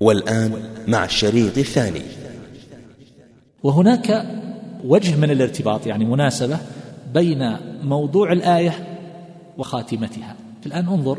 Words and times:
والآن 0.00 0.62
مع 0.88 1.04
الشريط 1.04 1.58
الثاني. 1.58 2.02
وهناك 3.62 4.26
وجه 4.84 5.16
من 5.16 5.30
الارتباط 5.30 5.86
يعني 5.86 6.04
مناسبة 6.04 6.58
بين 7.14 7.56
موضوع 7.82 8.32
الآية 8.32 8.98
وخاتمتها. 9.58 10.36
الآن 10.66 10.86
انظر 10.86 11.18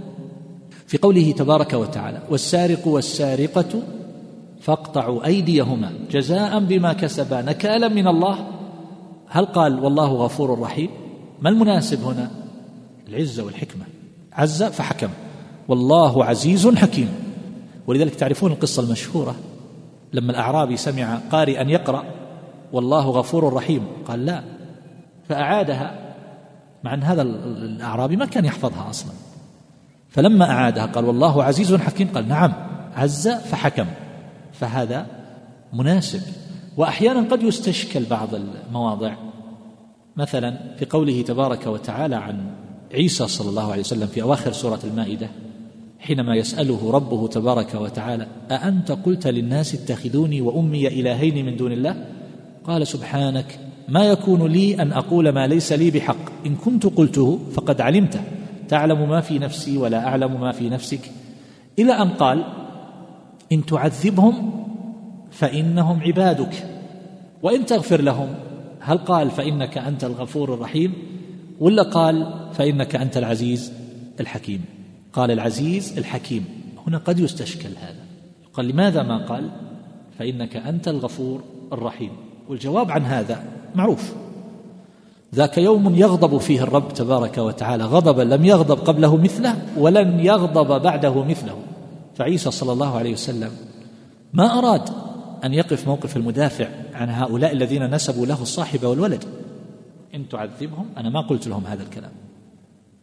في 0.88 0.98
قوله 0.98 1.32
تبارك 1.32 1.74
وتعالى 1.74 2.22
والسارق 2.30 2.88
والسارقة 2.88 3.82
فاقطعوا 4.62 5.26
أيديهما 5.26 5.92
جزاء 6.12 6.60
بما 6.60 6.94
كسبا 6.94 7.42
نكالا 7.42 7.88
من 7.88 8.08
الله. 8.08 8.48
هل 9.28 9.46
قال 9.46 9.80
والله 9.80 10.14
غفور 10.14 10.60
رحيم؟ 10.60 10.90
ما 11.42 11.50
المناسب 11.50 12.04
هنا؟ 12.04 12.32
العزة 13.10 13.44
والحكمة. 13.44 13.84
عز 14.34 14.64
فحكم. 14.64 15.10
والله 15.68 16.26
عزيز 16.26 16.68
حكيم. 16.68 17.31
ولذلك 17.88 18.16
تعرفون 18.16 18.52
القصة 18.52 18.84
المشهورة. 18.84 19.36
لما 20.14 20.32
الأعرابي 20.32 20.78
سمع 20.78 21.16
قارئا 21.32 21.70
يقرأ 21.70 22.04
والله 22.74 23.10
غفور 23.10 23.54
رحيم. 23.54 23.88
قال 24.08 24.26
لا 24.26 24.44
فأعادها. 25.30 26.16
مع 26.84 26.94
أن 26.94 27.04
هذا 27.04 27.22
الأعرابي 27.22 28.16
ما 28.16 28.26
كان 28.26 28.46
يحفظها 28.46 28.90
أصلا. 28.90 29.12
فلما 30.10 30.52
أعادها 30.52 30.86
قال 30.86 31.06
والله 31.06 31.44
عزيز 31.44 31.76
حكيم. 31.76 32.08
قال 32.08 32.28
نعم 32.28 32.54
عز 32.96 33.30
فحكم. 33.30 33.86
فهذا 34.54 35.06
مناسب. 35.74 36.22
وأحيانا 36.78 37.30
قد 37.30 37.44
يستشكل 37.44 38.04
بعض 38.06 38.30
المواضع. 38.36 39.14
مثلا 40.18 40.76
في 40.80 40.86
قوله 40.86 41.22
تبارك 41.22 41.68
وتعالى 41.68 42.16
عن 42.16 42.52
عيسى 42.94 43.28
صلى 43.28 43.50
الله 43.50 43.72
عليه 43.72 43.82
وسلم 43.82 44.08
في 44.08 44.22
أواخر 44.22 44.52
سورة 44.52 44.80
المائدة 44.84 45.30
حينما 46.02 46.36
يسأله 46.36 46.92
ربه 46.92 47.28
تبارك 47.28 47.76
وتعالى 47.76 48.28
أأنت 48.52 48.92
قلت 48.92 49.28
للناس 49.28 49.76
اتخذوني 49.76 50.42
وأمي 50.42 50.88
إلهين 50.88 51.46
من 51.46 51.58
دون 51.58 51.72
الله؟ 51.72 52.06
قال 52.64 52.88
سبحانك 52.88 53.60
ما 53.88 54.04
يكون 54.04 54.48
لي 54.48 54.82
أن 54.82 54.92
أقول 54.92 55.30
ما 55.30 55.48
ليس 55.48 55.74
لي 55.74 55.92
بحق. 55.92 56.46
إن 56.46 56.56
كنت 56.56 56.86
قلته 56.86 57.40
فقد 57.54 57.82
علمته. 57.82 58.22
تعلم 58.68 59.10
ما 59.10 59.22
في 59.22 59.40
نفسي 59.40 59.78
ولا 59.78 60.08
أعلم 60.08 60.42
ما 60.42 60.52
في 60.52 60.70
نفسك. 60.70 61.12
إلى 61.80 61.94
أن 61.94 62.10
قال 62.10 62.44
إن 63.52 63.66
تعذبهم 63.66 64.66
فإنهم 65.32 66.02
عبادك. 66.02 66.68
وإن 67.44 67.66
تغفر 67.66 68.02
لهم 68.02 68.28
هل 68.80 68.98
قال 68.98 69.32
فإنك 69.32 69.78
أنت 69.78 70.04
الغفور 70.04 70.54
الرحيم؟ 70.54 70.94
ولا 71.60 71.84
قال 71.84 72.34
فإنك 72.54 72.96
أنت 72.96 73.18
العزيز 73.18 73.74
الحكيم؟ 74.20 74.81
قال 75.14 75.32
العزيز 75.32 75.98
الحكيم 75.98 76.46
هنا 76.88 76.98
قد 76.98 77.20
يستشكل 77.20 77.70
هذا. 77.70 78.06
قال 78.54 78.68
لماذا 78.68 79.04
ما 79.04 79.26
قال؟ 79.26 79.50
فإنك 80.20 80.56
أنت 80.56 80.88
الغفور 80.88 81.44
الرحيم. 81.74 82.12
والجواب 82.50 82.92
عن 82.92 83.02
هذا 83.02 83.44
معروف. 83.76 84.14
ذاك 85.36 85.58
يوم 85.58 85.96
يغضب 85.96 86.38
فيه 86.38 86.64
الرب 86.64 86.94
تبارك 86.94 87.38
وتعالى 87.38 87.84
غضبا 87.84 88.22
لم 88.22 88.46
يغضب 88.46 88.78
قبله 88.80 89.18
مثله 89.18 89.56
ولن 89.78 90.20
يغضب 90.20 90.82
بعده 90.82 91.24
مثله. 91.24 91.58
فعيسى 92.16 92.52
صلى 92.52 92.72
الله 92.72 92.98
عليه 92.98 93.14
وسلم 93.14 93.52
ما 94.34 94.58
أراد 94.58 94.90
أن 95.44 95.54
يقف 95.54 95.88
موقف 95.88 96.18
المدافع 96.18 96.68
عن 96.94 97.10
هؤلاء 97.10 97.52
الذين 97.52 97.96
نسبوا 97.96 98.26
له 98.26 98.42
الصاحب 98.42 98.84
والولد. 98.84 99.24
إن 100.16 100.30
تعذبهم 100.30 100.86
أنا 100.98 101.10
ما 101.10 101.22
قلت 101.22 101.48
لهم 101.48 101.66
هذا 101.66 101.84
الكلام. 101.84 102.12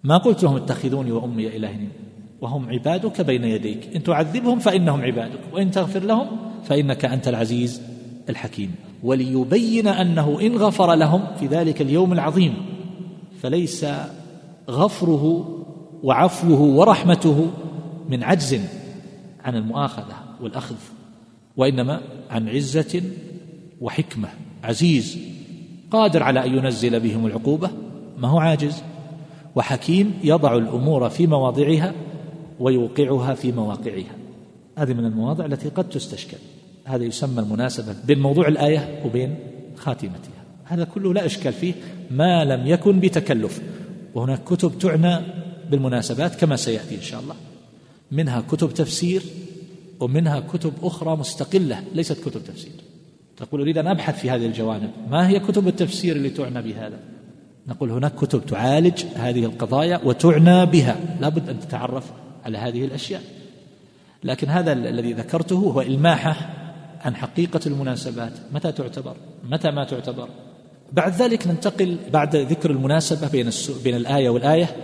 ما 0.08 0.16
قلت 0.16 0.42
لهم 0.42 0.56
اتخذوني 0.56 1.12
وأمي 1.12 1.56
إلهين 1.56 1.88
وهم 2.40 2.70
عبادك 2.70 3.20
بين 3.20 3.44
يديك. 3.44 3.96
إن 3.96 4.02
تعذبهم 4.02 4.58
فإنهم 4.58 5.00
عبادك 5.00 5.40
وإن 5.52 5.70
تغفر 5.70 6.00
لهم 6.00 6.26
فإنك 6.64 7.04
أنت 7.04 7.28
العزيز 7.28 7.82
الحكيم. 8.28 8.74
وليبين 9.02 9.88
أنه 9.88 10.40
إن 10.40 10.56
غفر 10.56 10.94
لهم 10.94 11.22
في 11.40 11.46
ذلك 11.46 11.82
اليوم 11.82 12.12
العظيم 12.12 12.54
فليس 13.40 13.86
غفره 14.70 15.54
وعفوه 16.02 16.60
ورحمته 16.60 17.50
من 18.08 18.24
عجز 18.24 18.60
عن 19.44 19.56
المؤاخذة 19.56 20.14
والأخذ 20.40 20.76
وإنما 21.56 22.00
عن 22.30 22.48
عزة 22.48 23.02
وحكمة. 23.80 24.28
عزيز 24.64 25.18
قادر 25.90 26.22
على 26.22 26.46
أن 26.46 26.54
ينزل 26.54 27.00
بهم 27.00 27.26
العقوبة؟ 27.26 27.70
ما 28.18 28.28
هو 28.28 28.38
عاجز؟ 28.38 28.82
وحكيم 29.58 30.14
يضع 30.24 30.56
الأمور 30.56 31.08
في 31.08 31.26
مواضعها 31.26 31.92
ويوقعها 32.60 33.34
في 33.34 33.52
مواقعها. 33.52 34.16
هذه 34.76 34.92
من 34.92 35.04
المواضع 35.04 35.44
التي 35.44 35.68
قد 35.68 35.88
تستشكل. 35.88 36.36
هذا 36.84 37.04
يسمى 37.04 37.40
المناسبة 37.40 37.94
بين 38.06 38.18
موضوع 38.18 38.48
الآية 38.48 39.02
وبين 39.04 39.34
خاتمتها. 39.76 40.42
هذا 40.64 40.84
كله 40.84 41.14
لا 41.14 41.26
إشكال 41.26 41.52
فيه 41.52 41.74
ما 42.10 42.44
لم 42.44 42.66
يكن 42.66 43.00
بتكلف. 43.00 43.60
وهناك 44.14 44.44
كتب 44.44 44.78
تعنى 44.78 45.24
بالمناسبات 45.70 46.34
كما 46.34 46.56
سيأتي 46.56 46.94
إن 46.94 47.02
شاء 47.02 47.20
الله. 47.20 47.34
منها 48.12 48.40
كتب 48.40 48.74
تفسير 48.74 49.22
ومنها 50.00 50.40
كتب 50.40 50.72
أخرى 50.82 51.16
مستقلة 51.16 51.82
ليست 51.94 52.20
كتب 52.28 52.44
تفسير. 52.44 52.72
تقول 53.36 53.60
أريد 53.60 53.78
أن 53.78 53.86
أبحث 53.86 54.20
في 54.20 54.30
هذه 54.30 54.46
الجوانب. 54.46 54.90
ما 55.10 55.28
هي 55.28 55.40
كتب 55.40 55.68
التفسير 55.68 56.16
اللي 56.16 56.30
تعنى 56.30 56.62
بهذا؟ 56.62 56.98
نقول 57.68 57.90
هناك 57.90 58.14
كتب 58.14 58.46
تعالج 58.46 59.04
هذه 59.14 59.44
القضايا 59.44 60.00
وتعنى 60.04 60.66
بها. 60.66 60.96
لابد 61.20 61.48
أن 61.48 61.60
تتعرف 61.60 62.04
على 62.44 62.58
هذه 62.58 62.84
الأشياء. 62.84 63.22
لكن 64.24 64.48
هذا 64.48 64.72
الذي 64.72 65.12
ذكرته 65.12 65.56
هو 65.56 65.80
إلماحة 65.80 66.36
عن 67.00 67.16
حقيقة 67.16 67.60
المناسبات. 67.66 68.32
متى 68.52 68.72
تعتبر؟ 68.72 69.16
متى 69.50 69.70
ما 69.70 69.84
تعتبر؟ 69.84 70.28
بعد 70.92 71.22
ذلك 71.22 71.46
ننتقل 71.46 71.96
بعد 72.12 72.36
ذكر 72.36 72.70
المناسبة 72.70 73.28
بين 73.28 73.50
بين 73.84 73.96
الآية 73.96 74.28
والآية 74.28 74.76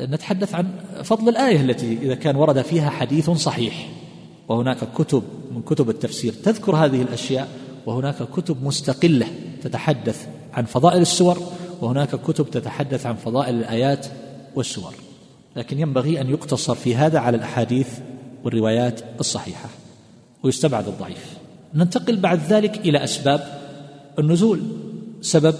نتحدث 0.00 0.54
عن 0.54 0.66
فضل 1.02 1.28
الآية 1.28 1.60
التي 1.60 1.98
إذا 2.02 2.14
كان 2.14 2.36
ورد 2.36 2.62
فيها 2.62 2.90
حديث 2.90 3.30
صحيح. 3.30 3.88
وهناك 4.48 4.78
كتب 4.98 5.22
من 5.54 5.62
كتب 5.62 5.90
التفسير 5.90 6.32
تذكر 6.32 6.76
هذه 6.76 7.02
الأشياء 7.02 7.48
وهناك 7.86 8.22
كتب 8.22 8.64
مستقلة 8.64 9.26
تتحدث 9.62 10.26
عن 10.54 10.64
فضائل 10.64 11.00
السور. 11.00 11.38
وهناك 11.80 12.14
كتب 12.14 12.50
تتحدث 12.50 13.06
عن 13.06 13.14
فضائل 13.14 13.54
الآيات 13.54 14.06
والسور 14.54 14.94
لكن 15.56 15.80
ينبغي 15.80 16.20
أن 16.20 16.30
يقتصر 16.30 16.74
في 16.74 16.94
هذا 16.94 17.18
على 17.18 17.36
الأحاديث 17.36 17.98
والروايات 18.44 19.00
الصحيحة 19.20 19.68
ويستبعد 20.42 20.88
الضعيف. 20.88 21.36
ننتقل 21.74 22.16
بعد 22.16 22.38
ذلك 22.38 22.78
إلى 22.78 23.04
أسباب 23.04 23.60
النزول. 24.18 24.60
سبب 25.20 25.54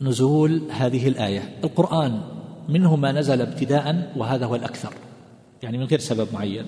نزول 0.00 0.62
هذه 0.70 1.08
الآية. 1.08 1.56
القرآن 1.64 2.20
منه 2.68 2.96
ما 2.96 3.12
نزل 3.12 3.40
ابتداء 3.40 4.12
وهذا 4.16 4.46
هو 4.46 4.54
الأكثر 4.54 4.94
يعني 5.62 5.78
من 5.78 5.84
غير 5.84 5.98
سبب 5.98 6.28
معين. 6.32 6.64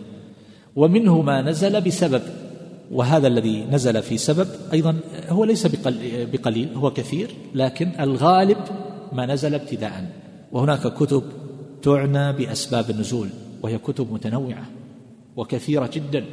ومنه 0.76 1.22
ما 1.22 1.42
نزل 1.42 1.80
بسبب 1.80 2.22
وهذا 2.90 3.26
الذي 3.26 3.64
نزل 3.64 4.02
في 4.02 4.18
سبب 4.18 4.48
أيضا 4.72 4.96
هو 5.28 5.44
ليس 5.44 5.66
بقليل 6.32 6.74
هو 6.74 6.90
كثير 6.90 7.30
لكن 7.54 7.92
الغالب 8.00 8.58
ما 9.12 9.26
نزل 9.26 9.54
ابتداء 9.54 10.10
وهناك 10.52 10.94
كتب 10.94 11.22
تعنى 11.82 12.32
بأسباب 12.32 12.90
النزول 12.90 13.28
وهي 13.62 13.78
كتب 13.78 14.12
متنوعة 14.12 14.66
وكثيرة 15.36 15.90
جدا. 15.94 16.24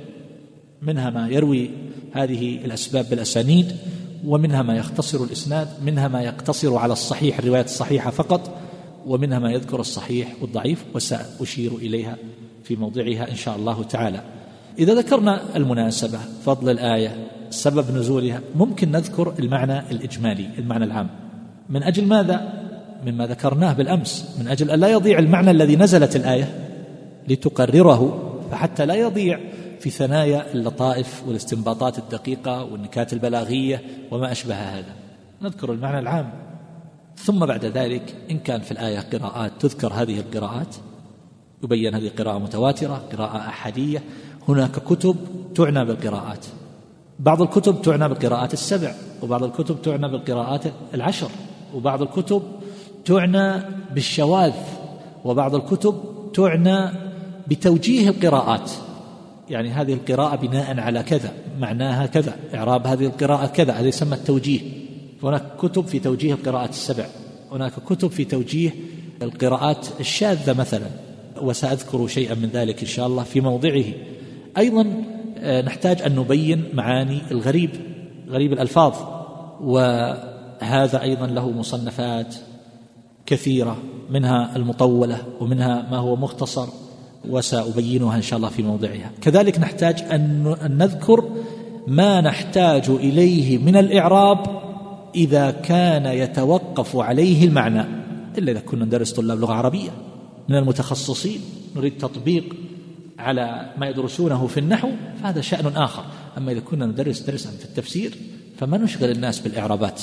منها 0.82 1.10
ما 1.10 1.30
يروي 1.30 1.70
هذه 2.12 2.66
الأسباب 2.66 3.10
بالأسانيد 3.10 3.76
ومنها 4.26 4.62
ما 4.62 4.76
يختصر 4.76 5.24
الإسناد 5.24 5.68
منها 5.86 6.08
ما 6.08 6.22
يقتصر 6.22 6.76
على 6.76 6.94
الصحيح 6.94 7.40
الروايات 7.40 7.66
الصحيحة 7.66 8.12
فقط 8.12 8.58
ومنها 9.08 9.40
ما 9.40 9.52
يذكر 9.52 9.80
الصحيح 9.80 10.36
والضعيف 10.42 10.86
وسأشير 10.96 11.72
إليها 11.76 12.18
في 12.64 12.76
موضعها 12.76 13.32
إن 13.32 13.36
شاء 13.36 13.56
الله 13.56 13.84
تعالى. 13.84 14.24
إذا 14.80 14.94
ذكرنا 14.94 15.42
المناسبة 15.56 16.20
فضل 16.46 16.70
الآية 16.70 17.28
سبب 17.50 17.98
نزولها 17.98 18.42
ممكن 18.56 18.92
نذكر 18.92 19.34
المعنى 19.40 19.80
الإجمالي 19.80 20.50
المعنى 20.58 20.86
العام. 20.86 21.08
من 21.70 21.84
أجل 21.84 22.06
ماذا؟ 22.06 22.54
مما 23.06 23.28
ذكرناه 23.28 23.74
بالأمس. 23.74 24.38
من 24.40 24.48
أجل 24.48 24.72
أن 24.72 24.80
لا 24.80 24.88
يضيع 24.88 25.20
المعنى 25.20 25.52
الذي 25.52 25.76
نزلت 25.76 26.16
الآية 26.16 26.68
لتقرره 27.28 28.32
فحتى 28.52 28.86
لا 28.86 28.96
يضيع 28.96 29.40
في 29.80 29.90
ثنايا 29.90 30.54
اللطائف 30.54 31.24
والاستنباطات 31.28 31.98
الدقيقة 31.98 32.64
والنكات 32.64 33.14
البلاغية 33.14 33.82
وما 34.12 34.32
أشبه 34.32 34.56
هذا. 34.56 34.94
نذكر 35.42 35.72
المعنى 35.72 36.00
العام. 36.00 36.32
ثم 37.16 37.46
بعد 37.46 37.66
ذلك 37.66 38.16
إن 38.32 38.40
كان 38.40 38.62
في 38.62 38.72
الآية 38.72 39.00
قراءات 39.00 39.52
تذكر 39.60 39.94
هذه 39.94 40.20
القراءات. 40.20 40.76
يبين 41.64 41.96
هذه 41.96 42.12
قراءة 42.20 42.38
متواترة 42.38 43.04
قراءة 43.12 43.38
أحادية. 43.38 44.04
هناك 44.50 44.72
كتب 44.72 45.16
تعنى 45.56 45.86
بالقراءات. 45.86 46.46
بعض 47.20 47.42
الكتب 47.42 47.82
تعنى 47.82 48.10
بالقراءات 48.10 48.54
السبع 48.54 48.94
وبعض 49.24 49.44
الكتب 49.44 49.82
تعنى 49.82 50.08
بالقراءات 50.08 50.64
العشر 50.94 51.30
وبعض 51.76 52.02
الكتب 52.02 52.42
تعنى 53.06 53.64
بالشواذ 53.94 54.54
وبعض 55.26 55.56
الكتب 55.56 55.96
تعنى 56.34 56.92
بتوجيه 57.48 58.10
القراءات. 58.10 58.72
يعني 59.50 59.70
هذه 59.70 59.94
القراءة 59.94 60.36
بناء 60.36 60.80
على 60.80 61.04
كذا 61.04 61.34
معناها 61.60 62.06
كذا 62.06 62.36
إعراب 62.56 62.88
هذه 62.88 63.06
القراءة 63.06 63.46
كذا 63.46 63.74
هذا 63.74 63.88
يسمى 63.88 64.14
التوجيه. 64.14 64.62
هناك 65.24 65.44
كتب 65.60 65.88
في 65.88 66.00
توجيه 66.00 66.34
القراءات 66.34 66.70
السبع 66.70 67.06
هناك 67.52 67.72
كتب 67.72 68.08
في 68.08 68.26
توجيه 68.26 68.72
القراءات 69.22 69.88
الشاذة 70.00 70.54
مثلا. 70.60 70.88
وسأذكر 71.42 72.08
شيئا 72.08 72.36
من 72.36 72.50
ذلك 72.54 72.82
إن 72.82 72.88
شاء 72.88 73.08
الله 73.08 73.24
في 73.24 73.42
موضعه. 73.42 73.84
أيضا 74.58 75.04
آه، 75.38 75.62
نحتاج 75.62 76.02
أن 76.02 76.16
نبين 76.16 76.64
معاني 76.74 77.22
الغريب 77.32 77.70
غريب 78.30 78.54
الألفاظ. 78.54 78.94
وهذا 79.62 81.02
أيضا 81.02 81.28
له 81.28 81.50
مصنفات 81.50 82.36
كثيرة 83.26 83.78
منها 84.10 84.56
المطولة 84.56 85.18
ومنها 85.40 85.88
ما 85.92 85.98
هو 85.98 86.16
مختصر 86.16 86.68
وسأبينها 87.30 88.16
إن 88.16 88.22
شاء 88.22 88.38
الله 88.38 88.50
في 88.50 88.64
موضعها. 88.64 89.12
كذلك 89.22 89.60
نحتاج 89.60 90.04
أن 90.12 90.56
نذكر 90.78 91.30
ما 91.88 92.22
نحتاج 92.22 92.90
إليه 92.90 93.58
من 93.58 93.76
الإعراب 93.76 94.62
إذا 95.16 95.52
كان 95.52 96.06
يتوقف 96.06 96.96
عليه 96.96 97.46
المعنى. 97.46 97.86
إلا 98.38 98.52
إذا 98.52 98.60
كنا 98.60 98.86
ندرس 98.86 99.12
طلاب 99.12 99.40
لغة 99.40 99.54
عربية 99.54 99.90
من 100.50 100.56
المتخصصين 100.56 101.42
نريد 101.76 101.98
تطبيق 101.98 102.56
على 103.22 103.70
ما 103.78 103.88
يدرسونه 103.88 104.48
في 104.48 104.60
النحو 104.60 104.90
فهذا 105.24 105.42
شأن 105.42 105.68
آخر. 105.76 106.04
أما 106.38 106.52
إذا 106.52 106.60
كنا 106.60 106.86
ندرس 106.86 107.20
درسا 107.20 107.50
في 107.50 107.66
التفسير 107.66 108.14
فما 108.58 108.78
نشغل 108.78 109.12
الناس 109.12 109.40
بالإعرابات. 109.40 110.02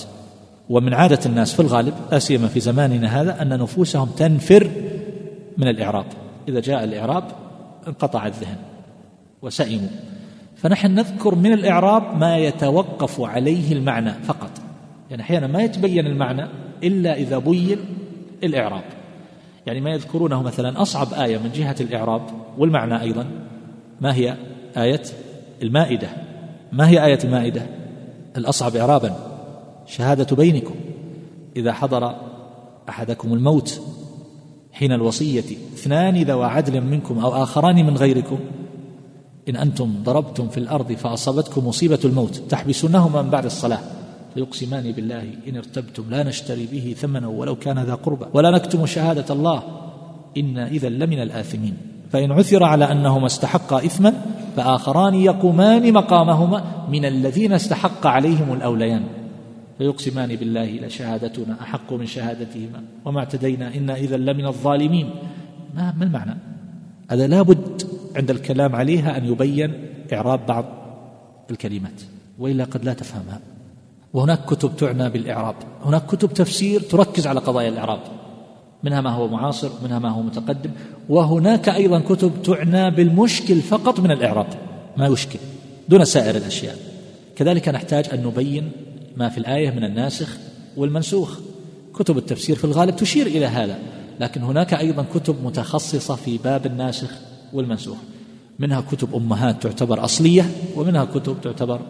ومن 0.68 0.94
عادة 0.94 1.20
الناس 1.26 1.54
في 1.54 1.60
الغالب 1.60 1.94
لا 2.12 2.18
سيما 2.18 2.48
في 2.48 2.60
زماننا 2.60 3.20
هذا 3.20 3.42
أن 3.42 3.48
نفوسهم 3.48 4.08
تنفر 4.08 4.70
من 5.58 5.68
الإعراب. 5.68 6.06
إذا 6.48 6.60
جاء 6.60 6.84
الإعراب 6.84 7.24
انقطع 7.88 8.26
الذهن 8.26 8.56
وسئموا. 9.42 9.88
فنحن 10.56 10.94
نذكر 10.94 11.34
من 11.34 11.52
الإعراب 11.52 12.16
ما 12.16 12.36
يتوقف 12.36 13.20
عليه 13.20 13.72
المعنى 13.72 14.12
فقط. 14.12 14.50
يعني 15.10 15.22
أحيانا 15.22 15.46
ما 15.46 15.62
يتبين 15.62 16.06
المعنى 16.06 16.46
إلا 16.84 17.16
إذا 17.16 17.38
بين 17.38 17.78
الإعراب. 18.44 18.97
يعني 19.66 19.80
ما 19.80 19.90
يذكرونه 19.90 20.42
مثلا 20.42 20.82
أصعب 20.82 21.14
آية 21.14 21.38
من 21.38 21.52
جهة 21.52 21.76
الإعراب 21.80 22.22
والمعنى 22.58 23.00
أيضا 23.00 23.26
ما 24.00 24.14
هي 24.14 24.36
آية 24.76 25.02
المائدة؟ 25.62 26.08
ما 26.72 26.88
هي 26.88 27.04
آية 27.04 27.18
المائدة؟ 27.24 27.66
الأصعب 28.36 28.76
إعرابا 28.76 29.16
شهادة 29.86 30.36
بينكم 30.36 30.74
إذا 31.56 31.72
حضر 31.72 32.14
أحدكم 32.88 33.32
الموت 33.32 33.80
حين 34.72 34.92
الوصية 34.92 35.44
اثنان 35.74 36.22
ذوى 36.22 36.44
عدل 36.44 36.80
منكم 36.80 37.18
أو 37.18 37.42
آخران 37.42 37.86
من 37.86 37.96
غيركم. 37.96 38.38
إن 39.48 39.56
أنتم 39.56 39.94
ضربتم 40.04 40.48
في 40.48 40.58
الأرض 40.58 40.92
فأصابتكم 40.92 41.66
مصيبة 41.66 41.98
الموت 42.04 42.36
تحبسونهما 42.36 43.22
من 43.22 43.30
بعد 43.30 43.44
الصلاة. 43.44 43.78
فيقسمان 44.38 44.92
بالله 44.92 45.24
إن 45.48 45.56
ارتبتم 45.56 46.10
لا 46.10 46.22
نشتري 46.22 46.66
به 46.72 46.94
ثمنا 46.98 47.26
ولو 47.26 47.56
كان 47.56 47.78
ذا 47.78 47.94
قربى 47.94 48.26
ولا 48.34 48.50
نكتم 48.50 48.86
شهادة 48.86 49.34
الله. 49.34 49.62
إنا 50.36 50.68
إذا 50.68 50.88
لمن 50.88 51.22
الآثمين. 51.22 51.76
فإن 52.10 52.32
عثر 52.32 52.64
على 52.64 52.92
أنهما 52.92 53.26
استحقا 53.26 53.78
إثما 53.78 54.12
فآخران 54.56 55.14
يقومان 55.14 55.92
مقامهما 55.92 56.88
من 56.88 57.04
الذين 57.04 57.52
استحق 57.52 58.06
عليهم 58.06 58.52
الأوليان. 58.52 59.04
فيقسمان 59.78 60.36
بالله 60.36 60.70
لشهادتنا 60.86 61.56
أحق 61.62 61.92
من 61.92 62.06
شهادتهما. 62.06 62.82
وما 63.04 63.18
اعتدينا 63.18 63.74
إنا 63.74 63.96
إذا 63.96 64.16
لمن 64.16 64.46
الظالمين. 64.46 65.10
ما, 65.74 65.94
ما 65.98 66.04
المعنى؟ 66.04 66.36
هذا 67.10 67.26
لابد 67.26 67.82
عند 68.16 68.30
الكلام 68.30 68.76
عليها 68.76 69.16
أن 69.18 69.24
يبين 69.24 69.72
إعراب 70.12 70.46
بعض 70.46 70.64
الكلمات 71.50 72.02
وإلا 72.38 72.64
قد 72.64 72.84
لا 72.84 72.94
تفهمها. 72.94 73.57
وهناك 74.12 74.44
كتب 74.44 74.76
تعنى 74.76 75.10
بالإعراب. 75.10 75.54
هناك 75.84 76.06
كتب 76.06 76.34
تفسير 76.34 76.80
تركز 76.80 77.26
على 77.26 77.40
قضايا 77.40 77.68
الإعراب. 77.68 78.00
منها 78.82 79.00
ما 79.00 79.10
هو 79.10 79.28
معاصر 79.28 79.70
منها 79.84 79.98
ما 79.98 80.10
هو 80.10 80.22
متقدم. 80.22 80.70
وهناك 81.08 81.68
أيضا 81.68 82.00
كتب 82.00 82.32
تعنى 82.42 82.90
بالمشكل 82.90 83.60
فقط 83.60 84.00
من 84.00 84.10
الإعراب. 84.10 84.46
ما 84.96 85.06
يشكل. 85.06 85.38
دون 85.88 86.04
سائر 86.04 86.36
الأشياء. 86.36 86.76
كذلك 87.36 87.68
نحتاج 87.68 88.06
أن 88.12 88.22
نبين 88.26 88.70
ما 89.16 89.28
في 89.28 89.38
الآية 89.38 89.70
من 89.70 89.84
الناسخ 89.84 90.36
والمنسوخ. 90.76 91.38
كتب 91.94 92.18
التفسير 92.18 92.56
في 92.56 92.64
الغالب 92.64 92.96
تشير 92.96 93.26
إلى 93.26 93.46
هذا. 93.46 93.78
لكن 94.20 94.42
هناك 94.42 94.74
أيضا 94.74 95.04
كتب 95.14 95.44
متخصصة 95.44 96.14
في 96.14 96.38
باب 96.38 96.66
الناسخ 96.66 97.10
والمنسوخ. 97.52 97.96
منها 98.58 98.80
كتب 98.80 99.14
أمهات 99.14 99.62
تعتبر 99.62 100.04
أصلية 100.04 100.50
ومنها 100.76 101.04
كتب 101.04 101.36
تعتبر 101.42 101.80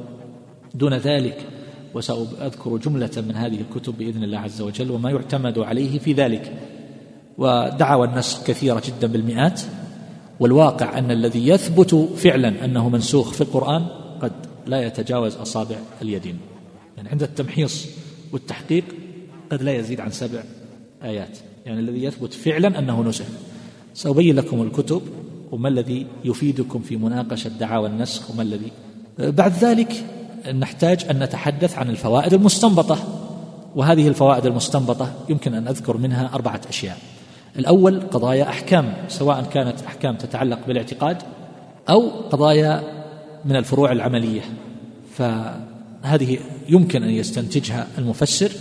دون 0.75 0.94
ذلك. 0.94 1.47
وسأذكر 1.94 2.76
جملة 2.76 3.11
من 3.17 3.35
هذه 3.35 3.61
الكتب 3.61 3.99
بإذن 3.99 4.23
الله 4.25 4.38
عز 4.38 4.61
وجل 4.61 4.90
وما 4.90 5.11
يعتمد 5.11 5.58
عليه 5.58 5.99
في 5.99 6.12
ذلك. 6.12 6.52
ودعوى 7.38 8.06
النسخ 8.06 8.44
كثيرة 8.44 8.82
جدا 8.87 9.06
بالمئات 9.06 9.61
والواقع 10.40 10.99
أن 10.99 11.11
الذي 11.11 11.49
يثبت 11.49 11.94
فعلا 12.17 12.64
أنه 12.64 12.88
منسوخ 12.88 13.32
في 13.32 13.40
القرآن 13.40 13.87
قد 14.20 14.32
لا 14.67 14.87
يتجاوز 14.87 15.37
أصابع 15.37 15.76
اليدين. 16.02 16.38
يعني 16.96 17.08
عند 17.08 17.23
التمحيص 17.23 17.87
والتحقيق 18.32 18.85
قد 19.52 19.62
لا 19.62 19.73
يزيد 19.76 20.00
عن 20.00 20.11
سبع 20.11 20.43
آيات. 21.02 21.38
يعني 21.67 21.81
الذي 21.81 22.05
يثبت 22.05 22.32
فعلا 22.32 22.79
أنه 22.79 23.02
نسخ. 23.02 23.25
سأبين 23.94 24.37
لكم 24.37 24.62
الكتب 24.62 25.02
وما 25.52 25.69
الذي 25.69 26.06
يفيدكم 26.25 26.79
في 26.79 26.96
مناقشة 26.96 27.49
دعاوى 27.49 27.88
النسخ 27.88 28.31
وما 28.31 28.43
الذي 28.43 28.73
بعد 29.19 29.52
ذلك 29.52 30.05
نحتاج 30.53 31.06
أن 31.11 31.19
نتحدث 31.19 31.79
عن 31.79 31.91
الفوائد 31.91 32.35
المستنبطة 32.35 32.99
وهذه 33.77 34.09
الفوائد 34.09 34.47
المستنبطة 34.47 35.12
يمكن 35.29 35.55
أن 35.55 35.69
أذكر 35.69 35.97
منها 35.97 36.31
أربعة 36.35 36.61
أشياء. 36.69 36.99
الأول 37.59 38.00
قضايا 38.00 38.49
أحكام 38.49 38.95
سواء 39.09 39.43
كانت 39.43 39.83
أحكام 39.87 40.17
تتعلق 40.17 40.67
بالاعتقاد 40.67 41.17
أو 41.89 42.11
قضايا 42.31 42.83
من 43.45 43.56
الفروع 43.56 43.93
العملية. 43.93 44.41
فهذه 45.15 46.39
يمكن 46.69 47.03
أن 47.03 47.11
يستنتجها 47.11 47.87
المفسر 47.99 48.53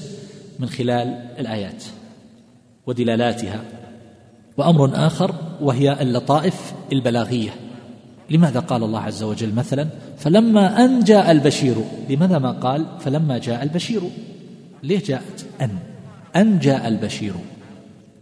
من 0.59 0.69
خلال 0.69 1.07
الآيات 1.39 1.83
ودلالاتها. 2.87 3.61
وأمر 4.57 4.91
آخر 5.07 5.35
وهي 5.61 6.01
اللطائف 6.01 6.73
البلاغية. 6.91 7.66
لماذا 8.29 8.59
قال 8.59 8.83
الله 8.83 8.99
عز 8.99 9.23
وجل 9.23 9.53
مثلا 9.53 9.87
فلما 10.17 10.85
أن 10.85 10.99
جاء 11.03 11.31
البشير؟ 11.31 11.75
لماذا 12.09 12.39
ما 12.39 12.51
قال 12.51 12.85
فلما 12.99 13.37
جاء 13.37 13.63
البشير؟ 13.63 14.01
ليه 14.83 15.03
جاءت؟ 15.05 15.45
أن. 15.61 15.77
أن 16.35 16.59
جاء 16.59 16.87
البشير. 16.87 17.33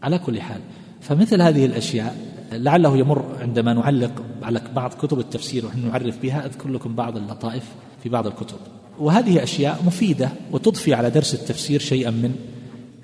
على 0.04 0.18
كل 0.18 0.42
حال 0.42 0.60
فمثل 1.02 1.42
هذه 1.42 1.66
الأشياء 1.66 2.16
لعله 2.52 2.98
يمر 2.98 3.26
عندما 3.42 3.74
نعلق 3.74 4.24
على 4.44 4.62
بعض 4.76 4.94
كتب 4.94 5.20
التفسير 5.20 5.66
ونحن 5.66 5.88
نعرف 5.88 6.22
بها 6.22 6.46
أذكر 6.46 6.70
لكم 6.70 6.96
بعض 6.96 7.18
اللطائف 7.18 7.64
في 8.04 8.10
بعض 8.10 8.28
الكتب. 8.28 8.58
وهذه 9.00 9.44
أشياء 9.44 9.80
مفيدة 9.86 10.30
وتضفي 10.52 10.94
على 10.94 11.10
درس 11.10 11.34
التفسير 11.34 11.80
شيئا 11.80 12.12
من 12.12 12.36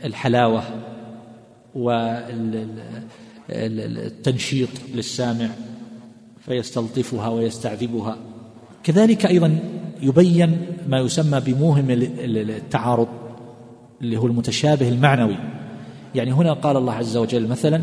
الحلاوة 0.06 0.64
والتنشيط 3.50 4.70
للسامع 4.96 5.50
فيستلطفها 6.42 7.30
ويستعذبها. 7.30 8.18
كذلك 8.84 9.26
أيضا 9.26 9.60
يبين 10.02 10.58
ما 10.88 11.00
يسمى 11.00 11.40
بموهم 11.40 11.86
التعارض 11.90 13.08
اللي 14.02 14.18
هو 14.18 14.28
المتشابه 14.28 14.90
المعنوي. 14.90 15.38
يعني 16.16 16.32
هنا 16.32 16.54
قال 16.54 16.78
الله 16.78 16.94
عز 16.94 17.18
وجل 17.18 17.48
مثلا 17.48 17.82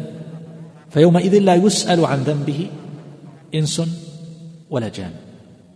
فيومئذ 0.91 1.39
لا 1.39 1.55
يسأل 1.55 2.05
عن 2.05 2.19
ذنبه 2.19 2.71
إنس 3.55 3.83
ولا 4.71 4.89
جان. 4.89 5.11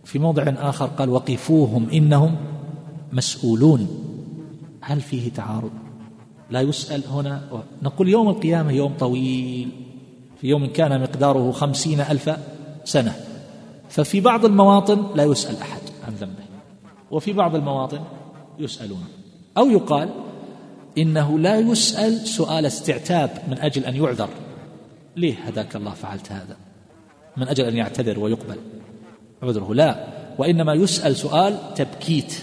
في 0.03 0.19
موضع 0.19 0.43
آخر 0.57 0.85
قال 0.85 1.09
وقفوهم 1.09 1.89
إنهم 1.89 2.35
مسؤولون. 3.11 3.87
هل 4.81 5.01
فيه 5.01 5.31
تعارض؟ 5.31 5.71
لا 6.49 6.61
يسأل 6.61 7.03
هنا. 7.11 7.41
نقول 7.83 8.09
يوم 8.09 8.29
القيامة 8.29 8.71
يوم 8.71 8.93
طويل. 8.99 9.69
في 10.41 10.47
يوم 10.47 10.65
كان 10.65 11.01
مقداره 11.01 11.51
خمسين 11.51 11.99
ألف 11.99 12.29
سنة. 12.83 13.15
ففي 13.89 14.21
بعض 14.21 14.45
المواطن 14.45 15.05
لا 15.15 15.23
يسأل 15.23 15.61
أحد 15.61 15.81
عن 16.07 16.13
ذنبه. 16.13 16.43
وفي 17.11 17.33
بعض 17.33 17.55
المواطن 17.55 17.99
يسألون. 18.59 19.05
أو 19.57 19.69
يقال 19.69 20.09
إنه 20.97 21.39
لا 21.39 21.59
يسأل 21.59 22.27
سؤال 22.27 22.65
استعتاب 22.65 23.29
من 23.47 23.59
أجل 23.59 23.85
أن 23.85 23.95
يعذر. 23.95 24.29
ليه 25.15 25.35
هداك 25.35 25.75
الله 25.75 25.91
فعلت 25.91 26.31
هذا؟ 26.31 26.57
من 27.37 27.47
أجل 27.47 27.65
أن 27.65 27.75
يعتذر 27.75 28.19
ويقبل. 28.19 28.57
عذره 29.43 29.73
لا. 29.73 30.07
وإنما 30.37 30.73
يسأل 30.73 31.15
سؤال 31.15 31.73
تبكيت. 31.75 32.33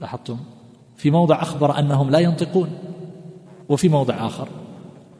لاحظتم؟ 0.00 0.38
في 0.96 1.10
موضع 1.10 1.42
أخبر 1.42 1.78
أنهم 1.78 2.10
لا 2.10 2.18
ينطقون. 2.18 2.70
وفي 3.68 3.88
موضع 3.88 4.26
آخر 4.26 4.48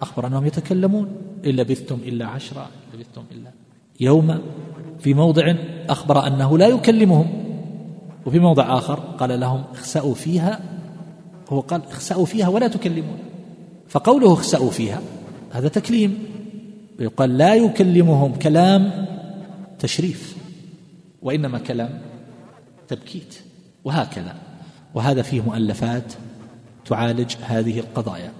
أخبر 0.03 0.27
أنهم 0.27 0.47
يتكلمون. 0.47 1.17
إن 1.47 1.51
لبثتم 1.51 1.99
إلا 2.05 2.27
عشرة. 2.27 2.69
لبثتم 2.95 3.23
إلا 3.33 3.51
يوم 4.01 4.39
في 4.99 5.15
موضع 5.15 5.55
أخبر 5.89 6.27
أنه 6.27 6.59
لا 6.59 6.69
يكلمهم 6.69 7.27
وفي 8.27 8.39
موضع 8.39 8.79
آخر 8.79 8.95
قال 8.95 9.41
لهم 9.41 9.65
اخسأوا 9.73 10.15
فيها 10.15 10.61
هو 11.49 11.61
قال 11.61 11.83
اخسأوا 11.91 12.27
فيها 12.27 12.49
ولا 12.49 12.69
تكلمون. 12.69 13.19
فقوله 13.89 14.33
اخسأوا 14.33 14.71
فيها 14.71 15.01
هذا 15.51 15.69
تكليم 15.69 16.19
يقال 17.01 17.39
لا 17.39 17.55
يكلمهم 17.55 18.35
كلام 18.35 19.07
تشريف 19.79 20.37
وإنما 21.23 21.59
كلام 21.59 22.01
تبكيت 22.89 23.39
وهكذا. 23.85 24.35
وهذا 24.95 25.23
فيه 25.23 25.41
مؤلفات 25.41 26.13
تعالج 26.85 27.35
هذه 27.43 27.81
القضايا. 27.81 28.33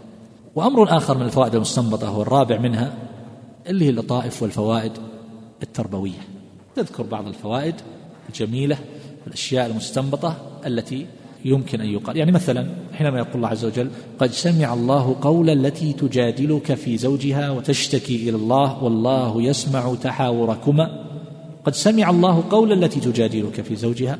وأمر 0.55 0.97
آخر 0.97 1.19
من 1.19 1.23
الفوائد 1.23 1.55
المستنبطة 1.55 2.09
هو 2.09 2.23
الرابع 2.23 2.59
منها 2.59 2.93
اللي 3.67 3.85
هي 3.85 3.89
اللطائف 3.91 4.43
والفوائد. 4.43 4.93
التربوية. 5.63 6.21
تذكر 6.77 7.03
بعض 7.03 7.27
الفوائد 7.27 7.75
الجميلة 8.29 8.79
الأشياء 9.27 9.67
المستنبطة 9.67 10.37
التي 10.67 11.07
يمكن 11.45 11.81
أن 11.81 11.87
يقال. 11.87 12.17
يعني 12.17 12.33
مثلا 12.33 12.69
حينما 12.93 13.19
يقول 13.19 13.35
الله 13.35 13.49
عز 13.49 13.65
وجل 13.65 13.91
قد 14.19 14.31
سمع 14.31 14.75
الله 14.75 15.17
قول 15.21 15.51
التي 15.51 15.93
تجادلك 15.93 16.75
في 16.75 16.97
زوجها 16.97 17.51
وتشتكي 17.51 18.29
إلى 18.29 18.37
الله 18.37 18.85
والله 18.85 19.43
يسمع 19.43 19.95
تحاوركما. 19.95 21.05
قد 21.65 21.75
سمع 21.75 22.11
الله 22.11 22.45
قول 22.51 22.73
التي 22.73 23.01
تجادلك 23.01 23.61
في 23.61 23.77
زوجها. 23.77 24.19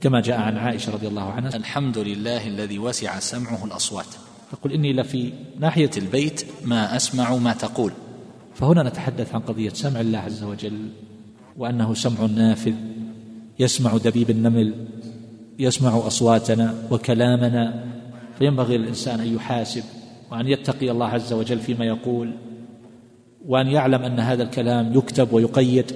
كما 0.00 0.20
جاء 0.20 0.40
عن 0.40 0.56
عائشة 0.56 0.92
رضي 0.92 1.08
الله 1.08 1.22
عنها. 1.22 1.56
الحمد 1.56 1.98
لله 1.98 2.46
الذي 2.46 2.78
وسع 2.78 3.18
سمعه 3.18 3.64
الأصوات. 3.64 4.06
تقول 4.52 4.72
إني 4.72 4.92
لفي 4.92 5.32
ناحية 5.58 5.90
البيت 5.96 6.46
ما 6.64 6.96
أسمع 6.96 7.36
ما 7.36 7.52
تقول. 7.52 7.92
فهنا 8.54 8.82
نتحدث 8.82 9.34
عن 9.34 9.40
قضية 9.40 9.68
سمع 9.68 10.00
الله 10.00 10.18
عز 10.18 10.42
وجل 10.42 10.88
وأنه 11.56 11.94
سمع 11.94 12.26
نافذ 12.26 12.74
يسمع 13.58 13.96
دبيب 13.96 14.30
النمل 14.30 14.74
يسمع 15.58 16.06
أصواتنا 16.06 16.74
وكلامنا 16.90 17.84
فينبغي 18.38 18.76
للإنسان 18.76 19.20
أن 19.20 19.34
يحاسب 19.34 19.82
وأن 20.32 20.48
يتقي 20.48 20.90
الله 20.90 21.06
عز 21.06 21.32
وجل 21.32 21.58
فيما 21.58 21.84
يقول 21.84 22.32
وأن 23.46 23.66
يعلم 23.66 24.02
أن 24.02 24.20
هذا 24.20 24.42
الكلام 24.42 24.98
يكتب 24.98 25.32
ويقيد 25.32 25.92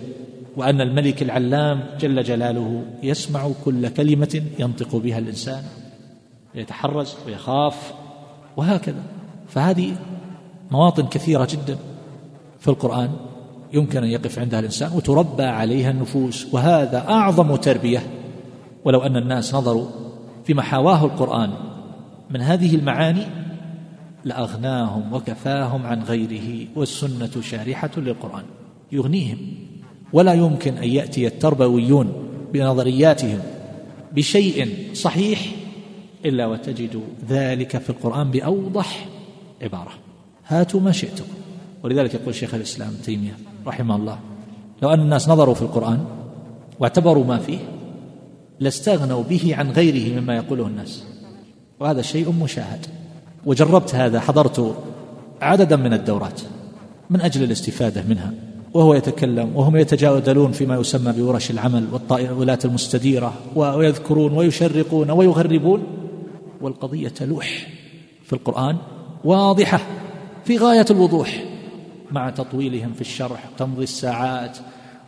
وأن 0.57 0.81
الملك 0.81 1.23
العلام 1.23 1.85
جل 2.01 2.23
جلاله 2.23 2.85
يسمع 3.03 3.51
كل 3.65 3.89
كلمة 3.89 4.43
ينطق 4.59 4.97
بها 4.97 5.19
الإنسان 5.19 5.63
يتحرز 6.55 7.17
ويخاف 7.27 7.93
وهكذا. 8.57 9.03
فهذه 9.49 9.97
مواطن 10.71 11.07
كثيرة 11.07 11.49
جدا. 11.51 11.79
في 12.61 12.69
القرآن 12.69 13.11
يمكن 13.73 14.03
أن 14.03 14.09
يقف 14.09 14.39
عندها 14.39 14.61
الإنسان 14.61 14.93
وتربى 14.93 15.43
عليها 15.43 15.91
النفوس 15.91 16.55
وهذا 16.55 17.09
أعظم 17.09 17.57
تربية. 17.57 18.03
ولو 18.85 19.01
أن 19.01 19.17
الناس 19.17 19.55
نظروا 19.55 19.87
فيما 20.45 20.63
حواه 20.63 21.05
القرآن 21.05 21.51
من 22.31 22.41
هذه 22.41 22.75
المعاني 22.75 23.23
لأغناهم 24.25 25.13
وكفاهم 25.13 25.87
عن 25.87 26.03
غيره 26.03 26.67
والسنة 26.77 27.41
شارحة 27.41 27.91
للقرآن 27.97 28.45
يغنيهم. 28.93 29.39
ولا 30.13 30.35
يمكن 30.35 30.75
أن 30.75 30.89
يأتي 30.89 31.27
التربويون 31.27 32.13
بنظرياتهم 32.53 33.41
بشيء 34.13 34.77
صحيح 34.95 35.41
إلا 36.25 36.47
وتجد 36.47 37.03
ذلك 37.29 37.79
في 37.79 37.91
القرآن 37.91 38.31
بأوضح 38.31 39.07
عبارة. 39.63 39.93
هاتوا 40.47 40.81
ما 40.81 40.93
شئتم. 40.93 41.25
ولذلك 41.83 42.15
يقول 42.15 42.35
شيخ 42.35 42.55
الإسلام 42.55 42.93
تيمية 43.05 43.37
رحمه 43.67 43.97
الله 43.97 44.19
لو 44.83 44.91
أن 44.91 45.01
الناس 45.01 45.29
نظروا 45.29 45.55
في 45.55 45.63
القرآن 45.63 46.05
واعتبروا 46.81 47.25
ما 47.25 47.39
فيه 47.39 47.59
لاستغنوا 48.61 49.23
به 49.23 49.55
عن 49.57 49.71
غيره 49.71 50.21
مما 50.21 50.37
يقوله 50.37 50.67
الناس. 50.67 51.05
وهذا 51.81 52.03
شيء 52.03 52.33
مشاهد. 52.33 52.87
وجربت 53.47 53.95
هذا 53.95 54.21
حضرت 54.21 54.75
عددا 55.43 55.77
من 55.77 55.93
الدورات 55.93 56.41
من 57.11 57.21
أجل 57.21 57.43
الاستفادة 57.43 58.03
منها 58.09 58.33
وهو 58.75 58.95
يتكلم 58.95 59.57
وهم 59.57 59.77
يتجادلون 59.77 60.53
فيما 60.53 60.77
يسمى 60.77 61.13
بورش 61.13 61.51
العمل 61.51 61.87
والطائرات 61.93 62.65
المستديرة 62.65 63.35
ويذكرون 63.57 64.33
ويشرقون 64.33 65.11
ويغربون 65.11 65.83
والقضية 66.61 67.09
تلوح 67.09 67.67
في 68.25 68.33
القرآن 68.33 68.77
واضحة 69.25 69.81
في 70.45 70.57
غاية 70.57 70.87
الوضوح. 70.91 71.45
مع 72.11 72.31
تطويلهم 72.31 72.93
في 72.93 73.01
الشرح 73.01 73.45
تمضي 73.59 73.83
الساعات 73.83 74.59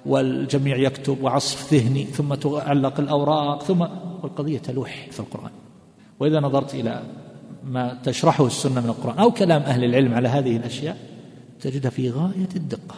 والجميع 0.07 0.76
يكتب 0.76 1.23
وعصف 1.23 1.75
ذهني 1.75 2.04
ثم 2.04 2.35
تعلق 2.35 3.00
الأوراق 3.00 3.62
ثم 3.62 3.80
والقضية 4.23 4.59
تلوح 4.59 5.09
في 5.11 5.21
القرآن. 5.21 5.50
وإذا 6.21 6.40
نظرت 6.40 6.75
إلى 6.75 7.02
ما 7.64 7.99
تشرحه 8.04 8.47
السنة 8.47 8.80
من 8.80 8.88
القرآن 8.88 9.19
أو 9.19 9.30
كلام 9.30 9.62
أهل 9.62 9.85
العلم 9.85 10.14
على 10.14 10.28
هذه 10.28 10.57
الأشياء 10.57 10.97
تجدها 11.61 11.90
في 11.90 12.11
غاية 12.11 12.49
الدقة 12.57 12.95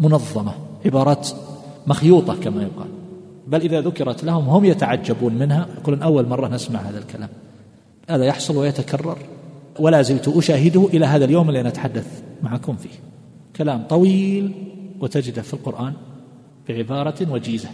منظمة 0.00 0.52
عبارات 0.84 1.28
مخيوطة 1.86 2.36
كما 2.40 2.62
يقال. 2.62 2.88
بل 3.46 3.60
إذا 3.60 3.80
ذكرت 3.80 4.24
لهم 4.24 4.48
هم 4.48 4.64
يتعجبون 4.64 5.34
منها 5.34 5.68
يقولون 5.78 6.02
أول 6.02 6.28
مرة 6.28 6.48
نسمع 6.48 6.80
هذا 6.80 6.98
الكلام. 6.98 7.28
هذا 8.10 8.24
يحصل 8.24 8.56
ويتكرر. 8.56 9.18
ولا 9.78 10.02
زلت 10.02 10.28
أشاهده 10.28 10.86
إلى 10.86 11.06
هذا 11.06 11.24
اليوم 11.24 11.48
اللي 11.48 11.62
نتحدث 11.62 12.22
معكم 12.42 12.76
فيه. 12.76 12.98
كلام 13.56 13.82
طويل 13.82 14.52
وتجده 15.00 15.42
في 15.42 15.54
القرآن 15.54 15.92
بعبارة 16.68 17.30
وجيزة. 17.30 17.68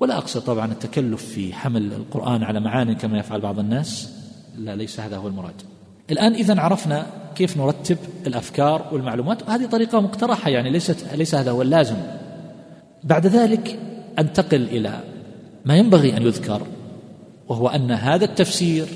ولا 0.00 0.18
أقصد 0.18 0.40
طبعا 0.40 0.72
التكلف 0.72 1.24
في 1.24 1.54
حمل 1.54 1.92
القرآن 1.92 2.42
على 2.42 2.60
معان 2.60 2.92
كما 2.92 3.18
يفعل 3.18 3.40
بعض 3.40 3.58
الناس. 3.58 4.14
لا 4.58 4.76
ليس 4.76 5.00
هذا 5.00 5.16
هو 5.16 5.28
المراد. 5.28 5.62
الآن 6.10 6.34
إذا 6.34 6.60
عرفنا 6.60 7.06
كيف 7.34 7.56
نرتب 7.56 7.96
الأفكار 8.26 8.88
والمعلومات. 8.92 9.48
وهذه 9.48 9.66
طريقة 9.66 10.00
مقترحة 10.00 10.50
يعني 10.50 10.70
ليست 10.70 11.14
ليس 11.14 11.34
هذا 11.34 11.50
هو 11.50 11.62
اللازم. 11.62 11.96
بعد 13.04 13.26
ذلك 13.26 13.78
أنتقل 14.18 14.62
إلى 14.62 15.00
ما 15.64 15.76
ينبغي 15.76 16.16
أن 16.16 16.22
يذكر 16.22 16.62
وهو 17.48 17.68
أن 17.68 17.90
هذا 17.90 18.24
التفسير 18.24 18.86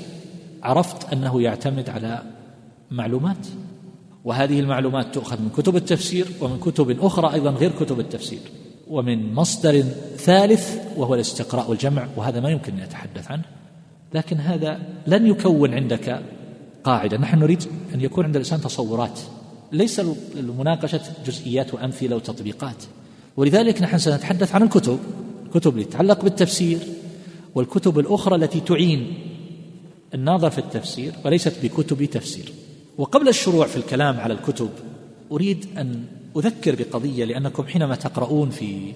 عرفت 0.63 1.13
أنه 1.13 1.41
يعتمد 1.41 1.89
على 1.89 2.21
معلومات. 2.91 3.47
وهذه 4.25 4.59
المعلومات 4.59 5.13
تؤخذ 5.13 5.41
من 5.41 5.49
كتب 5.49 5.75
التفسير 5.75 6.27
ومن 6.41 6.59
كتب 6.59 6.99
أخرى 6.99 7.33
أيضا 7.33 7.51
غير 7.51 7.71
كتب 7.71 7.99
التفسير. 7.99 8.39
ومن 8.87 9.33
مصدر 9.33 9.81
ثالث 10.17 10.77
وهو 10.97 11.15
الاستقراء 11.15 11.69
والجمع 11.69 12.07
وهذا 12.15 12.39
ما 12.39 12.49
يمكن 12.49 12.73
أن 12.73 12.79
أتحدث 12.79 13.31
عنه. 13.31 13.43
لكن 14.13 14.37
هذا 14.37 14.79
لن 15.07 15.27
يكون 15.27 15.73
عندك 15.73 16.21
قاعدة. 16.83 17.17
نحن 17.17 17.39
نريد 17.39 17.63
أن 17.95 18.01
يكون 18.01 18.25
عند 18.25 18.35
الإنسان 18.35 18.61
تصورات. 18.61 19.19
ليس 19.71 19.99
المناقشة 20.35 21.01
جزئيات 21.25 21.73
وأمثلة 21.73 22.15
وتطبيقات. 22.15 22.83
ولذلك 23.37 23.81
نحن 23.81 23.97
سنتحدث 23.97 24.55
عن 24.55 24.63
الكتب 24.63 24.99
الكتب 25.45 25.77
التي 25.77 25.89
تتعلق 25.89 26.23
بالتفسير 26.23 26.77
والكتب 27.55 27.99
الأخرى 27.99 28.35
التي 28.35 28.59
تعين 28.59 29.13
الناظر 30.13 30.49
في 30.49 30.57
التفسير 30.57 31.13
وليست 31.25 31.53
بكتب 31.63 32.05
تفسير. 32.05 32.53
وقبل 32.97 33.27
الشروع 33.27 33.67
في 33.67 33.77
الكلام 33.77 34.19
على 34.19 34.33
الكتب 34.33 34.69
أريد 35.31 35.65
أن 35.77 36.03
أذكر 36.37 36.75
بقضية 36.75 37.25
لأنكم 37.25 37.63
حينما 37.63 37.95
تقرؤون 37.95 38.49
في 38.49 38.93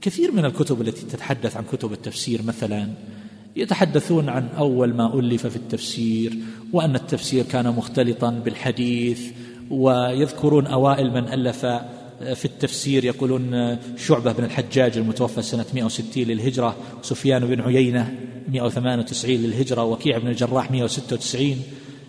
كثير 0.00 0.32
من 0.32 0.44
الكتب 0.44 0.80
التي 0.80 1.06
تتحدث 1.06 1.56
عن 1.56 1.64
كتب 1.72 1.92
التفسير 1.92 2.42
مثلا 2.42 2.88
يتحدثون 3.56 4.28
عن 4.28 4.48
أول 4.58 4.94
ما 4.94 5.14
ألف 5.14 5.46
في 5.46 5.56
التفسير 5.56 6.36
وأن 6.72 6.94
التفسير 6.94 7.44
كان 7.44 7.68
مختلطا 7.68 8.30
بالحديث 8.30 9.20
ويذكرون 9.70 10.66
أوائل 10.66 11.10
من 11.10 11.28
ألف 11.28 11.66
في 12.34 12.44
التفسير 12.44 13.04
يقولون 13.04 13.76
شعبة 13.96 14.32
بن 14.32 14.44
الحجاج 14.44 14.98
المتوفى 14.98 15.42
سنة 15.42 15.64
160 15.74 16.24
للهجرة 16.24 16.76
سفيان 17.02 17.46
بن 17.46 17.60
عيينة 17.60 18.14
198 18.48 19.34
للهجرة 19.36 19.84
وكيع 19.84 20.18
بن 20.18 20.28
الجراح 20.28 20.70
196 20.70 21.56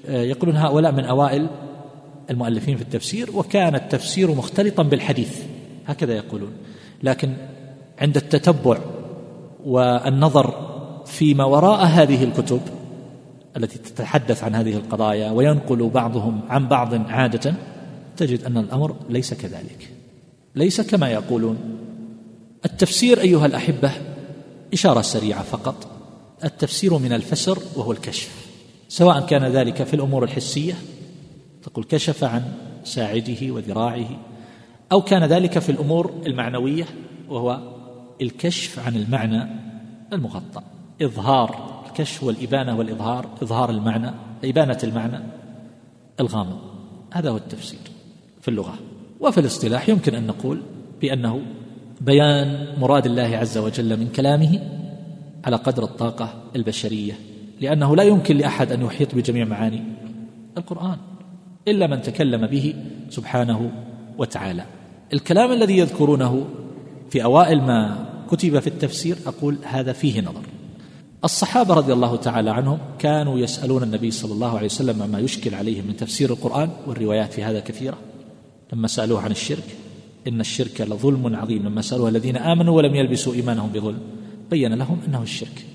يقولون 0.10 0.56
هؤلاء 0.56 0.92
من 0.92 1.06
أوائل 1.06 1.48
المؤلفين 2.30 2.78
في 2.78 2.82
التفسير 2.82 3.30
وكان 3.34 3.76
التفسير 3.76 4.32
مختلطا 4.32 4.84
بالحديث 4.84 5.44
هكذا 5.88 6.14
يقولون. 6.14 6.52
لكن 7.04 7.34
عند 8.00 8.18
التتبع 8.18 8.78
والنظر 9.66 10.54
فيما 11.06 11.46
وراء 11.46 11.86
هذه 11.86 12.24
الكتب 12.24 12.62
التي 13.58 13.78
تتحدث 13.80 14.44
عن 14.44 14.56
هذه 14.56 14.74
القضايا 14.74 15.32
وينقل 15.32 15.90
بعضهم 15.90 16.42
عن 16.50 16.68
بعض 16.68 17.12
عادة 17.12 17.54
تجد 18.18 18.44
أن 18.44 18.58
الأمر 18.58 18.96
ليس 19.10 19.34
كذلك. 19.34 19.92
ليس 20.56 20.82
كما 20.82 21.10
يقولون. 21.10 21.58
التفسير 22.66 23.22
أيها 23.22 23.46
الأحبة 23.46 23.92
إشارة 24.74 25.02
سريعة 25.02 25.44
فقط. 25.44 25.88
التفسير 26.44 26.98
من 26.98 27.14
الفسر 27.14 27.60
وهو 27.76 27.92
الكشف. 27.92 28.45
سواء 28.90 29.26
كان 29.26 29.44
ذلك 29.44 29.84
في 29.84 29.94
الأمور 29.94 30.24
الحسية 30.24 30.74
تقول 31.64 31.86
كشف 31.86 32.24
عن 32.24 32.44
ساعده 32.84 33.52
وذراعه 33.52 34.10
أو 34.92 35.02
كان 35.02 35.24
ذلك 35.24 35.60
في 35.60 35.72
الأمور 35.72 36.14
المعنوية 36.26 36.86
وهو 37.30 37.60
الكشف 38.22 38.80
عن 38.80 38.96
المعنى 38.96 39.48
المغطى 40.14 40.62
إظهار 41.02 41.84
الكشف 41.86 42.24
والإبانة 42.24 42.78
والإظهار 42.78 43.30
إظهار 43.42 43.70
المعنى 43.70 44.12
إبانة 44.44 44.78
المعنى 44.84 45.20
الغامض. 46.20 46.60
هذا 47.14 47.30
هو 47.30 47.38
التفسير 47.38 47.80
في 48.42 48.48
اللغة. 48.48 48.74
وفي 49.20 49.40
الاصطلاح 49.40 49.90
يمكن 49.90 50.16
أن 50.16 50.28
نقول 50.28 50.62
بأنه 51.02 51.42
بيان 52.02 52.68
مراد 52.80 53.06
الله 53.06 53.38
عز 53.38 53.58
وجل 53.58 54.00
من 54.00 54.08
كلامه 54.08 54.60
على 55.46 55.56
قدر 55.56 55.84
الطاقة 55.84 56.44
البشرية 56.56 57.14
لأنه 57.62 57.96
لا 57.96 58.04
يمكن 58.04 58.38
لأحد 58.38 58.72
أن 58.72 58.82
يحيط 58.82 59.16
بجميع 59.16 59.46
معاني 59.46 59.84
القرآن 60.58 60.98
إلا 61.68 61.88
من 61.88 62.02
تكلم 62.02 62.48
به 62.48 62.74
سبحانه 63.10 63.72
وتعالى. 64.18 64.66
الكلام 65.14 65.52
الذي 65.52 65.78
يذكرونه 65.78 66.48
في 67.10 67.24
أوائل 67.24 67.62
ما 67.62 68.06
كتب 68.32 68.60
في 68.60 68.68
التفسير 68.68 69.18
أقول 69.26 69.58
هذا 69.64 69.94
فيه 69.94 70.22
نظر. 70.22 70.42
الصحابة 71.24 71.74
رضي 71.74 71.94
الله 71.94 72.16
تعالى 72.16 72.52
عنهم 72.52 72.78
كانوا 73.00 73.40
يسألون 73.40 73.84
النبي 73.84 74.12
صلى 74.12 74.34
الله 74.34 74.56
عليه 74.58 74.66
وسلم 74.66 75.02
عما 75.02 75.20
يشكل 75.20 75.56
عليهم 75.56 75.88
من 75.88 75.96
تفسير 75.96 76.30
القرآن 76.30 76.70
والروايات 76.88 77.34
في 77.34 77.44
هذا 77.44 77.60
كثيرة. 77.60 77.98
لما 78.74 78.88
سألوه 78.88 79.22
عن 79.22 79.32
الشرك 79.32 79.76
إن 80.28 80.40
الشرك 80.40 80.82
لظلم 80.82 81.36
عظيم. 81.36 81.66
لما 81.66 81.82
سألوه 81.82 82.10
الذين 82.10 82.38
آمنوا 82.38 82.78
ولم 82.78 82.96
يلبسوا 82.96 83.34
إيمانهم 83.34 83.70
بظلم 83.70 84.00
بين 84.52 84.74
لهم 84.74 85.00
أنه 85.08 85.22
الشرك. 85.22 85.66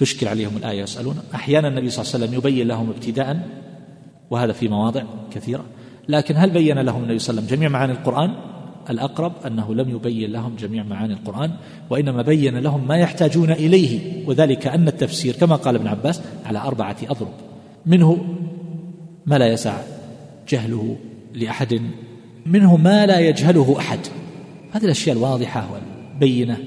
تشكل 0.00 0.28
عليهم 0.28 0.56
الآية 0.56 0.82
يسألون 0.82 1.18
أحيانا 1.34 1.68
النبي 1.68 1.90
صلى 1.90 2.02
الله 2.04 2.14
عليه 2.14 2.24
وسلم 2.24 2.38
يبين 2.38 2.68
لهم 2.68 2.90
ابتداء 2.90 3.48
وهذا 4.30 4.52
في 4.52 4.68
مواضع 4.68 5.02
كثيرة. 5.34 5.64
لكن 6.08 6.36
هل 6.36 6.50
بين 6.50 6.78
لهم 6.78 7.02
النبي 7.02 7.18
صلى 7.18 7.30
الله 7.30 7.42
عليه 7.42 7.48
وسلم 7.48 7.56
جميع 7.56 7.68
معاني 7.68 7.92
القرآن؟ 7.92 8.34
الأقرب 8.90 9.32
أنه 9.46 9.74
لم 9.74 9.90
يبين 9.90 10.32
لهم 10.32 10.56
جميع 10.56 10.82
معاني 10.82 11.12
القرآن 11.12 11.50
وإنما 11.90 12.22
بين 12.22 12.58
لهم 12.58 12.88
ما 12.88 12.96
يحتاجون 12.96 13.50
إليه 13.50 14.24
وذلك 14.26 14.66
أن 14.66 14.88
التفسير 14.88 15.34
كما 15.36 15.56
قال 15.56 15.74
ابن 15.74 15.86
عباس 15.86 16.22
على 16.46 16.58
أربعة 16.58 16.96
أضرب. 17.08 17.32
منه 17.86 18.24
ما 19.26 19.38
لا 19.38 19.46
يسع 19.46 19.76
جهله 20.48 20.96
لأحد 21.34 21.80
منه 22.46 22.76
ما 22.76 23.06
لا 23.06 23.18
يجهله 23.18 23.76
أحد. 23.78 23.98
هذه 24.72 24.84
الأشياء 24.84 25.16
الواضحة 25.16 25.68
والبينة 25.72 26.58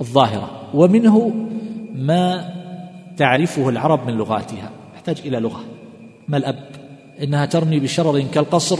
الظاهرة. 0.00 0.70
ومنه 0.74 1.32
ما 1.94 2.56
تعرفه 3.16 3.68
العرب 3.68 4.06
من 4.06 4.14
لغاتها. 4.14 4.70
يحتاج 4.94 5.22
إلى 5.24 5.40
لغة. 5.40 5.64
ما 6.28 6.36
الأب؟ 6.36 6.68
إنها 7.22 7.46
ترمي 7.46 7.80
بشرر 7.80 8.20
كالقصر. 8.20 8.78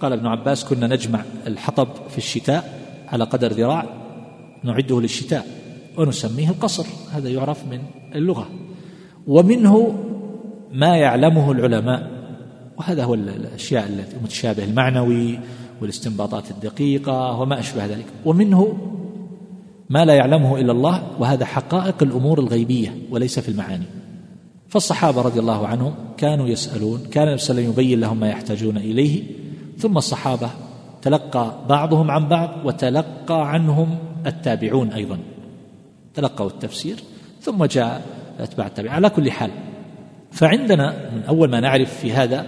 قال 0.00 0.12
ابن 0.12 0.26
عباس 0.26 0.64
كنا 0.64 0.86
نجمع 0.86 1.22
الحطب 1.46 1.88
في 2.08 2.18
الشتاء 2.18 2.80
على 3.08 3.24
قدر 3.24 3.52
ذراع 3.52 3.86
نعده 4.64 5.00
للشتاء 5.00 5.46
ونسميه 5.98 6.48
القصر. 6.50 6.86
هذا 7.12 7.28
يعرف 7.28 7.64
من 7.70 7.80
اللغة. 8.14 8.48
ومنه 9.26 10.04
ما 10.72 10.96
يعلمه 10.96 11.52
العلماء 11.52 12.10
وهذا 12.78 13.04
هو 13.04 13.14
الأشياء 13.14 14.06
المتشابه 14.16 14.64
المعنوي 14.64 15.38
والاستنباطات 15.80 16.50
الدقيقة 16.50 17.40
وما 17.40 17.58
أشبه 17.58 17.86
ذلك. 17.86 18.06
ومنه 18.24 18.78
ما 19.90 20.04
لا 20.04 20.14
يعلمه 20.14 20.58
إلا 20.58 20.72
الله 20.72 21.02
وهذا 21.18 21.44
حقائق 21.44 22.02
الأمور 22.02 22.38
الغيبية 22.38 22.98
وليس 23.10 23.38
في 23.38 23.48
المعاني. 23.48 23.86
فالصحابة 24.68 25.22
رضي 25.22 25.40
الله 25.40 25.66
عنهم 25.66 25.94
كانوا 26.16 26.48
يسألون 26.48 27.02
كان 27.10 27.28
النبي 27.28 27.38
صلى 27.38 27.50
الله 27.50 27.62
عليه 27.62 27.70
وسلم 27.70 27.84
يبين 27.84 28.00
لهم 28.00 28.20
ما 28.20 28.28
يحتاجون 28.28 28.76
إليه 28.76 29.22
ثم 29.78 29.98
الصحابة 29.98 30.50
تلقى 31.02 31.54
بعضهم 31.68 32.10
عن 32.10 32.28
بعض 32.28 32.50
وتلقى 32.64 33.52
عنهم 33.52 33.98
التابعون 34.26 34.92
أيضا. 34.92 35.18
تلقوا 36.14 36.46
التفسير 36.46 36.96
ثم 37.40 37.64
جاء 37.64 38.02
أتباع 38.38 38.66
التابعين. 38.66 38.94
على 38.94 39.10
كل 39.10 39.30
حال 39.30 39.50
فعندنا 40.32 41.10
من 41.14 41.22
أول 41.22 41.50
ما 41.50 41.60
نعرف 41.60 41.94
في 41.94 42.12
هذا 42.12 42.46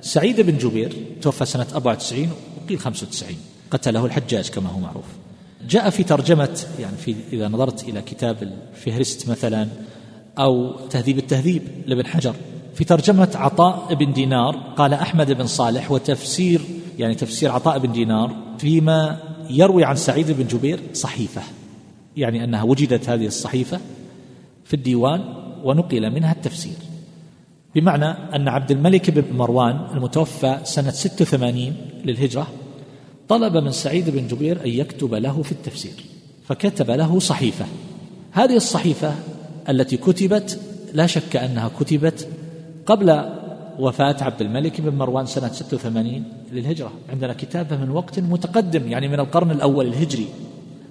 سعيد 0.00 0.40
بن 0.40 0.58
جبير 0.58 0.92
توفى 1.22 1.44
سنة 1.44 1.66
94 1.74 2.28
وقيل 2.64 2.78
95 2.78 3.36
قتله 3.70 4.06
الحجاج 4.06 4.50
كما 4.50 4.68
هو 4.68 4.78
معروف. 4.78 5.23
جاء 5.68 5.90
في 5.90 6.02
ترجمة 6.02 6.58
يعني 6.80 6.96
في 6.96 7.14
إذا 7.32 7.48
نظرت 7.48 7.88
إلى 7.88 8.02
كتاب 8.02 8.36
الفهرست 8.42 9.28
مثلا 9.30 9.68
أو 10.38 10.76
تهذيب 10.90 11.18
التهذيب 11.18 11.62
لابن 11.86 12.06
حجر 12.06 12.34
في 12.74 12.84
ترجمة 12.84 13.30
عطاء 13.34 13.94
بن 13.94 14.12
دينار 14.12 14.56
قال 14.76 14.94
أحمد 14.94 15.32
بن 15.32 15.46
صالح 15.46 15.90
وتفسير 15.90 16.60
يعني 16.98 17.14
تفسير 17.14 17.50
عطاء 17.50 17.78
بن 17.78 17.92
دينار 17.92 18.36
فيما 18.58 19.18
يروي 19.50 19.84
عن 19.84 19.96
سعيد 19.96 20.30
بن 20.30 20.46
جبير 20.46 20.80
صحيفة 20.92 21.42
يعني 22.16 22.44
أنها 22.44 22.62
وجدت 22.62 23.08
هذه 23.08 23.26
الصحيفة 23.26 23.80
في 24.64 24.74
الديوان 24.74 25.20
ونقل 25.64 26.10
منها 26.10 26.32
التفسير. 26.32 26.76
بمعنى 27.74 28.06
أن 28.06 28.48
عبد 28.48 28.70
الملك 28.70 29.10
بن 29.10 29.36
مروان 29.36 29.86
المتوفى 29.94 30.58
سنة 30.64 30.90
86 30.90 31.74
للهجرة 32.04 32.46
طلب 33.28 33.56
من 33.56 33.72
سعيد 33.72 34.10
بن 34.10 34.26
جبير 34.26 34.64
أن 34.64 34.70
يكتب 34.70 35.14
له 35.14 35.42
في 35.42 35.52
التفسير 35.52 35.94
فكتب 36.48 36.90
له 36.90 37.18
صحيفة. 37.18 37.64
هذه 38.32 38.56
الصحيفة 38.56 39.14
التي 39.68 39.96
كتبت 39.96 40.60
لا 40.92 41.06
شك 41.06 41.36
أنها 41.36 41.70
كتبت 41.80 42.28
قبل 42.86 43.24
وفاة 43.78 44.16
عبد 44.20 44.40
الملك 44.40 44.80
بن 44.80 44.96
مروان 44.96 45.26
سنة 45.26 45.48
86 45.48 46.24
للهجرة. 46.52 46.92
عندنا 47.08 47.32
كتابة 47.32 47.76
من 47.76 47.90
وقت 47.90 48.18
متقدم 48.18 48.88
يعني 48.88 49.08
من 49.08 49.20
القرن 49.20 49.50
الأول 49.50 49.86
الهجري. 49.86 50.26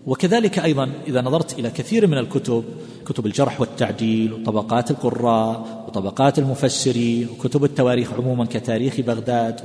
وكذلك 0.07 0.59
أيضا 0.59 0.89
إذا 1.07 1.21
نظرت 1.21 1.59
إلى 1.59 1.69
كثير 1.69 2.07
من 2.07 2.17
الكتب 2.17 2.63
كتب 3.05 3.25
الجرح 3.25 3.61
والتعديل 3.61 4.33
وطبقات 4.33 4.91
القراء 4.91 5.85
وطبقات 5.87 6.39
المفسرين 6.39 7.27
وكتب 7.29 7.63
التواريخ 7.63 8.13
عموما 8.13 8.45
كتاريخ 8.45 9.01
بغداد 9.01 9.61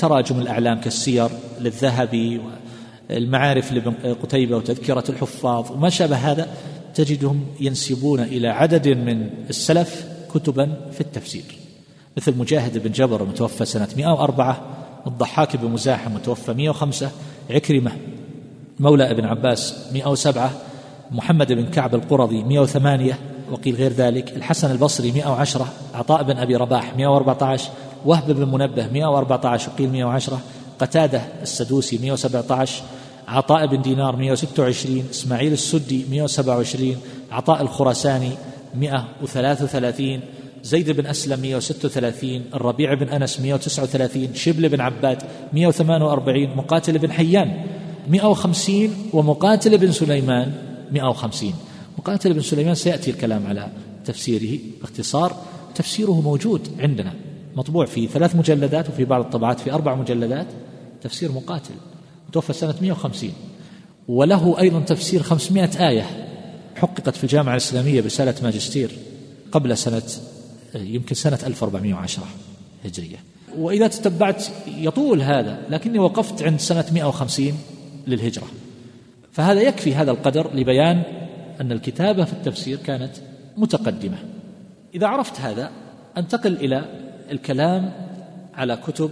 وتراجم 0.00 0.40
الأعلام 0.40 0.80
كالسير 0.80 1.28
للذهبي 1.60 2.40
والمعارف 3.10 3.72
لابن 3.72 4.14
قتيبة 4.22 4.56
وتذكرة 4.56 5.04
الحفاظ 5.08 5.72
وما 5.72 5.88
شابه 5.88 6.16
هذا 6.16 6.48
تجدهم 6.94 7.46
ينسبون 7.60 8.20
إلى 8.20 8.48
عدد 8.48 8.88
من 8.88 9.30
السلف 9.50 10.04
كتبا 10.34 10.76
في 10.92 11.00
التفسير. 11.00 11.42
مثل 12.16 12.38
مجاهد 12.38 12.78
بن 12.78 12.90
جبر 12.92 13.22
المتوفى 13.22 13.64
سنة 13.64 13.88
104 13.96 14.60
الضحاك 15.06 15.56
بن 15.56 15.70
مزاحم 15.70 16.14
متوفى 16.14 16.52
105 16.52 17.10
عكرمة 17.50 17.92
مولى 18.80 19.10
ابن 19.10 19.24
عباس 19.24 19.74
107 19.92 20.50
محمد 21.10 21.52
بن 21.52 21.66
كعب 21.66 21.94
القرظي 21.94 22.42
108 22.42 23.18
وقيل 23.50 23.74
غير 23.74 23.92
ذلك 23.92 24.36
الحسن 24.36 24.70
البصري 24.70 25.12
110 25.12 25.66
عطاء 25.94 26.22
بن 26.22 26.36
أبي 26.36 26.56
رباح 26.56 26.96
114 26.96 27.70
وهب 28.04 28.32
بن 28.32 28.48
منبه 28.48 28.86
114 28.86 29.70
وقيل 29.70 29.92
110 29.92 30.40
قتادة 30.78 31.22
السدوسي 31.42 31.98
117 31.98 32.82
عطاء 33.28 33.66
بن 33.66 33.82
دينار 33.82 34.16
126 34.16 35.04
إسماعيل 35.10 35.52
السدي 35.52 36.06
127 36.10 36.96
عطاء 37.30 37.62
الخراساني 37.62 38.30
133 38.74 40.20
زيد 40.62 40.90
بن 40.90 41.06
أسلم 41.06 41.40
136 41.40 42.44
الربيع 42.54 42.94
بن 42.94 43.08
أنس 43.08 43.40
139 43.40 44.34
شبل 44.34 44.68
بن 44.68 44.80
عباد 44.80 45.22
148 45.52 46.56
مقاتل 46.56 46.98
بن 46.98 47.12
حيان 47.12 47.64
150 48.08 48.88
ومقاتل 49.12 49.78
بن 49.78 49.92
سليمان 49.92 50.52
150 50.92 51.54
مقاتل 51.98 52.32
بن 52.32 52.40
سليمان 52.40 52.74
سيأتي 52.74 53.10
الكلام 53.10 53.46
على 53.46 53.68
تفسيره 54.04 54.58
باختصار 54.80 55.36
تفسيره 55.74 56.20
موجود 56.20 56.68
عندنا. 56.78 57.29
مطبوع 57.56 57.86
في 57.86 58.06
ثلاث 58.06 58.36
مجلدات 58.36 58.88
وفي 58.88 59.04
بعض 59.04 59.20
الطبعات 59.24 59.60
في 59.60 59.72
أربع 59.72 59.94
مجلدات 59.94 60.46
تفسير 61.02 61.32
مقاتل 61.32 61.74
توفى 62.32 62.52
سنة 62.52 62.74
150 62.82 63.32
وله 64.08 64.60
أيضا 64.60 64.80
تفسير 64.80 65.22
500 65.22 65.88
آية 65.88 66.06
حققت 66.76 67.16
في 67.16 67.24
الجامعة 67.24 67.52
الإسلامية 67.52 68.00
برسالة 68.00 68.34
ماجستير 68.42 68.90
قبل 69.52 69.76
سنة 69.76 70.02
يمكن 70.74 71.14
سنة 71.14 71.38
1410 71.46 72.24
هجرية. 72.84 73.16
وإذا 73.56 73.88
تتبعت 73.88 74.46
يطول 74.66 75.22
هذا 75.22 75.62
لكني 75.70 75.98
وقفت 75.98 76.42
عند 76.42 76.60
سنة 76.60 76.84
150 76.92 77.52
للهجرة. 78.06 78.46
فهذا 79.32 79.60
يكفي 79.60 79.94
هذا 79.94 80.10
القدر 80.10 80.54
لبيان 80.54 81.02
أن 81.60 81.72
الكتابة 81.72 82.24
في 82.24 82.32
التفسير 82.32 82.78
كانت 82.78 83.12
متقدمة. 83.56 84.18
إذا 84.94 85.06
عرفت 85.06 85.40
هذا 85.40 85.70
أنتقل 86.16 86.56
إلى 86.56 87.09
الكلام 87.30 87.92
على 88.54 88.76
كتب 88.76 89.10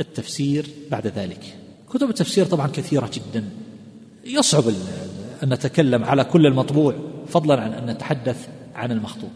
التفسير 0.00 0.66
بعد 0.90 1.06
ذلك. 1.06 1.56
كتب 1.90 2.10
التفسير 2.10 2.46
طبعا 2.46 2.68
كثيرة 2.68 3.10
جدا. 3.12 3.44
يصعب 4.24 4.64
أن 5.42 5.48
نتكلم 5.52 6.04
على 6.04 6.24
كل 6.24 6.46
المطبوع 6.46 6.94
فضلا 7.28 7.60
عن 7.60 7.72
أن 7.72 7.90
نتحدث 7.90 8.48
عن 8.74 8.92
المخطوط. 8.92 9.30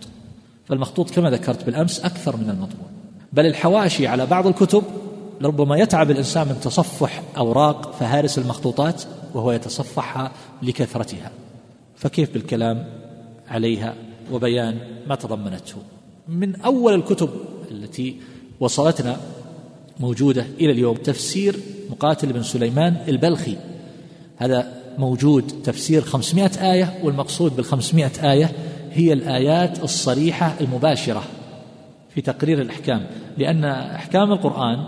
فالمخطوط 0.68 1.10
كما 1.10 1.30
ذكرت 1.30 1.64
بالأمس 1.64 2.00
أكثر 2.00 2.36
من 2.36 2.50
المطبوع. 2.50 2.86
بل 3.32 3.46
الحواشي 3.46 4.06
على 4.06 4.26
بعض 4.26 4.46
الكتب 4.46 4.82
لربما 5.40 5.76
يتعب 5.76 6.10
الإنسان 6.10 6.48
من 6.48 6.60
تصفح 6.60 7.22
أوراق 7.36 7.92
فهارس 7.92 8.38
المخطوطات 8.38 9.02
وهو 9.34 9.52
يتصفحها 9.52 10.32
لكثرتها. 10.62 11.30
فكيف 11.96 12.32
بالكلام 12.32 12.86
عليها 13.48 13.94
وبيان 14.32 14.78
ما 15.06 15.14
تضمنته؟ 15.14 15.76
من 16.28 16.60
أول 16.60 16.94
الكتب 16.94 17.30
التي 17.88 18.16
وصلتنا 18.60 19.16
موجودة 20.00 20.46
إلى 20.60 20.72
اليوم. 20.72 20.96
تفسير 20.96 21.56
مقاتل 21.90 22.32
بن 22.32 22.42
سليمان 22.42 22.96
البلخي. 23.08 23.56
هذا 24.36 24.72
موجود 24.98 25.52
تفسير 25.64 26.02
خمسمائة 26.02 26.72
آية 26.72 26.98
والمقصود 27.02 27.56
بالخمسمائة 27.56 28.32
آية 28.32 28.52
هي 28.92 29.12
الآيات 29.12 29.84
الصريحة 29.84 30.54
المباشرة 30.60 31.22
في 32.14 32.20
تقرير 32.20 32.62
الأحكام. 32.62 33.06
لأن 33.38 33.64
أحكام 33.64 34.32
القرآن 34.32 34.84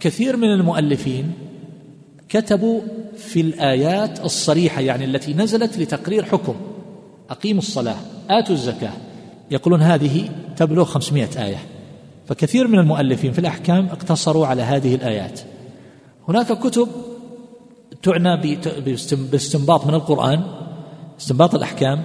كثير 0.00 0.36
من 0.36 0.52
المؤلفين 0.52 1.32
كتبوا 2.28 2.80
في 3.16 3.40
الآيات 3.40 4.24
الصريحة 4.24 4.80
يعني 4.80 5.04
التي 5.04 5.34
نزلت 5.34 5.78
لتقرير 5.78 6.24
حكم. 6.24 6.54
أقيموا 7.30 7.62
الصلاة 7.62 7.96
آتوا 8.30 8.54
الزكاة. 8.54 8.92
يقولون 9.50 9.82
هذه 9.82 10.28
تبلغ 10.56 10.84
خمسمائة 10.84 11.44
آية. 11.44 11.77
فكثير 12.28 12.68
من 12.68 12.78
المؤلفين 12.78 13.32
في 13.32 13.38
الأحكام 13.38 13.86
اقتصروا 13.86 14.46
على 14.46 14.62
هذه 14.62 14.94
الآيات. 14.94 15.40
هناك 16.28 16.52
كتب 16.52 16.88
تعنى 18.02 18.56
باستنباط 19.32 19.86
من 19.86 19.94
القرآن 19.94 20.42
استنباط 21.20 21.54
الأحكام 21.54 22.02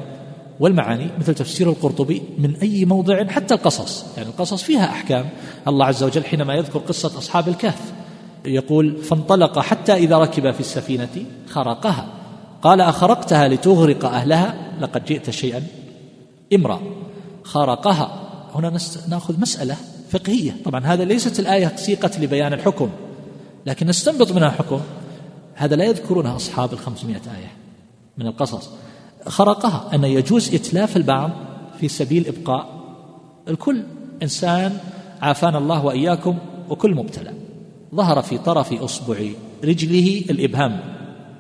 والمعاني 0.60 1.10
مثل 1.20 1.36
تفسير 1.36 1.70
القرطبي 1.70 2.22
من 2.38 2.56
أي 2.56 2.86
موضع 2.86 3.28
حتى 3.28 3.54
القصص. 3.54 4.06
يعني 4.18 4.30
القصص 4.30 4.64
فيها 4.64 4.86
أحكام. 4.86 5.30
الله 5.68 5.86
عز 5.86 6.04
وجل 6.04 6.24
حينما 6.24 6.54
يذكر 6.54 6.80
قصة 6.80 7.18
أصحاب 7.18 7.48
الكهف 7.48 7.94
يقول 8.46 8.98
فانطلق 8.98 9.60
حتى 9.60 9.94
إذا 9.94 10.18
ركب 10.18 10.52
في 10.52 10.60
السفينة 10.60 11.26
خرقها. 11.50 12.08
قال 12.62 12.82
أخرقتها 12.82 13.48
لتغرق 13.48 14.06
أهلها 14.06 14.56
لقد 14.82 15.06
جئت 15.06 15.30
شيئا 15.30 15.64
إمرا 16.54 16.82
خرقها. 17.44 18.20
هنا 18.56 18.78
نأخذ 19.10 19.40
مسألة 19.40 19.78
فقهية. 20.14 20.56
طبعا 20.66 20.86
هذا 20.86 21.04
ليست 21.04 21.40
الآية 21.40 21.76
سيقت 21.76 22.20
لبيان 22.20 22.54
الحكم 22.54 22.90
لكن 23.66 23.88
نستنبط 23.88 24.32
منها 24.32 24.50
حكم. 24.50 24.80
هذا 25.54 25.76
لا 25.76 25.86
يذكرونها 25.86 26.36
أصحاب 26.36 26.74
الخمسمائة 26.74 27.22
آية 27.38 27.52
من 28.18 28.28
القصص. 28.28 28.70
خرقها 29.28 29.90
أن 29.94 30.04
يجوز 30.04 30.56
إتلاف 30.56 30.98
البعض 30.98 31.32
في 31.80 31.88
سبيل 31.88 32.28
إبقاء 32.28 32.68
الكل. 33.48 33.84
إنسان 34.24 34.78
عافانا 35.22 35.58
الله 35.58 35.86
وإياكم 35.86 36.38
وكل 36.70 36.96
مبتلى. 36.96 37.34
ظهر 37.96 38.22
في 38.22 38.38
طرف 38.38 38.74
أصبع 38.74 39.16
رجله 39.64 40.24
الإبهام 40.30 40.80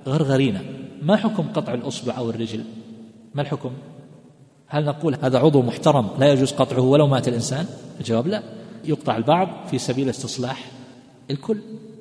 غرغرينة. 0.08 0.62
ما 1.02 1.16
حكم 1.16 1.44
قطع 1.54 1.74
الأصبع 1.74 2.18
أو 2.18 2.30
الرجل؟ 2.30 2.64
ما 3.36 3.42
الحكم؟ 3.42 3.72
هل 4.68 4.86
نقول 4.86 5.18
هذا 5.22 5.40
عضو 5.40 5.62
محترم 5.62 6.08
لا 6.20 6.34
يجوز 6.34 6.52
قطعه 6.52 6.82
ولو 6.82 7.08
مات 7.08 7.28
الإنسان؟ 7.28 7.66
الجواب 8.00 8.28
لا. 8.28 8.44
يقطع 8.86 9.18
البعض 9.18 9.50
في 9.72 9.78
سبيل 9.78 10.10
استصلاح 10.10 10.66
الكل. 11.32 11.58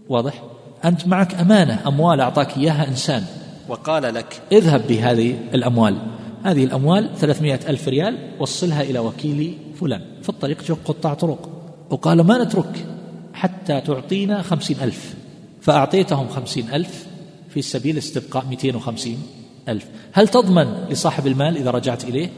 واضح؟ 0.08 0.42
أنت 0.84 1.06
معك 1.06 1.34
أمانة 1.34 1.88
أموال 1.88 2.20
أعطاك 2.20 2.56
إياها 2.56 2.88
إنسان. 2.88 3.24
وقال 3.68 4.14
لك 4.14 4.42
اذهب 4.52 4.86
بهذه 4.88 5.38
الأموال. 5.54 5.96
هذه 6.42 6.64
الأموال 6.64 7.10
ثلاثمائة 7.16 7.60
ألف 7.68 7.88
ريال 7.88 8.18
وصلها 8.40 8.82
إلى 8.82 8.98
وكيل 8.98 9.58
فلان. 9.80 10.00
في 10.22 10.28
الطريق 10.28 10.64
جو 10.64 10.76
قطاع 10.84 11.14
طرق. 11.14 11.48
وقال 11.90 12.20
ما 12.20 12.44
نترك 12.44 12.86
حتى 13.34 13.80
تعطينا 13.80 14.42
خمسين 14.42 14.76
ألف. 14.82 15.14
فأعطيتهم 15.60 16.28
خمسين 16.28 16.74
ألف 16.74 17.06
في 17.48 17.62
سبيل 17.62 17.98
استبقاء 17.98 18.44
مئتين 18.50 18.76
وخمسين 18.76 19.22
ألف. 19.68 19.86
هل 20.12 20.28
تضمن 20.28 20.84
لصاحب 20.90 21.26
المال 21.26 21.56
إذا 21.56 21.70
رجعت 21.70 22.04
إليه؟ 22.04 22.30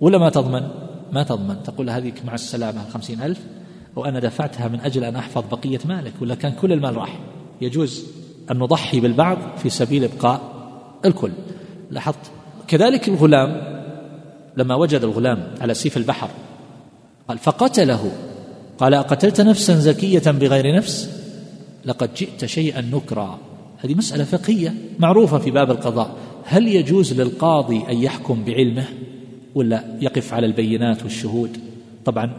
ولا 0.00 0.18
ما 0.18 0.30
تضمن؟ 0.30 0.68
ما 1.12 1.22
تضمن؟ 1.22 1.62
تقول 1.62 1.90
هذه 1.90 2.12
مع 2.26 2.34
السلامة 2.34 2.88
خمسين 2.88 3.22
ألف 3.22 3.38
وأنا 3.96 4.20
دفعتها 4.20 4.68
من 4.68 4.80
أجل 4.80 5.04
أن 5.04 5.16
أحفظ 5.16 5.44
بقية 5.50 5.78
مالك 5.84 6.12
ولا 6.20 6.34
كان 6.34 6.52
كل 6.52 6.72
المال 6.72 6.96
راح؟ 6.96 7.20
يجوز 7.60 8.04
أن 8.50 8.58
نضحي 8.58 9.00
بالبعض 9.00 9.38
في 9.56 9.70
سبيل 9.70 10.04
إبقاء 10.04 10.40
الكل. 11.04 11.30
لاحظت؟ 11.90 12.30
كذلك 12.68 13.08
الغلام 13.08 13.76
لما 14.56 14.74
وجد 14.74 15.04
الغلام 15.04 15.54
على 15.60 15.74
سيف 15.74 15.96
البحر 15.96 16.30
قال 17.28 17.38
فقتله. 17.38 18.12
قال 18.78 18.94
أقتلت 18.94 19.40
نفسا 19.40 19.74
زكية 19.74 20.30
بغير 20.30 20.76
نفس؟ 20.76 21.10
لقد 21.84 22.14
جئت 22.14 22.44
شيئا 22.44 22.80
نكرا. 22.80 23.38
هذه 23.78 23.94
مسألة 23.94 24.24
فقهية 24.24 24.74
معروفة 24.98 25.38
في 25.38 25.50
باب 25.50 25.70
القضاء. 25.70 26.16
هل 26.44 26.68
يجوز 26.68 27.20
للقاضي 27.20 27.84
أن 27.90 27.96
يحكم 27.96 28.44
بعلمه؟ 28.44 28.84
ولا 29.56 29.84
يقف 30.00 30.34
على 30.34 30.46
البينات 30.46 31.02
والشهود؟ 31.02 31.58
طبعا 32.04 32.30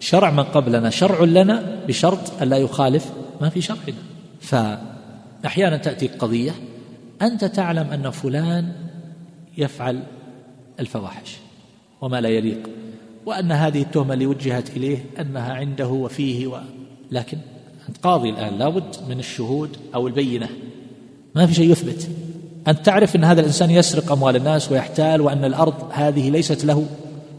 شرع 0.00 0.30
من 0.30 0.42
قبلنا 0.42 0.90
شرع 0.90 1.24
لنا 1.24 1.80
بشرط 1.88 2.42
ألا 2.42 2.56
يخالف 2.56 3.12
ما 3.40 3.48
في 3.48 3.60
شرعنا. 3.60 3.96
فأحيانا 4.40 5.76
تأتي 5.76 6.06
قضية 6.06 6.52
أنت 7.22 7.44
تعلم 7.44 7.86
أن 7.86 8.10
فلان 8.10 8.72
يفعل 9.58 10.02
الفواحش 10.80 11.36
وما 12.00 12.20
لا 12.20 12.28
يليق 12.28 12.70
وأن 13.26 13.52
هذه 13.52 13.82
التهمة 13.82 14.14
اللي 14.14 14.26
وجهت 14.26 14.76
إليه 14.76 15.04
أنها 15.20 15.52
عنده 15.52 15.88
وفيه 15.88 16.46
و... 16.46 16.60
لكن 17.10 17.38
قاضي 18.02 18.30
الآن 18.30 18.58
لابد 18.58 18.96
من 19.08 19.18
الشهود 19.18 19.76
أو 19.94 20.06
البينة. 20.06 20.48
ما 21.34 21.46
في 21.46 21.54
شيء 21.54 21.70
يثبت. 21.70 22.08
أنت 22.68 22.86
تعرف 22.86 23.16
أن 23.16 23.24
هذا 23.24 23.40
الإنسان 23.40 23.70
يسرق 23.70 24.12
أموال 24.12 24.36
الناس 24.36 24.72
ويحتال 24.72 25.20
وأن 25.20 25.44
الأرض 25.44 25.74
هذه 25.92 26.30
ليست 26.30 26.64
له. 26.64 26.86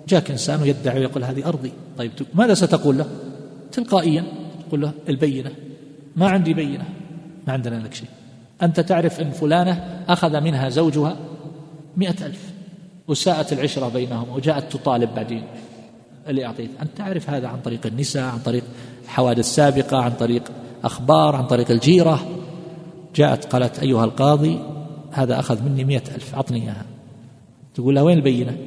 جاك 0.07 0.31
إنسان 0.31 0.61
ويدعي 0.61 0.99
ويقول 0.99 1.23
هذه 1.23 1.45
أرضي. 1.45 1.71
طيب 1.97 2.11
ماذا 2.33 2.53
ستقول 2.53 2.97
له؟ 2.97 3.05
تلقائيا 3.71 4.23
تقول 4.67 4.81
له 4.81 4.91
البينة. 5.09 5.51
ما 6.15 6.29
عندي 6.29 6.53
بينة. 6.53 6.85
ما 7.47 7.53
عندنا 7.53 7.75
لك 7.75 7.93
شيء. 7.93 8.07
أنت 8.61 8.79
تعرف 8.79 9.21
أن 9.21 9.31
فلانة 9.31 10.03
أخذ 10.09 10.41
منها 10.41 10.69
زوجها 10.69 11.17
مئة 11.97 12.25
ألف 12.25 12.39
وساءت 13.07 13.53
العشرة 13.53 13.89
بينهم 13.89 14.29
وجاءت 14.29 14.73
تطالب 14.73 15.15
بعدين. 15.15 15.43
اللي 16.27 16.45
أعطيت. 16.45 16.69
أنت 16.81 16.97
تعرف 16.97 17.29
هذا 17.29 17.47
عن 17.47 17.59
طريق 17.61 17.85
النساء 17.85 18.23
عن 18.23 18.39
طريق 18.39 18.63
حوادث 19.07 19.45
سابقة 19.45 19.97
عن 19.97 20.11
طريق 20.11 20.43
أخبار 20.83 21.35
عن 21.35 21.47
طريق 21.47 21.71
الجيرة. 21.71 22.27
جاءت 23.15 23.45
قالت 23.45 23.79
أيها 23.79 24.05
القاضي 24.05 24.74
هذا 25.15 25.39
أخذ 25.39 25.63
مني 25.63 25.83
مئة 25.83 26.15
ألف 26.15 26.35
أعطني 26.35 26.63
إياها. 26.63 26.85
تقول 27.75 27.95
له 27.95 28.03
وين 28.03 28.17
البينة؟ 28.17 28.57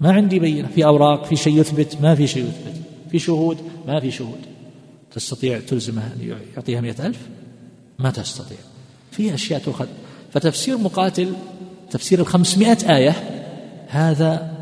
ما 0.00 0.12
عندي 0.12 0.38
بينة. 0.38 0.68
في 0.68 0.84
أوراق 0.84 1.24
في 1.24 1.36
شيء 1.36 1.60
يثبت 1.60 1.96
ما 2.02 2.14
في 2.14 2.26
شيء 2.26 2.42
يثبت. 2.42 2.82
في 3.10 3.18
شهود 3.18 3.58
ما 3.86 4.00
في 4.00 4.10
شهود. 4.10 4.38
تستطيع 5.14 5.60
تلزمه 5.60 6.02
أن 6.02 6.36
يعطيها 6.56 6.80
مئة 6.80 7.06
ألف؟ 7.06 7.18
ما 7.98 8.10
تستطيع. 8.10 8.58
في 9.10 9.34
أشياء 9.34 9.60
تؤخذ. 9.60 9.86
فتفسير 10.32 10.78
مقاتل 10.78 11.32
تفسير 11.90 12.20
الخمسمائة 12.20 12.96
آية 12.96 13.14
هذا 13.88 14.52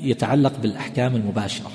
يتعلق 0.00 0.52
بالأحكام 0.62 1.16
المباشرة. 1.16 1.70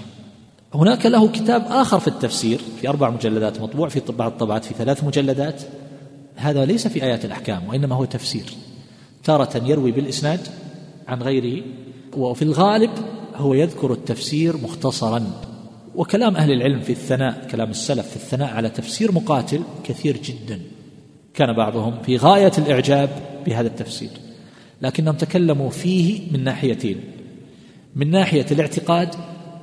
هناك 0.73 1.05
له 1.05 1.27
كتاب 1.27 1.65
آخر 1.69 1.99
في 1.99 2.07
التفسير 2.07 2.61
في 2.81 2.89
أربع 2.89 3.09
مجلدات 3.09 3.61
مطبوع 3.61 3.89
في 3.89 4.01
بعض 4.11 4.31
الطبعات 4.31 4.65
في 4.65 4.73
ثلاث 4.73 5.03
مجلدات. 5.03 5.61
هذا 6.35 6.65
ليس 6.65 6.87
في 6.87 7.03
آيات 7.03 7.25
الأحكام 7.25 7.67
وإنما 7.67 7.95
هو 7.95 8.05
تفسير. 8.05 8.45
تارة 9.27 9.61
يروي 9.65 9.91
بالإسناد 9.91 10.39
عن 11.07 11.21
غيره 11.21 11.63
وفي 12.17 12.41
الغالب 12.41 12.89
هو 13.35 13.53
يذكر 13.53 13.93
التفسير 13.93 14.57
مختصرا. 14.57 15.23
وكلام 15.95 16.35
أهل 16.35 16.51
العلم 16.51 16.79
في 16.79 16.89
الثناء 16.89 17.47
كلام 17.51 17.69
السلف 17.69 18.07
في 18.07 18.15
الثناء 18.15 18.53
على 18.53 18.69
تفسير 18.69 19.11
مقاتل 19.11 19.61
كثير 19.83 20.17
جدا. 20.17 20.61
كان 21.33 21.53
بعضهم 21.53 22.01
في 22.01 22.17
غاية 22.17 22.51
الإعجاب 22.57 23.09
بهذا 23.45 23.67
التفسير. 23.67 24.09
لكنهم 24.81 25.15
تكلموا 25.15 25.69
فيه 25.69 26.31
من 26.31 26.43
ناحيتين. 26.43 26.97
من 27.95 28.11
ناحية 28.11 28.45
الاعتقاد 28.51 29.15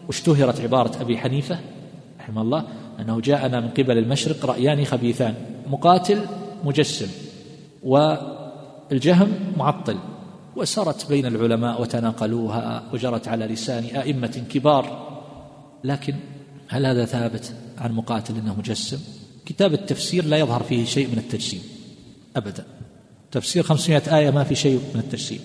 واشتهرت 0.07 0.61
عبارة 0.61 1.03
أبي 1.03 1.19
حنيفة 1.19 1.59
رحمه 2.21 2.43
الله 2.43 2.65
أنه 3.01 3.21
جاءنا 3.21 3.61
من 3.61 3.69
قبل 3.69 3.99
المشرق 3.99 4.47
رأيان 4.47 4.85
خبيثان 4.85 5.35
مقاتل 5.67 6.19
مجسم 6.65 7.09
والجهم 8.91 9.33
معطل 9.57 9.99
وسرت 10.57 11.09
بين 11.09 11.27
العلماء 11.27 11.83
وتناقلوها 11.83 12.83
وجرت 12.93 13.29
على 13.29 13.47
لسان 13.47 13.85
أئمة 13.85 14.43
كبار. 14.51 15.15
لكن 15.85 16.15
هل 16.69 16.87
هذا 16.87 17.05
ثابت 17.05 17.53
عن 17.79 17.93
مقاتل 17.93 18.37
أنه 18.37 18.55
مجسم؟ 18.59 18.99
كتاب 19.47 19.75
التفسير 19.75 20.25
لا 20.25 20.37
يظهر 20.37 20.63
فيه 20.63 20.85
شيء 20.85 21.09
من 21.09 21.19
التجسيم 21.19 21.63
أبدا. 22.37 22.65
تفسير 23.33 23.63
خمسمائة 23.63 24.19
آية 24.19 24.31
ما 24.31 24.45
في 24.45 24.55
شيء 24.55 24.81
من 24.95 25.01
التجسيم. 25.01 25.41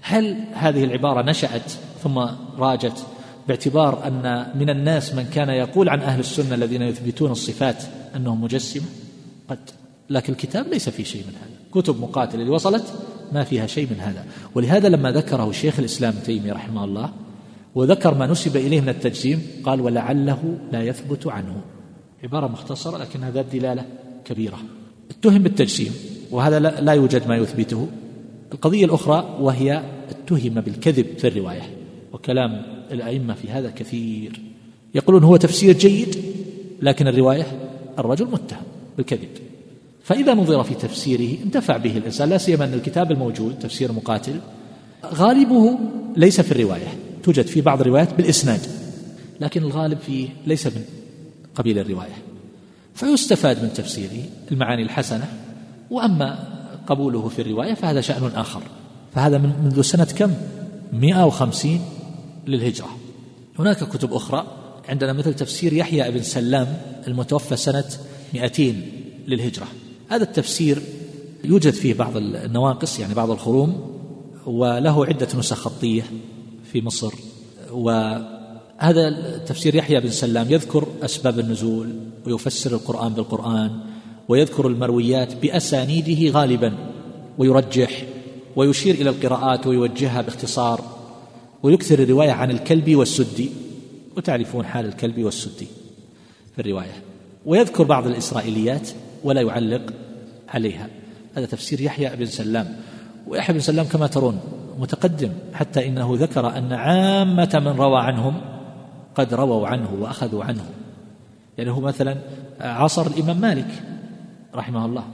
هل 0.00 0.44
هذه 0.54 0.84
العبارة 0.84 1.22
نشأت 1.22 1.72
ثم 2.02 2.18
راجت 2.58 3.06
باعتبار 3.48 4.06
أن 4.06 4.46
من 4.58 4.70
الناس 4.70 5.14
من 5.14 5.24
كان 5.24 5.48
يقول 5.48 5.88
عن 5.88 6.00
أهل 6.00 6.20
السنة 6.20 6.54
الذين 6.54 6.82
يثبتون 6.82 7.30
الصفات 7.30 7.82
أنهم 8.16 8.44
مجسمة؟ 8.44 8.86
قد 9.48 9.70
لكن 10.10 10.32
الكتاب 10.32 10.68
ليس 10.68 10.88
فيه 10.88 11.04
شيء 11.04 11.22
من 11.22 11.34
هذا. 11.34 11.82
كتب 11.82 12.00
مقاتل 12.00 12.40
اللي 12.40 12.50
وصلت 12.50 12.84
ما 13.32 13.44
فيها 13.44 13.66
شيء 13.66 13.86
من 13.90 14.00
هذا. 14.00 14.24
ولهذا 14.54 14.88
لما 14.88 15.10
ذكره 15.12 15.52
شيخ 15.52 15.78
الإسلام 15.78 16.14
تيمي 16.24 16.50
رحمه 16.50 16.84
الله 16.84 17.12
وذكر 17.74 18.14
ما 18.14 18.26
نسب 18.26 18.56
إليه 18.56 18.80
من 18.80 18.88
التجسيم 18.88 19.42
قال 19.64 19.80
ولعله 19.80 20.58
لا 20.72 20.82
يثبت 20.82 21.26
عنه. 21.26 21.60
عبارة 22.24 22.46
مختصرة 22.46 22.98
لكن 22.98 23.22
هذا 23.22 23.40
الدلالة 23.40 23.84
كبيرة. 24.24 24.58
اتهم 25.10 25.42
بالتجسيم 25.42 25.92
وهذا 26.30 26.58
لا 26.58 26.92
يوجد 26.92 27.28
ما 27.28 27.36
يثبته. 27.36 27.88
القضية 28.52 28.84
الأخرى 28.84 29.36
وهي 29.40 29.82
اتهم 30.10 30.54
بالكذب 30.60 31.06
في 31.18 31.28
الرواية 31.28 31.62
وكلام 32.12 32.62
الأئمة 32.92 33.34
في 33.34 33.50
هذا 33.50 33.70
كثير. 33.70 34.40
يقولون 34.94 35.24
هو 35.24 35.36
تفسير 35.36 35.78
جيد 35.78 36.16
لكن 36.82 37.08
الرواية 37.08 37.46
الرجل 37.98 38.26
متهم 38.26 38.62
بالكذب. 38.96 39.47
فإذا 40.08 40.34
نظر 40.34 40.62
في 40.62 40.74
تفسيره 40.74 41.42
انتفع 41.44 41.76
به 41.76 41.96
الإنسان 41.96 42.28
لا 42.28 42.38
سيما 42.38 42.64
أن 42.64 42.74
الكتاب 42.74 43.12
الموجود 43.12 43.58
تفسير 43.58 43.92
مقاتل 43.92 44.40
غالبه 45.04 45.78
ليس 46.16 46.40
في 46.40 46.52
الرواية 46.52 46.86
توجد 47.22 47.46
في 47.46 47.60
بعض 47.60 47.80
الروايات 47.80 48.14
بالإسناد 48.14 48.60
لكن 49.40 49.62
الغالب 49.62 49.98
فيه 49.98 50.28
ليس 50.46 50.66
من 50.66 50.84
قبيل 51.54 51.78
الرواية. 51.78 52.16
فيستفاد 52.94 53.62
من 53.62 53.72
تفسيره 53.72 54.22
المعاني 54.52 54.82
الحسنة 54.82 55.28
وأما 55.90 56.38
قبوله 56.86 57.28
في 57.28 57.42
الرواية 57.42 57.74
فهذا 57.74 58.00
شأن 58.00 58.30
آخر. 58.34 58.62
فهذا 59.14 59.38
من 59.38 59.52
منذ 59.64 59.82
سنة 59.82 60.04
كم؟ 60.04 60.34
150 60.92 61.80
للهجرة. 62.46 62.88
هناك 63.58 63.84
كتب 63.84 64.12
أخرى 64.12 64.46
عندنا 64.88 65.12
مثل 65.12 65.34
تفسير 65.34 65.72
يحيى 65.72 66.10
بن 66.10 66.22
سلام 66.22 66.76
المتوفى 67.06 67.56
سنة 67.56 67.88
200 68.34 68.74
للهجرة. 69.26 69.66
هذا 70.08 70.22
التفسير 70.22 70.82
يوجد 71.44 71.72
فيه 71.72 71.94
بعض 71.94 72.16
النواقص 72.16 72.98
يعني 72.98 73.14
بعض 73.14 73.30
الخروم 73.30 73.98
وله 74.46 75.06
عدة 75.06 75.28
نسخ 75.38 75.56
خطية 75.56 76.02
في 76.72 76.82
مصر. 76.82 77.14
وهذا 77.72 79.38
تفسير 79.46 79.74
يحيى 79.74 80.00
بن 80.00 80.10
سلام 80.10 80.46
يذكر 80.50 80.86
أسباب 81.02 81.38
النزول 81.38 81.96
ويفسر 82.26 82.72
القرآن 82.72 83.12
بالقرآن 83.12 83.80
ويذكر 84.28 84.66
المرويات 84.66 85.36
بأسانيده 85.36 86.40
غالبا 86.40 86.74
ويرجح 87.38 88.04
ويشير 88.56 88.94
إلى 88.94 89.10
القراءات 89.10 89.66
ويوجهها 89.66 90.22
باختصار 90.22 90.80
ويكثر 91.62 91.98
الرواية 91.98 92.30
عن 92.30 92.50
الكلب 92.50 92.96
والسدي. 92.96 93.50
وتعرفون 94.16 94.64
حال 94.64 94.86
الكلب 94.86 95.24
والسدي 95.24 95.66
في 96.54 96.60
الرواية. 96.60 97.02
ويذكر 97.46 97.84
بعض 97.84 98.06
الإسرائيليات 98.06 98.88
ولا 99.24 99.40
يعلق 99.40 99.82
عليها. 100.48 100.88
هذا 101.36 101.46
تفسير 101.46 101.80
يحيى 101.80 102.16
بن 102.16 102.26
سلام. 102.26 102.76
ويحيى 103.26 103.54
بن 103.54 103.60
سلام 103.60 103.86
كما 103.86 104.06
ترون 104.06 104.40
متقدم 104.78 105.30
حتى 105.54 105.88
إنه 105.88 106.16
ذكر 106.18 106.56
أن 106.58 106.72
عامة 106.72 107.60
من 107.64 107.68
روى 107.68 108.00
عنهم 108.00 108.40
قد 109.14 109.34
رووا 109.34 109.68
عنه 109.68 109.94
وأخذوا 110.00 110.44
عنه. 110.44 110.64
يعني 111.58 111.70
هو 111.70 111.80
مثلا 111.80 112.16
عصر 112.60 113.06
الإمام 113.06 113.40
مالك 113.40 113.82
رحمه 114.54 114.84
الله 114.86 115.04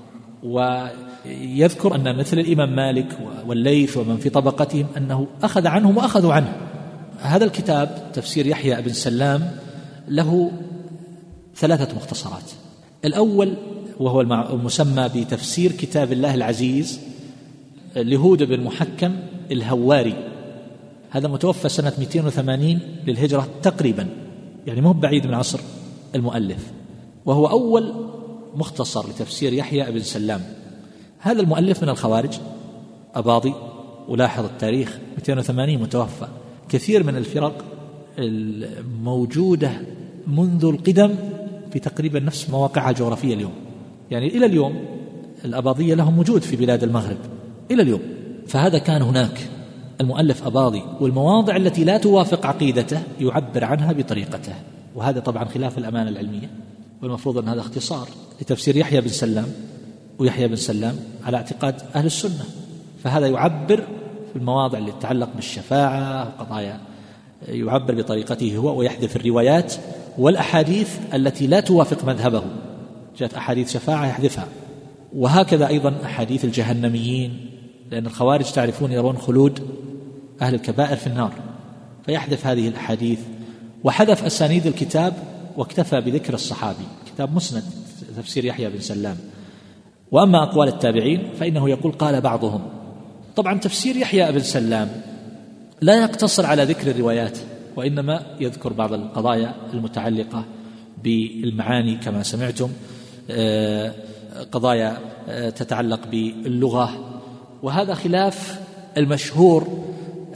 ويذكر 0.42 1.94
أن 1.94 2.18
مثل 2.18 2.38
الإمام 2.38 2.76
مالك 2.76 3.18
والليث 3.46 3.96
ومن 3.96 4.16
في 4.16 4.30
طبقتهم 4.30 4.86
أنه 4.96 5.26
أخذ 5.42 5.66
عنهم 5.66 5.96
وأخذوا 5.96 6.32
عنه. 6.32 6.52
هذا 7.20 7.44
الكتاب 7.44 8.10
تفسير 8.12 8.46
يحيى 8.46 8.82
بن 8.82 8.92
سلام 8.92 9.50
له 10.08 10.50
ثلاثة 11.56 11.96
مختصرات. 11.96 12.50
الأول 13.04 13.54
وهو 14.00 14.20
المسمى 14.20 15.08
بتفسير 15.16 15.72
كتاب 15.72 16.12
الله 16.12 16.34
العزيز 16.34 17.00
لهود 17.96 18.42
بن 18.42 18.60
محكم 18.60 19.16
الهواري. 19.50 20.14
هذا 21.10 21.28
متوفى 21.28 21.68
سنة 21.68 21.92
280 21.98 22.80
للهجرة 23.06 23.48
تقريبا 23.62 24.08
يعني 24.66 24.80
مو 24.80 24.92
بعيد 24.92 25.26
من 25.26 25.34
عصر 25.34 25.60
المؤلف. 26.14 26.72
وهو 27.26 27.46
أول 27.46 27.94
مختصر 28.54 29.08
لتفسير 29.08 29.52
يحيى 29.52 29.92
بن 29.92 30.00
سلام. 30.00 30.40
هذا 31.18 31.40
المؤلف 31.40 31.82
من 31.82 31.88
الخوارج 31.88 32.32
أباضي 33.14 33.54
ولاحظ 34.08 34.44
التاريخ 34.44 34.98
280 35.16 35.78
متوفى. 35.78 36.26
كثير 36.68 37.02
من 37.02 37.16
الفرق 37.16 37.64
الموجودة 38.18 39.70
منذ 40.26 40.64
القدم 40.64 41.14
في 41.72 41.78
تقريبا 41.78 42.20
نفس 42.20 42.50
مواقعها 42.50 42.90
الجغرافية 42.90 43.34
اليوم. 43.34 43.63
يعني 44.10 44.26
إلى 44.26 44.46
اليوم 44.46 44.84
الأباضية 45.44 45.94
لهم 45.94 46.18
وجود 46.18 46.42
في 46.42 46.56
بلاد 46.56 46.82
المغرب. 46.82 47.16
إلى 47.70 47.82
اليوم. 47.82 48.00
فهذا 48.46 48.78
كان 48.78 49.02
هناك. 49.02 49.48
المؤلف 50.00 50.46
أباضي 50.46 50.82
والمواضع 51.00 51.56
التي 51.56 51.84
لا 51.84 51.98
توافق 51.98 52.46
عقيدته 52.46 53.02
يعبر 53.20 53.64
عنها 53.64 53.92
بطريقته. 53.92 54.52
وهذا 54.94 55.20
طبعا 55.20 55.44
خلاف 55.44 55.78
الأمانة 55.78 56.10
العلمية. 56.10 56.50
والمفروض 57.02 57.38
أن 57.38 57.48
هذا 57.48 57.60
اختصار 57.60 58.08
لتفسير 58.40 58.76
يحيى 58.76 59.00
بن 59.00 59.08
سلام 59.08 59.46
ويحيى 60.18 60.48
بن 60.48 60.56
سلام 60.56 60.96
على 61.24 61.36
اعتقاد 61.36 61.74
أهل 61.94 62.06
السنة. 62.06 62.44
فهذا 63.04 63.26
يعبر 63.26 63.76
في 64.32 64.36
المواضع 64.36 64.78
اللي 64.78 64.92
تتعلق 64.92 65.28
بالشفاعة 65.34 66.28
وقضايا 66.38 66.80
يعبر 67.48 67.94
بطريقته 67.94 68.56
هو 68.56 68.78
ويحذف 68.78 69.16
الروايات 69.16 69.74
والأحاديث 70.18 70.98
التي 71.14 71.46
لا 71.46 71.60
توافق 71.60 72.04
مذهبه. 72.04 72.42
جاءت 73.18 73.34
أحاديث 73.34 73.72
شفاعة 73.72 74.06
يحذفها. 74.06 74.48
وهكذا 75.16 75.68
أيضا 75.68 75.94
أحاديث 76.04 76.44
الجهنميين 76.44 77.50
لأن 77.90 78.06
الخوارج 78.06 78.52
تعرفون 78.52 78.92
يرون 78.92 79.16
خلود 79.16 79.60
أهل 80.42 80.54
الكبائر 80.54 80.96
في 80.96 81.06
النار. 81.06 81.32
فيحذف 82.06 82.46
هذه 82.46 82.68
الأحاديث. 82.68 83.18
وحذف 83.84 84.24
أسانيد 84.24 84.66
الكتاب 84.66 85.14
واكتفى 85.56 86.00
بذكر 86.00 86.34
الصحابي. 86.34 86.84
كتاب 87.06 87.34
مسند 87.34 87.62
تفسير 88.16 88.44
يحيى 88.44 88.70
بن 88.70 88.80
سلام. 88.80 89.16
وأما 90.10 90.42
أقوال 90.42 90.68
التابعين 90.68 91.30
فإنه 91.40 91.70
يقول 91.70 91.92
قال 91.92 92.20
بعضهم. 92.20 92.62
طبعا 93.36 93.58
تفسير 93.58 93.96
يحيى 93.96 94.32
بن 94.32 94.40
سلام 94.40 94.88
لا 95.80 96.02
يقتصر 96.02 96.46
على 96.46 96.64
ذكر 96.64 96.90
الروايات 96.90 97.38
وإنما 97.76 98.26
يذكر 98.40 98.72
بعض 98.72 98.92
القضايا 98.92 99.54
المتعلقة 99.72 100.44
بالمعاني 101.04 101.96
كما 101.96 102.22
سمعتم. 102.22 102.68
قضايا 104.52 104.98
آه، 105.28 105.50
تتعلق 105.50 106.00
باللغة. 106.10 107.20
وهذا 107.62 107.94
خلاف 107.94 108.60
المشهور 108.96 109.84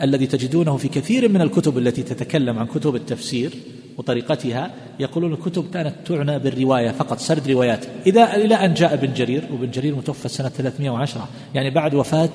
الذي 0.03 0.27
تجدونه 0.27 0.77
في 0.77 0.89
كثير 0.89 1.29
من 1.29 1.41
الكتب 1.41 1.79
التي 1.79 2.03
تتكلم 2.03 2.59
عن 2.59 2.67
كتب 2.67 2.95
التفسير 2.95 3.53
وطريقتها. 3.99 4.71
يقولون 5.01 5.33
الكتب 5.33 5.71
كانت 5.71 5.95
تعنى 6.07 6.39
بالرواية 6.39 6.91
فقط 6.91 7.19
سرد 7.19 7.51
روايات. 7.51 7.85
إذا 8.07 8.37
إلى 8.37 8.55
أن 8.55 8.75
جاء 8.75 8.95
ابن 8.95 9.13
جرير 9.13 9.45
وابن 9.53 9.71
جرير 9.71 9.95
متوفى 9.95 10.29
سنة 10.29 10.49
310 10.49 11.29
يعني 11.55 11.71
بعد 11.71 11.95
وفاة 11.95 12.33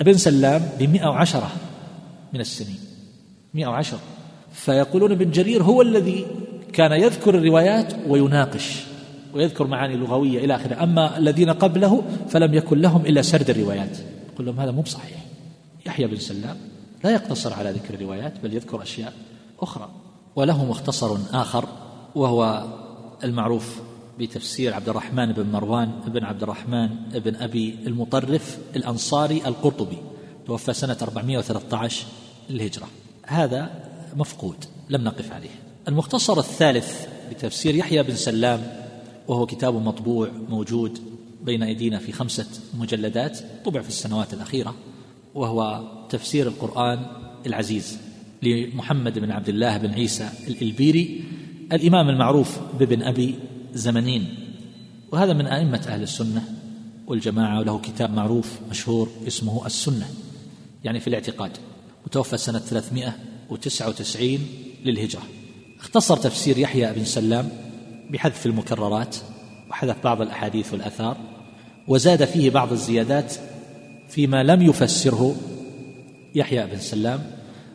ابن 0.00 0.14
سلام 0.14 0.68
ب 0.80 0.82
110 0.82 1.50
من 2.32 2.40
السنين. 2.40 2.78
110 3.54 3.98
فيقولون 4.52 5.12
ابن 5.12 5.30
جرير 5.30 5.62
هو 5.62 5.82
الذي 5.82 6.26
كان 6.72 6.92
يذكر 6.92 7.34
الروايات 7.34 7.92
ويناقش. 8.08 8.93
ويذكر 9.34 9.66
معاني 9.66 9.96
لغوية 9.96 10.44
إلى 10.44 10.54
آخره. 10.54 10.82
أما 10.82 11.18
الذين 11.18 11.50
قبله 11.50 12.02
فلم 12.28 12.54
يكن 12.54 12.80
لهم 12.80 13.06
إلا 13.06 13.22
سرد 13.22 13.50
الروايات. 13.50 13.98
يقول 14.34 14.46
لهم 14.46 14.60
هذا 14.60 14.70
مو 14.70 14.82
بصحيح. 14.82 15.24
يحيى 15.86 16.06
بن 16.06 16.16
سلام 16.16 16.56
لا 17.04 17.10
يقتصر 17.10 17.52
على 17.54 17.70
ذكر 17.70 17.94
الروايات 17.94 18.32
بل 18.42 18.54
يذكر 18.54 18.82
أشياء 18.82 19.12
أخرى. 19.60 19.88
وله 20.36 20.64
مختصر 20.64 21.16
آخر 21.32 21.68
وهو 22.14 22.64
المعروف 23.24 23.80
بتفسير 24.18 24.74
عبد 24.74 24.88
الرحمن 24.88 25.32
بن 25.32 25.46
مروان 25.46 25.90
بن 26.06 26.24
عبد 26.24 26.42
الرحمن 26.42 26.88
بن 27.14 27.36
أبي 27.36 27.78
المطرف 27.86 28.58
الأنصاري 28.76 29.42
القرطبي 29.46 29.98
توفى 30.46 30.72
سنة 30.72 30.96
413 31.02 32.06
للهجرة. 32.50 32.86
هذا 33.26 33.70
مفقود 34.16 34.64
لم 34.90 35.04
نقف 35.04 35.32
عليه. 35.32 35.50
المختصر 35.88 36.38
الثالث 36.38 37.06
بتفسير 37.30 37.74
يحيى 37.74 38.02
بن 38.02 38.14
سلام 38.14 38.83
وهو 39.28 39.46
كتاب 39.46 39.74
مطبوع 39.74 40.30
موجود 40.48 40.98
بين 41.44 41.62
أيدينا 41.62 41.98
في 41.98 42.12
خمسة 42.12 42.46
مجلدات 42.78 43.38
طبع 43.64 43.82
في 43.82 43.88
السنوات 43.88 44.34
الأخيرة 44.34 44.74
وهو 45.34 45.82
تفسير 46.10 46.48
القرآن 46.48 47.06
العزيز 47.46 47.98
لمحمد 48.42 49.18
بن 49.18 49.30
عبد 49.30 49.48
الله 49.48 49.76
بن 49.76 49.90
عيسى 49.90 50.28
الإلبيري 50.48 51.24
الإمام 51.72 52.08
المعروف 52.08 52.58
بابن 52.78 53.02
أبي 53.02 53.34
زمنين. 53.74 54.34
وهذا 55.12 55.32
من 55.32 55.46
أئمة 55.46 55.84
أهل 55.88 56.02
السنة 56.02 56.44
والجماعة 57.06 57.60
وله 57.60 57.78
كتاب 57.78 58.14
معروف 58.14 58.58
مشهور 58.70 59.10
اسمه 59.26 59.66
السنة 59.66 60.08
يعني 60.84 61.00
في 61.00 61.06
الاعتقاد. 61.06 61.50
متوفى 62.06 62.36
سنة 62.36 62.58
399 62.58 64.38
للهجرة. 64.84 65.22
اختصر 65.80 66.16
تفسير 66.16 66.58
يحيى 66.58 66.92
بن 66.92 67.04
سلام 67.04 67.48
بحذف 68.10 68.46
المكررات 68.46 69.16
وحذف 69.70 70.04
بعض 70.04 70.20
الأحاديث 70.20 70.72
والأثار 70.72 71.16
وزاد 71.88 72.24
فيه 72.24 72.50
بعض 72.50 72.72
الزيادات 72.72 73.34
فيما 74.08 74.42
لم 74.42 74.62
يفسره 74.62 75.34
يحيى 76.34 76.66
بن 76.66 76.78
سلام 76.78 77.20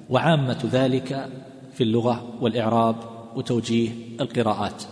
وعامة 0.09 0.69
ذلك 0.71 1.29
في 1.73 1.83
اللغة 1.83 2.33
والإعراب 2.41 2.95
وتوجيه 3.35 3.89
القراءات. 4.21 4.83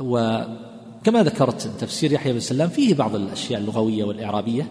وكما 0.00 1.22
ذكرت 1.22 1.70
تفسير 1.80 2.12
يحيى 2.12 2.32
بن 2.32 2.40
سلام 2.40 2.68
فيه 2.68 2.94
بعض 2.94 3.14
الأشياء 3.14 3.60
اللغوية 3.60 4.04
والإعرابية 4.04 4.66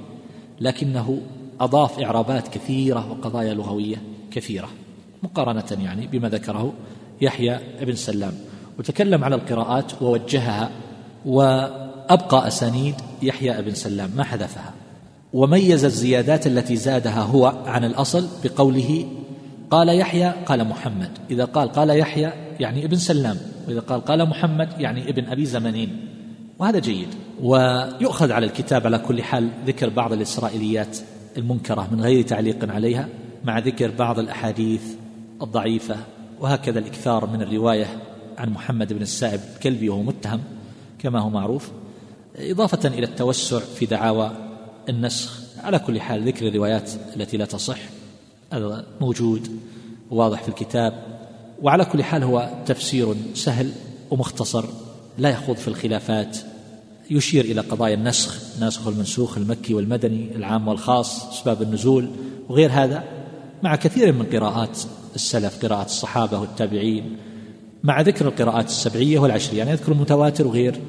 لكنه 0.61 1.21
أضاف 1.59 1.99
إعرابات 1.99 2.47
كثيرة 2.47 3.11
وقضايا 3.11 3.53
لغوية 3.53 4.01
كثيرة 4.31 4.69
مقارنة 5.23 5.83
يعني 5.83 6.07
بما 6.07 6.29
ذكره 6.29 6.73
يحيى 7.21 7.59
بن 7.81 7.95
سلام. 7.95 8.33
وتكلم 8.79 9.23
على 9.23 9.35
القراءات 9.35 10.01
ووجهها 10.01 10.69
وأبقى 11.25 12.47
أسانيد 12.47 12.95
يحيى 13.21 13.61
بن 13.61 13.73
سلام 13.73 14.09
ما 14.15 14.23
حذفها. 14.23 14.73
وميز 15.33 15.85
الزيادات 15.85 16.47
التي 16.47 16.75
زادها 16.75 17.21
هو 17.21 17.53
عن 17.65 17.83
الأصل 17.85 18.27
بقوله 18.43 19.05
قال 19.71 19.89
يحيى 19.89 20.33
قال 20.45 20.67
محمد. 20.67 21.09
إذا 21.31 21.45
قال 21.45 21.71
قال 21.71 21.89
يحيى 21.89 22.31
يعني 22.59 22.85
ابن 22.85 22.95
سلام 22.95 23.37
وإذا 23.67 23.79
قال 23.79 24.05
قال 24.05 24.29
محمد 24.29 24.69
يعني 24.77 25.09
ابن 25.09 25.25
أبي 25.25 25.45
زمنين. 25.45 26.07
وهذا 26.59 26.79
جيد. 26.79 27.07
ويؤخذ 27.41 28.31
على 28.31 28.45
الكتاب 28.45 28.85
على 28.85 28.97
كل 28.97 29.23
حال 29.23 29.49
ذكر 29.65 29.89
بعض 29.89 30.13
الإسرائيليات 30.13 30.97
المنكرة 31.37 31.87
من 31.91 32.01
غير 32.01 32.21
تعليق 32.23 32.71
عليها 32.71 33.07
مع 33.43 33.59
ذكر 33.59 33.91
بعض 33.91 34.19
الأحاديث 34.19 34.83
الضعيفة 35.41 35.95
وهكذا 36.39 36.79
الإكثار 36.79 37.29
من 37.29 37.41
الرواية 37.41 37.87
عن 38.41 38.49
محمد 38.49 38.93
بن 38.93 39.01
السائب 39.01 39.39
الكلبي 39.55 39.89
وهو 39.89 40.03
متهم 40.03 40.41
كما 40.99 41.19
هو 41.19 41.29
معروف 41.29 41.71
إضافة 42.35 42.87
إلى 42.87 43.05
التوسع 43.05 43.59
في 43.59 43.85
دعاوى 43.85 44.31
النسخ. 44.89 45.39
على 45.63 45.79
كل 45.79 46.01
حال 46.01 46.27
ذكر 46.27 46.47
الروايات 46.47 46.91
التي 47.15 47.37
لا 47.37 47.45
تصح 47.45 47.77
هذا 48.53 48.85
موجود 49.01 49.59
واضح 50.11 50.43
في 50.43 50.49
الكتاب 50.49 51.03
وعلى 51.61 51.85
كل 51.85 52.03
حال 52.03 52.23
هو 52.23 52.49
تفسير 52.65 53.15
سهل 53.33 53.71
ومختصر 54.11 54.65
لا 55.17 55.29
يخوض 55.29 55.55
في 55.55 55.67
الخلافات 55.67 56.37
يشير 57.09 57.45
إلى 57.45 57.61
قضايا 57.61 57.93
النسخ 57.93 58.39
ناسخ 58.59 58.87
المنسوخ 58.87 59.37
المكي 59.37 59.73
والمدني 59.73 60.35
العام 60.35 60.67
والخاص 60.67 61.29
أسباب 61.29 61.61
النزول 61.61 62.09
وغير 62.49 62.69
هذا. 62.71 63.03
مع 63.63 63.75
كثير 63.75 64.13
من 64.13 64.25
قراءات 64.25 64.79
السلف 65.15 65.65
قراءة 65.65 65.85
الصحابة 65.85 66.39
والتابعين 66.39 67.17
مع 67.83 68.01
ذكر 68.01 68.27
القراءات 68.27 68.65
السبعية 68.65 69.19
والعشرية 69.19 69.57
يعني 69.57 69.71
يذكر 69.71 69.91
المتواتر 69.91 70.47
وغير 70.47 70.81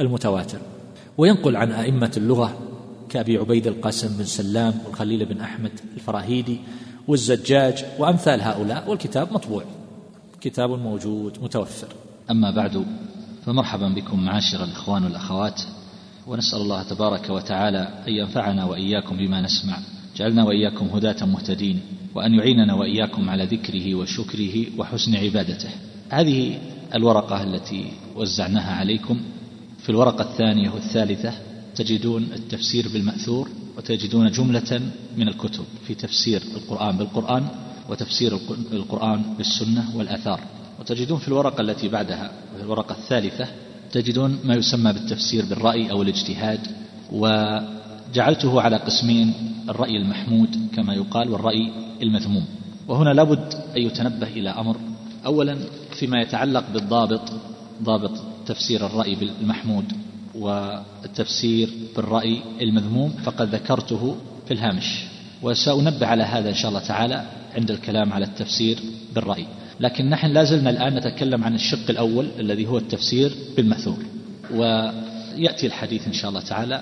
المتواتر. 0.00 0.58
وينقل 1.18 1.56
عن 1.56 1.72
أئمة 1.72 2.12
اللغة 2.16 2.58
كأبي 3.08 3.38
عبيد 3.38 3.66
القاسم 3.66 4.16
بن 4.18 4.24
سلام 4.24 4.74
والخليل 4.86 5.24
بن 5.24 5.40
أحمد 5.40 5.70
الفراهيدي 5.94 6.58
والزجاج 7.08 7.84
وأمثال 7.98 8.42
هؤلاء 8.42 8.90
والكتاب 8.90 9.32
مطبوع. 9.32 9.64
كتاب 10.40 10.70
موجود 10.70 11.38
متوفر. 11.42 11.88
أما 12.30 12.50
بعد 12.50 12.84
فمرحبا 13.46 13.88
بكم 13.88 14.24
معاشر 14.24 14.64
الإخوان 14.64 15.04
والأخوات 15.04 15.62
ونسأل 16.26 16.60
الله 16.60 16.82
تبارك 16.82 17.30
وتعالى 17.30 17.88
أن 18.08 18.12
ينفعنا 18.12 18.64
وإياكم 18.64 19.16
بما 19.16 19.40
نسمع. 19.40 19.78
جعلنا 20.16 20.44
وإياكم 20.44 20.86
هداة 20.86 21.26
مهتدين 21.26 21.80
وأن 22.14 22.34
يعيننا 22.34 22.74
وإياكم 22.74 23.30
على 23.30 23.44
ذكره 23.44 23.94
وشكره 23.94 24.66
وحسن 24.78 25.16
عبادته. 25.16 25.70
هذه 26.10 26.58
الورقة 26.94 27.42
التي 27.42 27.92
وزعناها 28.16 28.72
عليكم. 28.74 29.20
في 29.82 29.88
الورقة 29.88 30.22
الثانية 30.22 30.70
والثالثة 30.70 31.32
تجدون 31.74 32.22
التفسير 32.22 32.88
بالمأثور 32.88 33.48
وتجدون 33.76 34.30
جملة 34.30 34.80
من 35.16 35.28
الكتب 35.28 35.64
في 35.86 35.94
تفسير 35.94 36.42
القرآن 36.56 36.96
بالقرآن 36.96 37.46
وتفسير 37.88 38.38
القرآن 38.72 39.22
بالسنة 39.38 39.96
والآثار. 39.96 40.40
وتجدون 40.80 41.18
في 41.18 41.28
الورقة 41.28 41.60
التي 41.60 41.88
بعدها 41.88 42.32
الورقة 42.60 42.92
الثالثة 42.92 43.46
تجدون 43.92 44.38
ما 44.44 44.54
يسمى 44.54 44.92
بالتفسير 44.92 45.44
بالرأي 45.44 45.90
أو 45.90 46.02
الاجتهاد 46.02 46.60
وجعلته 47.12 48.60
على 48.60 48.76
قسمين 48.76 49.34
الرأي 49.68 49.96
المحمود 49.96 50.56
كما 50.76 50.94
يقال 50.94 51.30
والرأي 51.30 51.72
المذموم. 52.02 52.44
وهنا 52.88 53.10
لابد 53.10 53.54
أن 53.76 53.82
يتنبه 53.82 54.26
إلى 54.26 54.50
أمر. 54.50 54.76
أولا 55.26 55.58
فيما 56.00 56.20
يتعلق 56.20 56.64
بالضابط 56.72 57.32
ضابط 57.82 58.10
تفسير 58.46 58.86
الرأي 58.86 59.14
بالمحمود 59.14 59.84
والتفسير 60.34 61.68
بالرأي 61.96 62.42
المذموم 62.60 63.10
فقد 63.24 63.54
ذكرته 63.54 64.16
في 64.46 64.54
الهامش. 64.54 65.04
وسأنبه 65.42 66.06
على 66.06 66.22
هذا 66.22 66.48
إن 66.48 66.54
شاء 66.54 66.68
الله 66.68 66.80
تعالى 66.80 67.24
عند 67.56 67.70
الكلام 67.70 68.12
على 68.12 68.24
التفسير 68.24 68.78
بالرأي. 69.14 69.46
لكن 69.80 70.10
نحن 70.10 70.26
لازلنا 70.26 70.70
الآن 70.70 70.94
نتكلم 70.94 71.44
عن 71.44 71.54
الشق 71.54 71.90
الأول 71.90 72.28
الذي 72.38 72.66
هو 72.66 72.78
التفسير 72.78 73.32
بالمأثور 73.56 74.04
ويأتي 74.54 75.66
الحديث 75.66 76.06
إن 76.06 76.12
شاء 76.12 76.28
الله 76.28 76.40
تعالى 76.40 76.80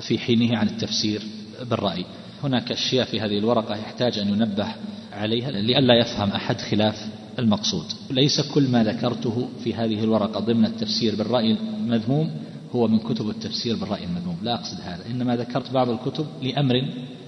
في 0.00 0.18
حينه 0.18 0.58
عن 0.58 0.66
التفسير 0.66 1.22
بالرأي. 1.70 2.04
هناك 2.42 2.72
أشياء 2.72 3.06
في 3.06 3.20
هذه 3.20 3.38
الورقة 3.38 3.76
يحتاج 3.76 4.18
أن 4.18 4.28
ينبه 4.28 4.66
عليها 5.12 5.50
لئلا 5.50 5.94
يفهم 5.94 6.30
أحد 6.30 6.60
خلاف 6.60 7.08
المقصود. 7.40 7.84
ليس 8.10 8.40
كل 8.40 8.68
ما 8.68 8.84
ذكرته 8.84 9.48
في 9.64 9.74
هذه 9.74 10.04
الورقة 10.04 10.40
ضمن 10.40 10.64
التفسير 10.64 11.14
بالرأي 11.14 11.56
المذموم 11.78 12.30
هو 12.74 12.88
من 12.88 12.98
كتب 12.98 13.30
التفسير 13.30 13.76
بالرأي 13.76 14.04
المذموم. 14.04 14.36
لا 14.42 14.54
أقصد 14.54 14.80
هذا. 14.84 15.02
إنما 15.10 15.36
ذكرت 15.36 15.72
بعض 15.72 15.88
الكتب 15.88 16.26
لأمر 16.42 16.74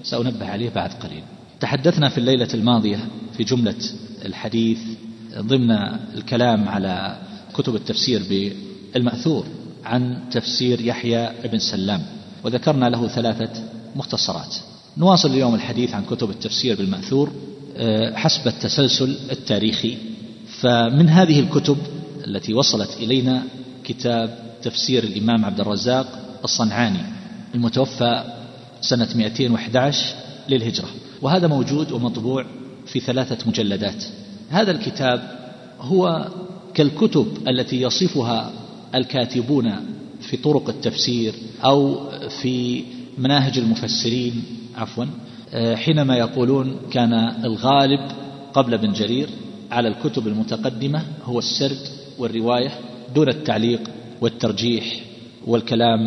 سأنبه 0.03 0.45
عليه 0.45 0.69
بعد 0.69 0.89
قليل. 0.93 1.23
تحدثنا 1.59 2.09
في 2.09 2.17
الليلة 2.17 2.47
الماضية 2.53 2.99
في 3.37 3.43
جملة 3.43 3.75
الحديث 4.25 4.79
ضمن 5.37 5.71
الكلام 6.15 6.69
على 6.69 7.17
كتب 7.53 7.75
التفسير 7.75 8.21
بالمأثور 8.93 9.45
عن 9.83 10.19
تفسير 10.31 10.81
يحيى 10.81 11.31
بن 11.51 11.59
سلام 11.59 12.01
وذكرنا 12.43 12.89
له 12.89 13.07
ثلاثة 13.07 13.63
مختصرات. 13.95 14.55
نواصل 14.97 15.31
اليوم 15.31 15.55
الحديث 15.55 15.93
عن 15.93 16.03
كتب 16.05 16.29
التفسير 16.29 16.75
بالمأثور. 16.77 17.31
حسب 18.15 18.47
التسلسل 18.47 19.17
التاريخي. 19.31 19.97
فمن 20.47 21.09
هذه 21.09 21.39
الكتب 21.39 21.77
التي 22.27 22.53
وصلت 22.53 22.97
إلينا 22.99 23.43
كتاب 23.83 24.37
تفسير 24.61 25.03
الإمام 25.03 25.45
عبد 25.45 25.59
الرزاق 25.59 26.39
الصنعاني 26.43 26.99
المتوفى 27.55 28.23
سنة 28.81 29.07
211 29.15 30.15
للهجرة. 30.49 30.87
وهذا 31.21 31.47
موجود 31.47 31.91
ومطبوع 31.91 32.45
في 32.85 32.99
ثلاثة 32.99 33.49
مجلدات. 33.49 34.03
هذا 34.49 34.71
الكتاب 34.71 35.43
هو 35.79 36.27
كالكتب 36.73 37.27
التي 37.47 37.81
يصفها 37.81 38.51
الكاتبون 38.95 39.75
في 40.21 40.37
طرق 40.37 40.69
التفسير 40.69 41.33
أو 41.63 42.09
في 42.29 42.83
مناهج 43.17 43.57
المفسرين 43.57 44.43
عفوا 44.75 45.03
آه، 45.03 45.07
حينما 45.53 46.17
يقولون 46.17 46.77
كان 46.91 47.13
الغالب 47.45 47.99
قبل 48.53 48.77
بن 48.77 48.93
جرير 48.93 49.29
على 49.71 49.87
الكتب 49.87 50.27
المتقدمة 50.27 51.01
هو 51.25 51.39
السرد 51.39 51.77
والرواية 52.17 52.71
دون 53.15 53.29
التعليق 53.29 53.81
والترجيح 54.21 54.99
والكلام 55.47 55.99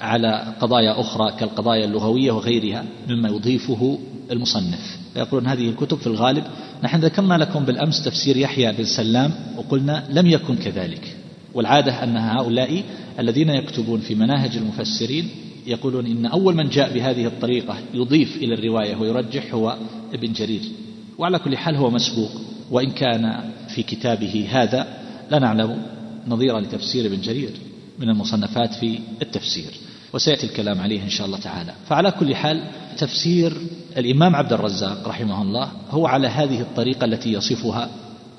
على 0.00 0.54
قضايا 0.60 1.00
أخرى 1.00 1.32
كالقضايا 1.38 1.84
اللغوية 1.84 2.32
وغيرها 2.32 2.84
مما 3.08 3.28
يضيفه 3.28 3.98
المصنف. 4.30 4.98
فيقولون 5.14 5.46
هذه 5.46 5.68
الكتب 5.68 5.98
في 5.98 6.06
الغالب. 6.06 6.44
نحن 6.82 7.00
ذكرنا 7.00 7.34
لكم 7.34 7.64
بالأمس 7.64 8.04
تفسير 8.04 8.36
يحيى 8.36 8.72
بن 8.72 8.84
سلام 8.84 9.30
وقلنا 9.56 10.04
لم 10.10 10.26
يكن 10.26 10.56
كذلك. 10.56 11.16
والعادة 11.54 12.04
أن 12.04 12.16
هؤلاء 12.16 12.82
الذين 13.18 13.48
يكتبون 13.48 14.00
في 14.00 14.14
مناهج 14.14 14.56
المفسرين 14.56 15.28
يقولون 15.66 16.06
إن 16.06 16.26
أول 16.26 16.54
من 16.54 16.68
جاء 16.68 16.94
بهذه 16.94 17.26
الطريقة 17.26 17.76
يضيف 17.94 18.36
إلى 18.36 18.54
الرواية 18.54 18.96
ويرجح 18.96 19.54
هو 19.54 19.76
ابن 20.14 20.32
جرير. 20.32 20.60
وعلى 21.18 21.38
كل 21.38 21.56
حال 21.56 21.76
هو 21.76 21.90
مسبوق. 21.90 22.30
وإن 22.70 22.90
كان 22.90 23.50
في 23.68 23.82
كتابه 23.82 24.48
هذا 24.50 24.86
لا 25.30 25.38
نعلم 25.38 25.82
نظيرا 26.28 26.60
لتفسير 26.60 27.06
ابن 27.06 27.20
جرير 27.20 27.50
من 27.98 28.08
المصنفات 28.08 28.74
في 28.74 28.98
التفسير. 29.22 29.70
وسيأتي 30.12 30.46
الكلام 30.46 30.80
عليه 30.80 31.02
إن 31.02 31.08
شاء 31.08 31.26
الله 31.26 31.38
تعالى. 31.38 31.74
فعلى 31.88 32.10
كل 32.10 32.34
حال 32.34 32.70
تفسير 32.98 33.52
الإمام 33.96 34.36
عبد 34.36 34.52
الرزاق 34.52 35.08
رحمه 35.08 35.42
الله 35.42 35.70
هو 35.90 36.06
على 36.06 36.28
هذه 36.28 36.60
الطريقة 36.60 37.04
التي 37.04 37.32
يصفها 37.32 37.90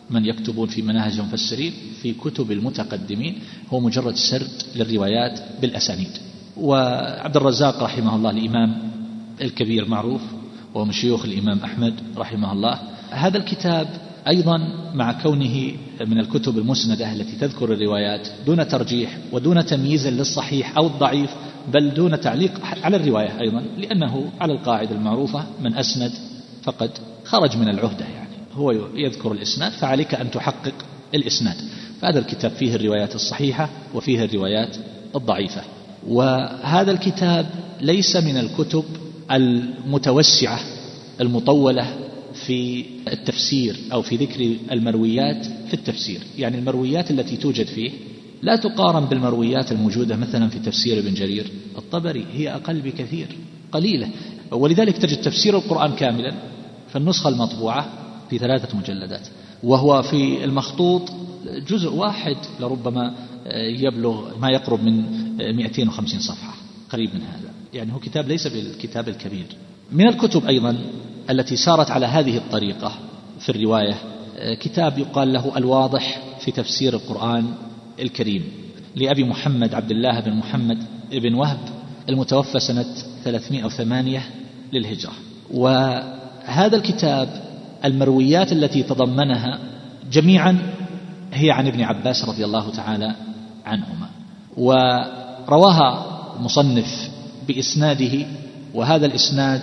من 0.09 0.25
يكتبون 0.25 0.67
في 0.67 0.82
مناهج 0.82 1.19
المفسرين 1.19 1.73
في 2.01 2.13
كتب 2.13 2.51
المتقدمين. 2.51 3.39
هو 3.69 3.80
مجرد 3.80 4.15
سرد 4.15 4.49
للروايات 4.75 5.39
بالأسانيد. 5.61 6.11
وعبد 6.62 7.38
الرزاق 7.38 7.84
رحمه 7.84 8.16
الله 8.16 8.30
الإمام 8.30 8.78
الكبير 9.41 9.88
معروف 9.88 10.22
وهو 10.74 10.86
من 10.86 10.91
شيوخ 10.91 11.26
الإمام 11.26 11.60
أحمد 11.60 11.93
رحمه 12.18 12.53
الله. 12.53 12.80
هذا 13.10 13.38
الكتاب 13.38 13.88
أيضا 14.28 14.58
مع 14.93 15.12
كونه 15.12 15.72
من 16.08 16.20
الكتب 16.20 16.58
المسندة 16.58 17.14
التي 17.14 17.36
تذكر 17.36 17.74
الروايات 17.74 18.28
دون 18.45 18.68
ترجيح 18.68 19.18
ودون 19.32 19.66
تمييز 19.66 20.08
للصحيح 20.08 20.78
أو 20.78 20.88
الضعيف 20.88 21.30
بل 21.74 21.93
دون 21.93 22.22
تعليق 22.22 22.51
على 22.84 22.97
الرواية 22.97 23.39
أيضا 23.39 23.64
لأنه 23.78 24.32
على 24.41 24.53
القاعدة 24.53 24.95
المعروفة 24.95 25.43
من 25.62 25.76
أسند 25.76 26.12
فقد 26.64 26.91
خرج 27.26 27.58
من 27.58 27.70
العهدة 27.70 28.05
يعني. 28.05 28.28
هو 28.53 28.72
يذكر 28.95 29.32
الإسناد 29.32 29.72
فعليك 29.72 30.16
أن 30.16 30.32
تحقق 30.32 30.74
الإسناد. 31.14 31.55
فهذا 32.01 32.20
الكتاب 32.20 32.51
فيه 32.51 32.76
الروايات 32.76 33.16
الصحيحة 33.16 33.70
وفيه 33.93 34.26
الروايات 34.26 34.78
الضعيفة. 35.16 35.62
وهذا 36.08 36.91
الكتاب 36.91 37.45
ليس 37.82 38.16
من 38.16 38.38
الكتب 38.38 38.84
المتوسعة 39.32 40.60
المطولة 41.22 41.86
في 42.34 42.86
التفسير 43.08 43.76
أو 43.93 44.01
في 44.01 44.16
ذكر 44.16 44.55
المرويات 44.72 45.45
في 45.45 45.74
التفسير. 45.74 46.22
يعني 46.38 46.58
المرويات 46.58 47.12
التي 47.12 47.38
توجد 47.38 47.66
فيه 47.66 47.91
لا 48.41 48.55
تقارن 48.55 49.05
بالمرويات 49.05 49.72
الموجودة 49.72 50.16
مثلا 50.16 50.49
في 50.49 50.60
تفسير 50.60 50.99
ابن 50.99 51.14
جرير 51.14 51.51
الطبري 51.78 52.26
هي 52.34 52.53
أقل 52.53 52.82
بكثير 52.82 53.28
قليلة. 53.72 54.10
ولذلك 54.51 54.97
تجد 54.97 55.22
تفسير 55.22 55.58
القرآن 55.58 55.91
كاملا 55.91 56.34
في 56.89 56.95
النسخة 56.95 57.30
المطبوعة 57.30 57.88
في 58.30 58.38
ثلاثة 58.38 58.78
مجلدات 58.78 59.28
وهو 59.64 60.01
في 60.01 60.43
المخطوط 60.43 61.12
جزء 61.67 61.93
واحد 61.93 62.37
لربما 62.59 63.13
يبلغ 63.55 64.37
ما 64.37 64.49
يقرب 64.49 64.83
من 64.83 65.03
250 65.55 66.19
صفحة 66.19 66.53
قريب 66.89 67.09
من 67.13 67.21
هذا. 67.21 67.51
يعني 67.73 67.93
هو 67.93 67.99
كتاب 67.99 68.27
ليس 68.27 68.47
بالكتاب 68.47 69.07
الكبير. 69.09 69.45
من 69.91 70.07
الكتب 70.07 70.45
أيضا 70.45 70.77
التي 71.29 71.55
سارت 71.55 71.91
على 71.91 72.05
هذه 72.05 72.37
الطريقة 72.37 72.91
في 73.39 73.49
الرواية 73.49 73.95
كتاب 74.61 74.97
يقال 74.99 75.33
له 75.33 75.57
الواضح 75.57 76.21
في 76.39 76.51
تفسير 76.51 76.93
القرآن 76.93 77.53
الكريم 77.99 78.43
لأبي 78.95 79.23
محمد 79.23 79.73
عبد 79.73 79.91
الله 79.91 80.19
بن 80.19 80.33
محمد 80.33 80.77
بن 81.11 81.33
وهب 81.33 81.59
المتوفى 82.09 82.59
سنة 82.59 82.85
308 83.23 84.21
للهجرة. 84.73 85.13
وهذا 85.51 86.75
الكتاب 86.75 87.43
المرويات 87.85 88.51
التي 88.51 88.83
تضمنها 88.83 89.59
جميعا 90.11 90.57
هي 91.38 91.51
عن 91.51 91.67
ابن 91.67 91.81
عباس 91.81 92.25
رضي 92.25 92.45
الله 92.45 92.71
تعالى 92.71 93.15
عنهما. 93.65 94.09
ورواها 94.57 96.05
مصنف 96.39 97.09
بإسناده 97.47 98.25
وهذا 98.73 99.05
الإسناد 99.05 99.61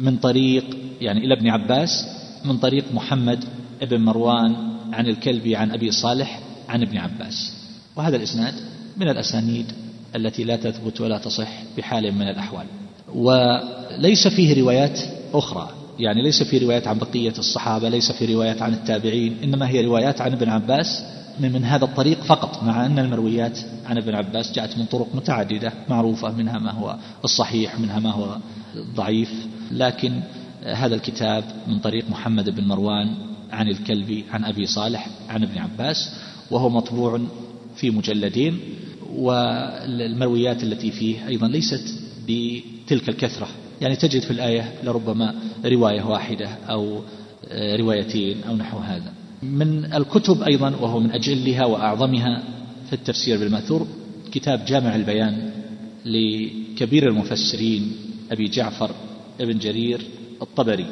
من 0.00 0.16
طريق 0.16 0.64
يعني 1.00 1.24
إلى 1.24 1.34
ابن 1.34 1.48
عباس 1.48 2.06
من 2.44 2.58
طريق 2.58 2.84
محمد 2.94 3.44
بن 3.82 4.00
مروان 4.00 4.56
عن 4.92 5.06
الكلبي 5.06 5.56
عن 5.56 5.70
أبي 5.70 5.90
صالح 5.90 6.40
عن 6.68 6.82
ابن 6.82 6.98
عباس. 6.98 7.52
وهذا 7.96 8.16
الإسناد 8.16 8.54
من 8.96 9.08
الأسانيد 9.08 9.72
التي 10.16 10.44
لا 10.44 10.56
تثبت 10.56 11.00
ولا 11.00 11.18
تصح 11.18 11.48
بحال 11.76 12.12
من 12.12 12.28
الأحوال. 12.28 12.66
وليس 13.14 14.28
فيه 14.28 14.60
روايات 14.60 15.00
أخرى. 15.34 15.70
يعني 15.98 16.22
ليس 16.22 16.42
في 16.42 16.58
روايات 16.58 16.88
عن 16.88 16.98
بقية 16.98 17.34
الصحابة 17.38 17.88
ليس 17.88 18.12
في 18.12 18.34
روايات 18.34 18.62
عن 18.62 18.72
التابعين 18.72 19.36
إنما 19.44 19.68
هي 19.68 19.80
روايات 19.84 20.20
عن 20.20 20.32
ابن 20.32 20.48
عباس 20.48 21.02
من, 21.40 21.52
من 21.52 21.64
هذا 21.64 21.84
الطريق 21.84 22.22
فقط 22.22 22.62
مع 22.62 22.86
أن 22.86 22.98
المرويات 22.98 23.58
عن 23.86 23.98
ابن 23.98 24.14
عباس 24.14 24.52
جاءت 24.52 24.78
من 24.78 24.84
طرق 24.84 25.14
متعددة 25.14 25.72
معروفة 25.88 26.32
منها 26.32 26.58
ما 26.58 26.70
هو 26.70 26.96
الصحيح 27.24 27.78
منها 27.80 28.00
ما 28.00 28.10
هو 28.10 28.36
ضعيف. 28.94 29.46
لكن 29.72 30.20
هذا 30.64 30.94
الكتاب 30.94 31.44
من 31.66 31.78
طريق 31.78 32.10
محمد 32.10 32.50
بن 32.50 32.64
مروان 32.64 33.14
عن 33.52 33.68
الكلبي 33.68 34.24
عن 34.30 34.44
أبي 34.44 34.66
صالح 34.66 35.08
عن 35.28 35.42
ابن 35.42 35.58
عباس 35.58 36.14
وهو 36.50 36.68
مطبوع 36.68 37.20
في 37.76 37.90
مجلدين 37.90 38.60
والمرويات 39.14 40.62
التي 40.62 40.90
فيه 40.90 41.28
أيضا 41.28 41.48
ليست 41.48 41.94
بتلك 42.28 43.08
الكثرة. 43.08 43.48
يعني 43.80 43.96
تجد 43.96 44.22
في 44.22 44.30
الآية 44.30 44.72
لربما 44.84 45.34
رواية 45.64 46.02
واحدة 46.02 46.48
أو 46.70 47.00
روايتين 47.52 48.36
أو 48.48 48.56
نحو 48.56 48.78
هذا. 48.78 49.12
من 49.42 49.92
الكتب 49.94 50.42
أيضا 50.42 50.70
وهو 50.80 51.00
من 51.00 51.10
أجلها 51.10 51.64
وأعظمها 51.64 52.42
في 52.86 52.92
التفسير 52.92 53.38
بالمأثور 53.38 53.86
كتاب 54.32 54.64
جامع 54.64 54.96
البيان 54.96 55.50
لكبير 56.04 57.08
المفسرين 57.08 57.92
أبي 58.32 58.48
جعفر 58.48 58.90
ابن 59.40 59.58
جرير 59.58 60.06
الطبري 60.42 60.86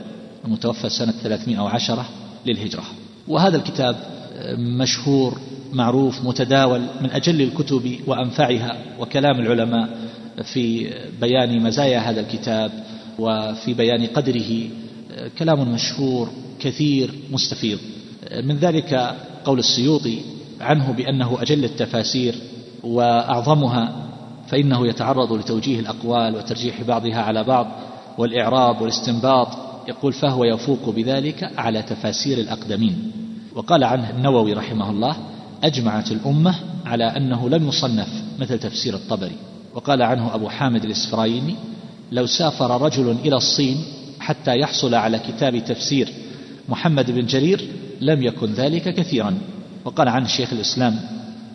المتوفى 0.45 0.89
سنة 0.89 1.13
310 1.23 2.07
للهجرة. 2.47 2.85
وهذا 3.29 3.57
الكتاب 3.57 3.97
مشهور 4.59 5.39
معروف 5.73 6.25
متداول 6.25 6.81
من 7.01 7.11
أجل 7.11 7.43
الكتب 7.43 7.99
وأنفعها 8.07 8.77
وكلام 9.01 9.41
العلماء 9.41 9.99
في 10.43 10.95
بيان 11.21 11.63
مزايا 11.63 11.99
هذا 11.99 12.21
الكتاب 12.21 12.73
وفي 13.19 13.75
بيان 13.75 14.07
قدره 14.07 14.69
كلام 15.39 15.73
مشهور 15.73 16.29
كثير 16.61 17.11
مستفيض. 17.31 17.79
من 18.43 18.57
ذلك 18.57 19.15
قول 19.45 19.59
السيوطي 19.59 20.19
عنه 20.61 20.93
بأنه 20.93 21.43
أجل 21.43 21.65
التفاسير 21.65 22.35
وأعظمها 22.83 23.93
فإنه 24.49 24.87
يتعرض 24.87 25.33
لتوجيه 25.33 25.81
الأقوال 25.81 26.37
وترجيح 26.37 26.83
بعضها 26.83 27.23
على 27.23 27.45
بعض 27.45 27.67
والإعراب 28.19 28.81
والاستنباط. 28.81 29.49
يقول 29.89 30.13
فهو 30.13 30.45
يفوق 30.45 30.91
بذلك 30.91 31.51
على 31.57 31.83
تفاسير 31.83 32.39
الأقدمين 32.39 33.13
وقال 33.55 33.85
عنه 33.85 34.11
النووي 34.11 34.53
رحمه 34.53 34.91
الله 34.91 35.17
أجمعت 35.65 36.13
الأمة 36.13 36.55
على 36.87 37.05
أنه 37.05 37.49
لم 37.49 37.69
يصنف 37.69 38.09
مثل 38.39 38.59
تفسير 38.59 38.95
الطبري 38.95 39.37
وقال 39.77 40.03
عنه 40.03 40.35
أبو 40.35 40.49
حامد 40.49 40.85
الإسفرايني 40.85 41.55
لو 42.13 42.27
سافر 42.27 42.83
رجل 42.83 43.17
إلى 43.25 43.37
الصين 43.37 43.77
حتى 44.21 44.59
يحصل 44.59 44.95
على 44.95 45.19
كتاب 45.19 45.65
تفسير 45.65 46.09
محمد 46.69 47.11
بن 47.11 47.27
جرير 47.27 47.69
لم 48.01 48.23
يكن 48.23 48.53
ذلك 48.53 48.95
كثيرا 48.95 49.39
وقال 49.85 50.09
عنه 50.09 50.27
شيخ 50.27 50.53
الإسلام 50.53 51.01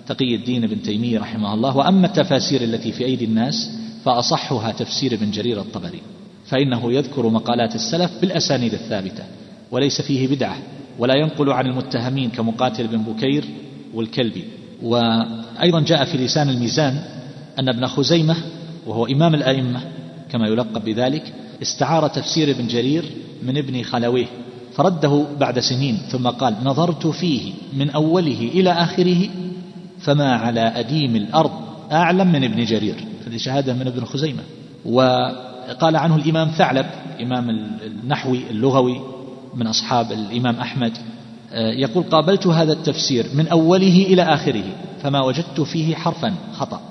تقي 0.07 0.36
الدين 0.36 0.67
بن 0.67 0.82
تيمية 0.82 1.19
رحمه 1.19 1.53
الله 1.53 1.78
وأما 1.78 2.07
التفاسير 2.07 2.61
التي 2.61 2.91
في 2.91 3.05
أيدي 3.05 3.26
الناس 3.26 3.69
فأصحها 4.05 4.72
تفسير 4.72 5.13
ابن 5.13 5.32
جرير 5.32 5.61
الطبري 5.61 6.01
فإنه 6.45 6.93
يذكر 6.93 7.30
مقالات 7.30 7.76
السلف 7.76 8.11
بالأسانيد 8.22 8.74
الثابتة 8.74 9.24
وليس 9.72 10.01
فيه 10.01 10.28
بدعة 10.28 10.57
ولا 10.99 11.15
ينقل 11.15 11.51
عن 11.51 11.67
المتهمين 11.67 12.30
كمقاتل 12.30 12.88
بن 12.88 12.97
بكير 12.97 13.45
والكلبي 13.93 14.43
وأيضا 14.84 15.80
جاء 15.80 16.05
في 16.05 16.17
لسان 16.17 16.49
الميزان 16.49 17.20
أن 17.60 17.70
ابن 17.70 17.88
خزيمة 17.88 18.36
وهو 18.88 19.06
إمام 19.06 19.36
الأئمة 19.36 19.82
كما 20.32 20.47
يلقب 20.47 20.86
بذلك 20.86 21.34
استعار 21.62 22.08
تفسير 22.08 22.52
ابن 22.52 22.68
جرير 22.68 23.06
من 23.43 23.58
ابن 23.58 23.84
خلويه 23.84 24.28
فرده 24.74 25.26
بعد 25.39 25.60
سنين 25.60 25.97
ثم 25.97 26.28
قال 26.28 26.56
نظرت 26.64 27.08
فيه 27.08 27.54
من 27.74 27.89
أوله 27.89 28.49
إلى 28.54 28.72
آخره 28.72 29.30
فما 29.99 30.36
على 30.36 30.62
أديم 30.62 31.16
الأرض 31.16 31.52
أعلم 31.91 32.32
من 32.32 32.43
ابن 32.43 32.66
جرير. 32.66 32.95
هذه 33.28 33.38
شهادة 33.38 33.74
من 33.74 33.88
ابن 33.88 34.06
خزيمة. 34.06 34.43
وقال 34.86 35.95
عنه 35.95 36.16
الإمام 36.16 36.47
ثعلب 36.47 36.86
إمام 37.22 37.49
النحوي 37.86 38.39
اللغوي 38.49 39.02
من 39.56 39.68
أصحاب 39.68 40.12
الإمام 40.12 40.56
أحمد 40.56 40.97
يقول 41.54 42.04
قابلت 42.04 42.47
هذا 42.47 42.74
التفسير 42.74 43.26
من 43.34 43.47
أوله 43.47 44.06
إلى 44.08 44.22
آخره 44.22 44.64
فما 45.04 45.22
وجدت 45.26 45.62
فيه 45.62 45.95
حرفا 45.95 46.34
خطأ. 46.54 46.82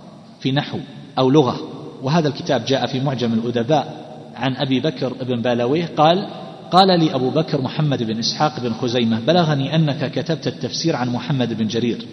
في 0.40 0.52
نحو 0.52 0.78
أو 1.18 1.30
لغة. 1.30 1.60
وهذا 2.02 2.28
الكتاب 2.28 2.64
جاء 2.64 2.86
في 2.86 3.00
معجم 3.00 3.32
الأدباء 3.32 4.10
عن 4.36 4.56
أبي 4.56 4.80
بكر 4.80 5.12
بن 5.12 5.42
بالويه 5.42 5.90
قال 5.96 6.26
قال 6.70 7.00
لي 7.00 7.14
أبو 7.14 7.30
بكر 7.30 7.60
محمد 7.60 8.02
بن 8.02 8.18
إسحاق 8.18 8.60
بن 8.60 8.72
خزيمة 8.72 9.20
بلغني 9.20 9.74
أنك 9.74 10.10
كتبت 10.12 10.46
التفسير 10.46 10.96
عن 10.96 11.08
محمد 11.08 11.52
بن 11.52 11.66
جرير 11.66 12.06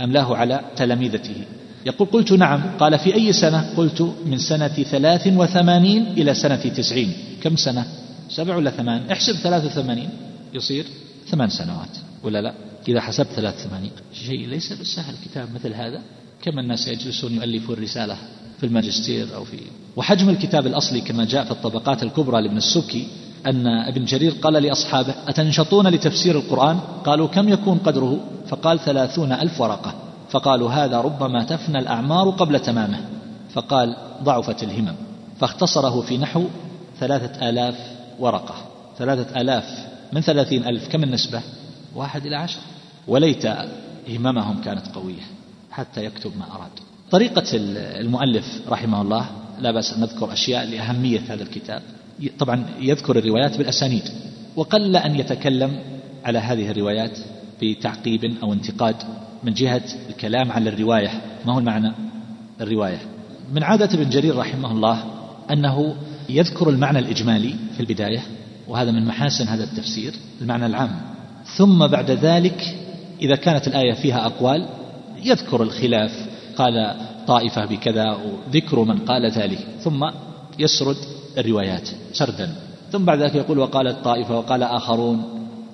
أملاه 0.00 0.36
على 0.36 0.60
تلامذته 0.76 1.44
يقول 1.86 2.08
قلت 2.08 2.32
نعم. 2.32 2.62
قال 2.78 2.98
في 2.98 3.14
أي 3.14 3.32
سنة؟ 3.32 3.74
قلت 3.76 4.14
من 4.26 4.38
سنة 4.38 4.68
ثلاث 4.68 5.26
وثمانين 5.26 6.06
إلى 6.06 6.34
سنة 6.34 6.56
تسعين. 6.56 7.12
كم 7.42 7.56
سنة؟ 7.56 7.86
سبع 8.28 8.56
ولا 8.56 8.70
ثمان؟ 8.70 9.10
احسب 9.10 9.32
ثلاث 9.32 9.64
وثمانين. 9.64 10.10
يصير 10.54 10.86
ثمان 11.30 11.48
سنوات. 11.48 11.96
ولا 12.22 12.42
لا؟ 12.42 12.54
إذا 12.88 13.00
حسبت 13.00 13.28
ثلاث 13.28 13.66
ثمانين 13.66 13.90
شيء 14.12 14.46
ليس 14.48 14.72
بالسهل 14.72 15.14
كتاب 15.24 15.48
مثل 15.54 15.74
هذا. 15.74 16.02
كم 16.42 16.58
الناس 16.58 16.88
يجلسون 16.88 17.32
يؤلفون 17.32 17.76
رسالة 17.76 18.16
في 18.60 18.66
الماجستير 18.66 19.34
أو 19.34 19.44
في 19.44 19.58
وحجم 19.96 20.28
الكتاب 20.28 20.66
الأصلي 20.66 21.00
كما 21.00 21.24
جاء 21.24 21.44
في 21.44 21.50
الطبقات 21.50 22.02
الكبرى 22.02 22.42
لابن 22.42 22.56
السكي 22.56 23.06
أن 23.46 23.66
ابن 23.66 24.04
جرير 24.04 24.32
قال 24.32 24.52
لأصحابه 24.52 25.14
أتنشطون 25.28 25.88
لتفسير 25.88 26.38
القرآن؟ 26.38 26.80
قالوا 27.04 27.28
كم 27.28 27.48
يكون 27.48 27.78
قدره؟ 27.78 28.20
فقال 28.48 28.78
ثلاثون 28.78 29.32
ألف 29.32 29.60
ورقة. 29.60 29.94
فقالوا 30.30 30.70
هذا 30.70 31.00
ربما 31.00 31.44
تفنى 31.44 31.78
الأعمار 31.78 32.30
قبل 32.30 32.60
تمامه. 32.60 33.00
فقال 33.50 33.96
ضعفت 34.22 34.62
الهمم. 34.62 34.94
فاختصره 35.40 36.00
في 36.00 36.18
نحو 36.18 36.44
ثلاثة 37.00 37.48
آلاف 37.48 37.74
ورقة. 38.18 38.54
ثلاثة 38.98 39.40
آلاف 39.40 39.86
من 40.12 40.20
ثلاثين 40.20 40.64
ألف؟ 40.64 40.88
كم 40.88 41.02
النسبة؟ 41.02 41.42
واحد 41.94 42.26
إلى 42.26 42.36
عشرة 42.36 42.62
وليت 43.08 43.46
هممهم 44.08 44.60
كانت 44.60 44.86
قوية. 44.94 45.41
حتى 45.72 46.04
يكتب 46.04 46.32
ما 46.38 46.44
أراد. 46.56 46.70
طريقة 47.10 47.44
المؤلف 48.00 48.62
رحمه 48.68 49.02
الله 49.02 49.26
لا 49.60 49.72
بأس 49.72 49.92
أن 49.92 50.00
نذكر 50.00 50.32
أشياء 50.32 50.64
لأهمية 50.64 51.20
هذا 51.28 51.42
الكتاب. 51.42 51.82
طبعا 52.38 52.64
يذكر 52.80 53.18
الروايات 53.18 53.58
بالأسانيد 53.58 54.02
وقل 54.56 54.96
أن 54.96 55.20
يتكلم 55.20 55.78
على 56.24 56.38
هذه 56.38 56.70
الروايات 56.70 57.18
بتعقيب 57.62 58.24
أو 58.42 58.52
انتقاد 58.52 58.96
من 59.44 59.52
جهة 59.52 59.82
الكلام 60.08 60.52
على 60.52 60.70
الرواية. 60.70 61.10
ما 61.46 61.54
هو 61.54 61.58
المعنى؟ 61.58 61.92
الرواية. 62.60 62.98
من 63.52 63.62
عادة 63.62 63.94
ابن 63.94 64.10
جرير 64.10 64.36
رحمه 64.36 64.72
الله 64.72 65.04
أنه 65.50 65.96
يذكر 66.28 66.68
المعنى 66.68 66.98
الإجمالي 66.98 67.54
في 67.74 67.80
البداية 67.80 68.22
وهذا 68.68 68.90
من 68.90 69.06
محاسن 69.06 69.48
هذا 69.48 69.64
التفسير 69.64 70.12
المعنى 70.40 70.66
العام. 70.66 71.00
ثم 71.56 71.86
بعد 71.86 72.10
ذلك 72.10 72.76
إذا 73.22 73.36
كانت 73.36 73.68
الآية 73.68 73.92
فيها 73.92 74.26
أقوال 74.26 74.68
يذكر 75.24 75.62
الخلاف 75.62 76.26
قال 76.56 76.96
طائفة 77.26 77.64
بكذا 77.64 78.16
وذكر 78.16 78.84
من 78.84 78.98
قال 78.98 79.30
ذلك 79.30 79.58
ثم 79.80 80.10
يسرد 80.58 80.96
الروايات 81.38 81.88
سردا. 82.12 82.54
ثم 82.92 83.04
بعد 83.04 83.22
ذلك 83.22 83.34
يقول 83.34 83.58
وقالت 83.58 84.04
طائفة 84.04 84.38
وقال 84.38 84.62
آخرون 84.62 85.22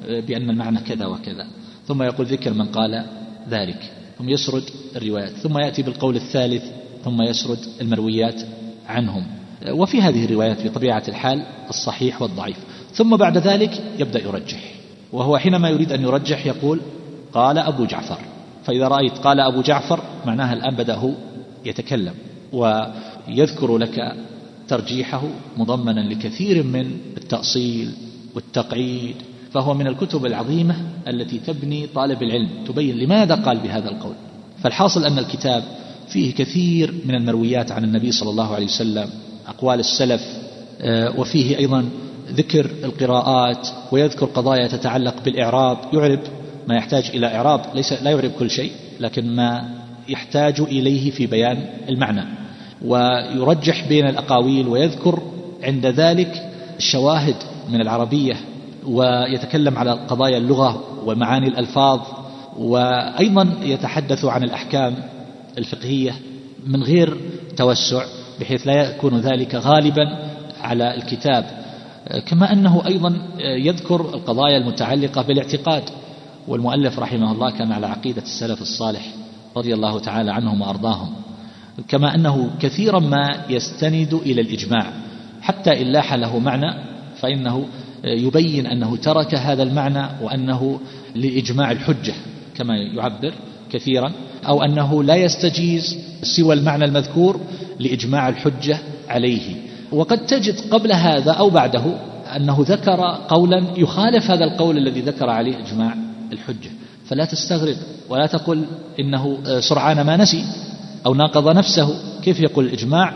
بأن 0.09 0.51
المعنى 0.51 0.81
كذا 0.81 1.07
وكذا. 1.07 1.47
ثم 1.87 2.03
يقول 2.03 2.27
ذكر 2.27 2.53
من 2.53 2.67
قال 2.67 3.05
ذلك 3.51 3.93
ثم 4.19 4.29
يسرد 4.29 4.63
الروايات. 4.97 5.31
ثم 5.31 5.59
يأتي 5.59 5.83
بالقول 5.83 6.17
الثالث 6.17 6.65
ثم 7.05 7.23
يسرد 7.23 7.59
المرويات 7.81 8.43
عنهم. 8.87 9.27
وفي 9.71 10.03
هذه 10.03 10.25
الروايات 10.25 10.67
بطبيعة 10.67 11.03
الحال 11.09 11.43
الصحيح 11.69 12.23
والضعيف. 12.23 12.57
ثم 12.95 13.17
بعد 13.17 13.39
ذلك 13.39 13.83
يبدأ 13.99 14.21
يرجح 14.23 14.75
وهو 15.13 15.39
حينما 15.39 15.69
يريد 15.69 15.93
أن 15.93 16.03
يرجح 16.03 16.47
يقول 16.47 16.81
قال 17.33 17.59
أبو 17.59 17.85
جعفر. 17.85 18.19
فإذا 18.69 18.89
رأيت 18.89 19.19
قال 19.19 19.41
أبو 19.41 19.63
جعفر 19.63 20.01
معناها 20.27 20.53
الآن 20.53 20.75
بدأ 20.75 20.95
هو 20.95 21.11
يتكلم 21.65 22.15
ويذكر 22.53 23.79
لك 23.79 24.17
ترجيحه 24.69 25.23
مضمنا 25.57 26.01
لكثير 26.01 26.63
من 26.63 26.91
التأصيل 27.17 27.93
والتقعيد 28.35 29.17
فهو 29.53 29.75
من 29.75 29.87
الكتب 29.87 30.27
العظيمة 30.27 30.77
التي 31.09 31.39
تبني 31.39 31.87
طالب 31.87 32.23
العلم. 32.23 32.49
تبين 32.67 32.99
لماذا 32.99 33.35
قال 33.35 33.59
بهذا 33.59 33.89
القول. 33.89 34.15
فالحاصل 34.63 35.05
أن 35.05 35.19
الكتاب 35.19 35.63
فيه 36.09 36.35
كثير 36.35 36.95
من 37.05 37.15
المرويات 37.15 37.73
عن 37.73 37.85
النبي 37.85 38.13
صلى 38.13 38.31
الله 38.31 38.55
عليه 38.55 38.67
وسلم 38.67 39.11
أقوال 39.49 39.81
السلف 39.81 40.23
آه، 40.81 41.21
وفيه 41.21 41.59
أيضا 41.59 41.89
ذكر 42.33 42.71
القراءات 42.85 43.69
ويذكر 43.93 44.27
قضايا 44.27 44.67
تتعلق 44.67 45.15
بالإعراب 45.25 45.79
يعرب 45.93 46.21
ما 46.69 46.77
يحتاج 46.77 47.11
إلى 47.15 47.27
إعراب 47.37 47.61
ليس 47.75 47.93
لا 47.93 48.11
يعرب 48.11 48.31
كل 48.39 48.51
شيء 48.51 48.73
لكن 49.01 49.37
ما 49.37 49.69
يحتاج 50.09 50.61
إليه 50.61 51.11
في 51.11 51.27
بيان 51.27 51.67
المعنى. 51.89 52.25
ويرجح 52.85 53.89
بين 53.89 54.07
الأقاويل 54.07 54.69
ويذكر 54.69 55.23
عند 55.63 55.87
ذلك 55.87 56.51
الشواهد 56.79 57.37
من 57.69 57.81
العربية 57.81 58.37
ويتكلم 58.87 59.79
على 59.79 59.91
قضايا 59.91 60.39
اللغة 60.39 60.85
ومعاني 61.05 61.49
الألفاظ 61.49 62.01
وأيضا 62.59 63.49
يتحدث 63.63 64.25
عن 64.25 64.45
الأحكام 64.45 64.95
الفقهية 65.59 66.15
من 66.67 66.83
غير 66.83 67.17
توسع 67.57 68.03
بحيث 68.41 68.67
لا 68.67 68.91
يكون 68.91 69.21
ذلك 69.21 69.55
غالبا 69.55 70.19
على 70.61 70.95
الكتاب. 70.95 71.45
كما 72.27 72.53
أنه 72.53 72.83
أيضا 72.87 73.19
يذكر 73.39 74.01
القضايا 74.01 74.59
المتعلقة 74.59 75.23
بالاعتقاد. 75.23 75.83
والمؤلف 76.49 76.99
رحمه 76.99 77.33
الله 77.33 77.51
كان 77.51 77.73
على 77.73 77.87
عقيدة 77.87 78.23
السلف 78.23 78.63
الصالح 78.63 79.15
رضي 79.57 79.75
الله 79.75 79.99
تعالى 79.99 80.33
عنهم 80.33 80.61
وأرضاهم 80.61 81.15
كما 81.89 82.15
أنه 82.15 82.51
كثيرا 82.61 82.99
ما 82.99 83.45
يستند 83.49 84.15
إلى 84.15 84.41
الإجماع 84.41 84.93
حتى 85.41 85.83
إن 85.83 85.87
لاح 85.87 86.15
له 86.15 86.39
معنى 86.39 86.75
فإنه 87.21 87.67
يبين 88.05 88.67
أنه 88.67 88.97
ترك 88.97 89.35
هذا 89.35 89.63
المعنى 89.63 90.07
وأنه 90.23 90.81
لإجماع 91.15 91.71
الحجة 91.71 92.15
كما 92.57 92.77
يعبر 92.77 93.33
كثيرا 93.71 94.13
أو 94.49 94.63
أنه 94.63 95.03
لا 95.03 95.17
يستجيز 95.17 95.99
سوى 96.23 96.55
المعنى 96.55 96.85
المذكور 96.85 97.41
لإجماع 97.81 98.29
الحجة 98.29 98.79
عليه. 99.09 99.57
وقد 99.93 100.27
تجد 100.27 100.55
قبل 100.71 100.93
هذا 100.93 101.33
أو 101.33 101.51
بعده 101.51 101.85
أنه 102.37 102.57
ذكر 102.61 103.01
قولا 103.29 103.65
يخالف 103.77 104.31
هذا 104.31 104.45
القول 104.45 104.79
الذي 104.79 105.01
ذكر 105.01 105.31
عليه 105.31 105.59
إجماع 105.59 105.95
الحجة. 106.33 106.71
فلا 107.07 107.25
تستغرب 107.25 107.77
ولا 108.09 108.27
تقل 108.27 108.65
إنه 109.01 109.39
سرعان 109.61 110.01
ما 110.01 110.17
نسي 110.17 110.45
أو 111.07 111.15
ناقض 111.15 111.57
نفسه. 111.57 112.21
كيف 112.23 112.41
يقول 112.41 112.65
الإجماع؟ 112.65 113.13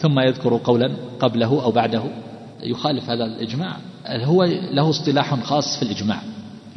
ثم 0.00 0.20
يذكر 0.20 0.60
قولا 0.64 0.90
قبله 1.20 1.62
أو 1.62 1.70
بعده. 1.70 2.02
يخالف 2.62 3.10
هذا 3.10 3.24
الإجماع. 3.24 3.76
هو 4.06 4.44
له 4.44 4.90
اصطلاح 4.90 5.34
خاص 5.42 5.76
في 5.76 5.82
الإجماع. 5.82 6.22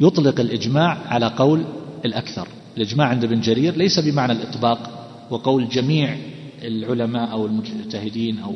يطلق 0.00 0.40
الإجماع 0.40 0.98
على 1.06 1.26
قول 1.26 1.64
الأكثر. 2.04 2.48
الإجماع 2.76 3.08
عند 3.08 3.24
ابن 3.24 3.40
جرير 3.40 3.76
ليس 3.76 3.98
بمعنى 3.98 4.32
الإطباق 4.32 4.78
وقول 5.30 5.68
جميع 5.68 6.16
العلماء 6.62 7.32
أو 7.32 7.46
المجتهدين 7.46 8.38
أو 8.38 8.54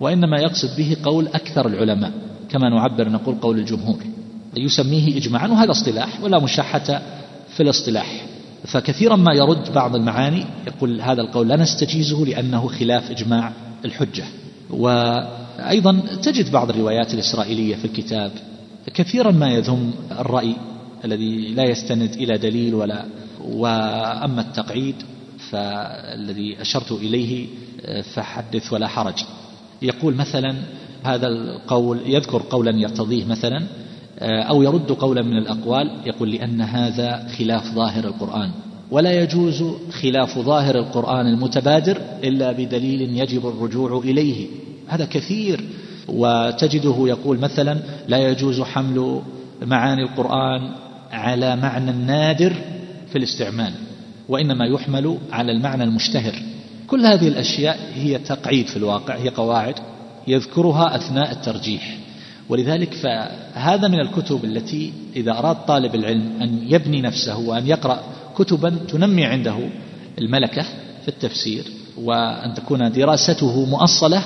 وإنما 0.00 0.40
يقصد 0.40 0.76
به 0.76 0.96
قول 1.02 1.26
أكثر 1.26 1.66
العلماء. 1.66 2.12
كما 2.48 2.68
نعبر 2.68 3.08
نقول 3.08 3.34
قول 3.34 3.58
الجمهور. 3.58 3.98
يسميه 4.56 5.16
إجماعا 5.16 5.48
وهذا 5.48 5.70
اصطلاح 5.70 6.22
ولا 6.22 6.38
مشاحة 6.38 7.02
في 7.56 7.62
الاصطلاح. 7.62 8.26
فكثيرا 8.64 9.16
ما 9.16 9.34
يرد 9.34 9.72
بعض 9.74 9.96
المعاني 9.96 10.44
يقول 10.66 11.00
هذا 11.00 11.20
القول 11.20 11.48
لا 11.48 11.56
نستجيزه 11.56 12.24
لأنه 12.24 12.68
خلاف 12.68 13.10
إجماع 13.10 13.52
الحجة. 13.84 14.24
وأيضا 14.70 16.00
تجد 16.22 16.52
بعض 16.52 16.70
الروايات 16.70 17.14
الإسرائيلية 17.14 17.76
في 17.76 17.84
الكتاب 17.84 18.32
كثيرا 18.94 19.30
ما 19.30 19.50
يذم 19.50 19.90
الرأي 20.10 20.56
الذي 21.04 21.48
لا 21.48 21.64
يستند 21.64 22.14
إلى 22.14 22.38
دليل 22.38 22.74
ولا 22.74 23.04
وأما 23.44 24.40
التقعيد 24.40 24.94
فالذي 25.50 26.60
أشرت 26.60 26.92
إليه 26.92 27.46
فحدث 28.14 28.72
ولا 28.72 28.88
حرج. 28.88 29.24
يقول 29.82 30.14
مثلا 30.14 30.56
هذا 31.04 31.26
القول 31.26 32.00
يذكر 32.06 32.42
قولا 32.50 32.80
يرتضيه 32.80 33.24
مثلا 33.24 33.62
أو 34.22 34.62
يرد 34.62 34.92
قولا 34.92 35.22
من 35.22 35.36
الأقوال 35.36 35.90
يقول 36.06 36.30
لأن 36.30 36.60
هذا 36.60 37.28
خلاف 37.38 37.74
ظاهر 37.74 38.04
القرآن. 38.04 38.50
ولا 38.90 39.22
يجوز 39.22 39.64
خلاف 39.90 40.38
ظاهر 40.38 40.78
القرآن 40.78 41.26
المتبادر 41.26 42.00
إلا 42.24 42.52
بدليل 42.52 43.00
يجب 43.20 43.46
الرجوع 43.48 43.98
إليه. 43.98 44.46
هذا 44.88 45.04
كثير. 45.04 45.64
وتجده 46.08 46.96
يقول 46.98 47.38
مثلا 47.38 47.78
لا 48.08 48.28
يجوز 48.30 48.60
حمل 48.60 49.20
معاني 49.62 50.02
القرآن 50.02 50.72
على 51.12 51.56
معنى 51.56 51.92
نادر 51.92 52.54
في 53.12 53.18
الاستعمال 53.18 53.72
وإنما 54.28 54.66
يحمل 54.66 55.18
على 55.32 55.52
المعنى 55.52 55.84
المشتهر. 55.84 56.34
كل 56.86 57.06
هذه 57.06 57.28
الأشياء 57.28 57.78
هي 57.94 58.18
تقعيد 58.18 58.66
في 58.66 58.76
الواقع 58.76 59.16
هي 59.16 59.28
قواعد 59.28 59.74
يذكرها 60.28 60.96
أثناء 60.96 61.32
الترجيح. 61.32 61.96
ولذلك 62.50 62.94
فهذا 62.94 63.88
من 63.88 64.00
الكتب 64.00 64.44
التي 64.44 64.92
إذا 65.16 65.32
أراد 65.32 65.56
طالب 65.66 65.94
العلم 65.94 66.42
أن 66.42 66.58
يبني 66.68 67.02
نفسه 67.02 67.38
وأن 67.38 67.66
يقرأ 67.66 68.02
كتبا 68.36 68.70
تنمي 68.88 69.24
عنده 69.24 69.56
الملكة 70.18 70.62
في 71.02 71.08
التفسير 71.08 71.64
وأن 71.96 72.54
تكون 72.54 72.92
دراسته 72.92 73.64
مؤصلة 73.64 74.22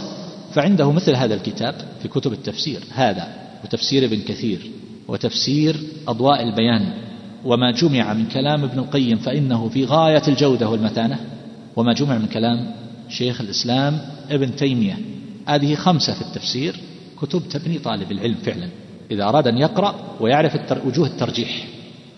فعنده 0.55 0.93
مثل 0.93 1.17
هذا 1.17 1.35
الكتاب 1.35 1.75
في 2.03 2.09
كتب 2.09 2.33
التفسير 2.33 2.81
هذا 2.95 3.29
وتفسير 3.65 4.05
ابن 4.05 4.21
كثير 4.21 4.71
وتفسير 5.09 5.77
أضواء 6.09 6.43
البيان. 6.43 6.93
وما 7.45 7.71
جمع 7.71 8.13
من 8.15 8.27
كلام 8.27 8.65
ابن 8.65 8.79
القيم 8.79 9.17
فإنه 9.19 9.69
في 9.69 9.85
غاية 9.85 10.23
الجودة 10.29 10.69
والمتانة. 10.69 11.19
وما 11.77 11.93
جمع 11.93 12.19
من 12.19 12.27
كلام 12.27 12.75
شيخ 13.09 13.41
الإسلام 13.41 13.99
ابن 14.31 14.57
تيمية. 14.57 14.99
هذه 15.47 15.75
خمسة 15.75 16.15
في 16.15 16.23
التفسير. 16.23 16.77
كتب 17.25 17.49
تبني 17.49 17.79
طالب 17.79 18.13
العلم 18.13 18.35
فعلا 18.35 18.69
إذا 19.11 19.25
أراد 19.25 19.49
أن 19.49 19.59
يقرأ 19.59 20.17
ويعرف 20.21 20.55
التر... 20.55 20.87
وجوه 20.87 21.07
الترجيح. 21.07 21.67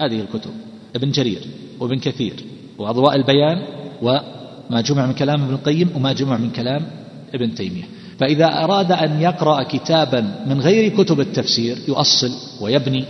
هذه 0.00 0.20
الكتب. 0.20 0.50
ابن 0.96 1.10
جرير 1.10 1.42
وابن 1.80 1.98
كثير 1.98 2.44
وأضواء 2.78 3.16
البيان 3.16 3.62
وما 4.02 4.80
جمع 4.80 5.06
من 5.06 5.12
كلام 5.12 5.42
ابن 5.42 5.54
القيم 5.54 5.90
وما 5.96 6.12
جمع 6.12 6.36
من 6.36 6.50
كلام 6.50 6.86
ابن 7.34 7.54
تيمية. 7.54 7.84
فإذا 8.18 8.64
أراد 8.64 8.92
أن 8.92 9.20
يقرأ 9.20 9.62
كتابا 9.62 10.44
من 10.46 10.60
غير 10.60 10.88
كتب 10.88 11.20
التفسير 11.20 11.78
يؤصل 11.88 12.32
ويبني 12.60 13.04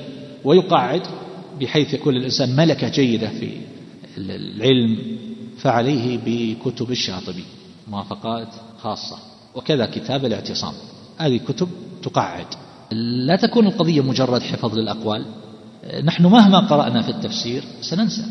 ويقعد 0.45 1.03
بحيث 1.61 1.95
يكون 1.95 2.17
الإنسان 2.17 2.57
ملكة 2.57 2.89
جيدة 2.89 3.29
في 3.29 3.51
العلم 4.19 4.99
فعليه 5.59 6.19
بكتب 6.27 6.91
الشاطبي 6.91 7.45
موافقات 7.89 8.49
خاصة. 8.79 9.17
وكذا 9.55 9.87
كتاب 9.87 10.25
الاعتصام. 10.25 10.75
هذه 11.19 11.37
كتب 11.49 11.69
تقعد. 12.07 12.47
لا 13.27 13.37
تكون 13.37 13.67
القضية 13.67 14.01
مجرد 14.01 14.43
حفظ 14.43 14.79
للأقوال. 14.79 15.25
نحن 16.05 16.27
مهما 16.27 16.59
قرأنا 16.59 17.03
في 17.03 17.09
التفسير 17.09 17.65
سننسى. 17.81 18.25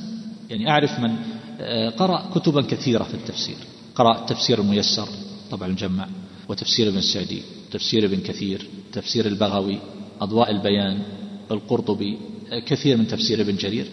يعني 0.49 0.69
أعرف 0.69 0.99
من 0.99 1.15
آه، 1.61 1.89
قرأ 1.89 2.29
كتبا 2.35 2.61
كثيرة 2.61 3.03
في 3.03 3.13
التفسير. 3.13 3.55
قرأ 3.95 4.25
تفسير 4.25 4.61
الميسر 4.61 5.07
طبعا 5.51 5.67
الجمع 5.67 6.07
وتفسير 6.49 6.87
ابن 6.87 6.97
السعدي 6.97 7.41
تفسير 7.71 8.05
ابن 8.05 8.19
كثير 8.19 8.67
تفسير 8.93 9.25
البغوي 9.25 9.79
أضواء 10.21 10.51
البيان 10.51 10.99
القرطبي 11.51 12.17
آه، 12.51 12.59
كثير 12.59 12.97
من 12.97 13.07
تفسير 13.07 13.41
ابن 13.41 13.55
جرير. 13.55 13.87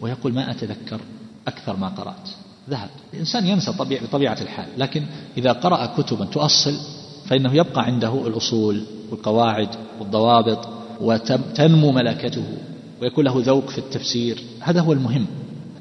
ويقول 0.00 0.32
ما 0.32 0.50
أتذكر 0.50 1.00
أكثر 1.46 1.76
ما 1.76 1.88
قرأت. 1.88 2.28
ذهب. 2.70 2.90
الإنسان 3.14 3.46
ينسى 3.46 3.72
طبيعة 3.72 4.06
بطبيعة 4.06 4.38
الحال. 4.40 4.68
لكن 4.78 5.06
إذا 5.38 5.52
قرأ 5.52 5.86
كتبا 5.86 6.24
تؤصل 6.24 6.97
فإنه 7.28 7.54
يبقى 7.54 7.84
عنده 7.84 8.26
الأصول 8.26 8.82
والقواعد 9.10 9.68
والضوابط 10.00 10.68
وتنمو 11.00 11.92
ملكته 11.92 12.44
ويكون 13.02 13.24
له 13.24 13.42
ذوق 13.44 13.68
في 13.68 13.78
التفسير. 13.78 14.42
هذا 14.60 14.80
هو 14.80 14.92
المهم. 14.92 15.26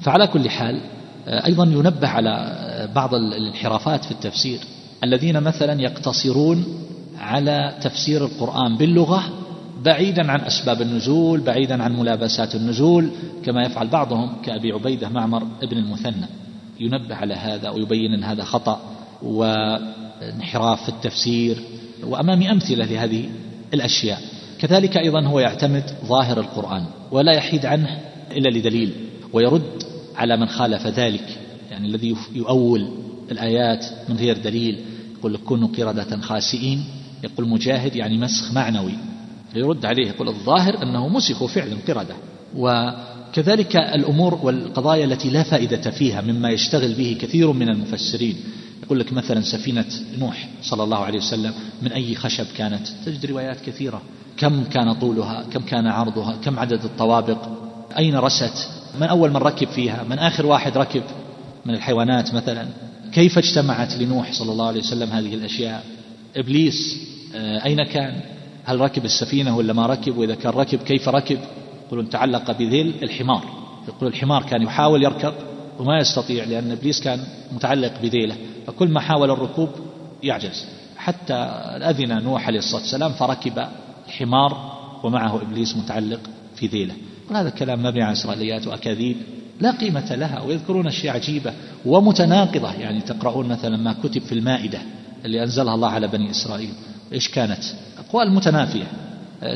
فعلى 0.02 0.28
كل 0.28 0.50
حال 0.50 0.82
آه، 1.28 1.46
أيضا 1.46 1.64
ينبه 1.64 2.08
على 2.08 2.30
آه، 2.30 2.86
بعض 2.86 3.14
الانحرافات 3.16 4.06
في 4.06 4.12
التفسير. 4.12 4.60
الذين 5.04 5.44
مثلا 5.44 5.82
يقتصرون 5.82 6.66
على 7.20 7.78
تفسير 7.82 8.26
القرآن 8.26 8.78
باللغة 8.78 9.24
بعيدا 9.86 10.32
عن 10.32 10.40
أسباب 10.42 10.82
النزول 10.82 11.42
بعيدا 11.42 11.84
عن 11.84 12.00
ملابسات 12.00 12.56
النزول 12.56 13.10
كما 13.44 13.64
يفعل 13.64 13.88
بعضهم 13.88 14.34
كأبي 14.44 14.72
عبيدة 14.72 15.10
معمر 15.10 15.44
ابن 15.64 15.78
المثنى. 15.78 16.26
ينبه 16.80 17.16
على 17.16 17.34
هذا 17.34 17.70
ويبين 17.70 18.14
أن 18.14 18.24
هذا 18.24 18.44
خطأ 18.44 18.82
وانحراف 20.22 20.84
في 20.84 20.90
التفسير 20.90 21.58
وأمامي 22.04 22.52
أمثلة 22.52 22.86
لهذه 22.86 23.30
الأشياء. 23.74 24.22
كذلك 24.60 24.98
أيضا 24.98 25.26
هو 25.28 25.40
يعتمد 25.40 25.84
ظاهر 26.06 26.40
القرآن 26.40 26.86
ولا 27.12 27.32
يحيد 27.32 27.66
عنه 27.66 28.00
إلا 28.32 28.50
لدليل 28.50 28.94
ويرد 29.34 29.84
على 30.16 30.38
من 30.38 30.46
خالف 30.48 30.88
ذلك 30.88 31.38
يعني 31.72 31.88
الذي 31.88 32.16
يؤول 32.36 32.90
الآيات 33.32 33.86
من 34.10 34.16
غير 34.16 34.38
دليل 34.38 34.80
يقول 35.20 35.34
لك 35.34 35.40
كونوا 35.40 35.68
قردة 35.68 36.22
خاسئين 36.22 36.84
يقول 37.24 37.48
مجاهد 37.50 37.96
يعني 37.96 38.18
مسخ 38.18 38.54
معنوي 38.54 38.94
فيرد 39.54 39.86
عليه 39.86 40.08
يقول 40.08 40.28
الظاهر 40.28 40.84
أنه 40.84 41.08
مسخوا 41.08 41.48
فعلا 41.48 41.78
قردة. 41.88 42.16
وكذلك 42.56 43.76
الأمور 43.76 44.40
والقضايا 44.44 45.06
التي 45.06 45.30
لا 45.30 45.44
فائدة 45.44 45.92
فيها 45.92 46.22
مما 46.22 46.50
يشتغل 46.50 46.94
به 46.94 47.18
كثير 47.22 47.52
من 47.52 47.70
المفسرين 47.70 48.36
يقول 48.84 49.00
لك 49.00 49.14
مثلا 49.14 49.42
سفينة 49.42 49.86
نوح 50.20 50.48
صلى 50.62 50.84
الله 50.84 50.98
عليه 50.98 51.18
وسلم 51.18 51.54
من 51.82 51.92
أي 51.92 52.16
خشب 52.16 52.46
كانت؟ 52.58 52.88
تجد 53.06 53.26
روايات 53.26 53.62
كثيرة. 53.62 54.02
كم 54.38 54.64
كان 54.64 54.94
طولها؟ 54.94 55.46
كم 55.54 55.62
كان 55.62 55.88
عرضها؟ 55.88 56.36
كم 56.44 56.60
عدد 56.60 56.84
الطوابق؟ 56.84 57.38
أين 57.98 58.16
رست؟ 58.16 58.70
من 59.02 59.08
أول 59.08 59.30
من 59.30 59.38
ركب 59.38 59.68
فيها؟ 59.68 60.04
من 60.10 60.20
آخر 60.20 60.46
واحد 60.46 60.78
ركب؟ 60.78 61.04
من 61.66 61.74
الحيوانات 61.74 62.34
مثلا. 62.34 62.68
كيف 63.14 63.38
اجتمعت 63.38 63.94
لنوح 63.94 64.34
صلى 64.34 64.52
الله 64.52 64.68
عليه 64.68 64.80
وسلم 64.80 65.10
هذه 65.10 65.36
الأشياء؟ 65.36 65.84
إبليس 66.36 66.98
آه، 67.36 67.66
أين 67.66 67.84
كان؟ 67.84 68.22
هل 68.66 68.80
ركب 68.80 69.06
السفينة 69.06 69.58
ولا 69.58 69.74
ما 69.74 69.86
ركب؟ 69.86 70.18
وإذا 70.18 70.36
كان 70.36 70.52
ركب 70.52 70.80
كيف 70.80 71.10
ركب؟ 71.10 71.40
يقولون 71.88 72.10
تعلق 72.10 72.52
بذيل 72.52 72.94
الحمار. 73.04 73.44
يقول 73.88 74.10
الحمار 74.10 74.44
كان 74.44 74.62
يحاول 74.62 75.04
يركب 75.04 75.34
وما 75.80 76.00
يستطيع 76.00 76.44
لأن 76.44 76.72
إبليس 76.72 77.02
كان 77.02 77.20
متعلق 77.52 77.94
بذيله 78.02 78.36
فكل 78.68 78.88
ما 78.88 79.00
حاول 79.00 79.32
الركوب 79.32 79.70
يعجز. 80.24 80.66
حتى 80.98 81.34
أذن 81.34 82.24
نوح 82.24 82.48
عليه 82.48 82.60
الصلاة 82.60 82.82
والسلام 82.82 83.12
فركب 83.12 83.68
الحمار 84.08 84.78
ومعه 85.04 85.42
إبليس 85.42 85.78
متعلق 85.78 86.20
في 86.56 86.68
ذيله. 86.68 86.94
وهذا 87.30 87.50
كلام 87.50 87.84
مبني 87.84 88.04
على 88.04 88.14
إسرائيليات 88.14 88.68
وأكاذيب 88.68 89.18
لا 89.62 89.72
قيمة 89.72 90.16
لها 90.16 90.42
ويذكرون 90.42 90.88
أشياء 90.88 91.16
عجيبة 91.16 91.54
ومتناقضة. 91.86 92.74
يعني 92.74 93.02
تقرؤون 93.02 93.48
مثلا 93.48 93.78
ما 93.78 93.96
كتب 94.04 94.22
في 94.22 94.32
المائدة 94.32 94.80
اللي 95.26 95.44
أنزلها 95.44 95.76
الله 95.76 95.90
على 95.90 96.08
بني 96.08 96.32
إسرائيل. 96.32 96.74
إيش 97.14 97.30
كانت؟ 97.30 97.64
أقوال 98.10 98.32
متنافية. 98.32 98.88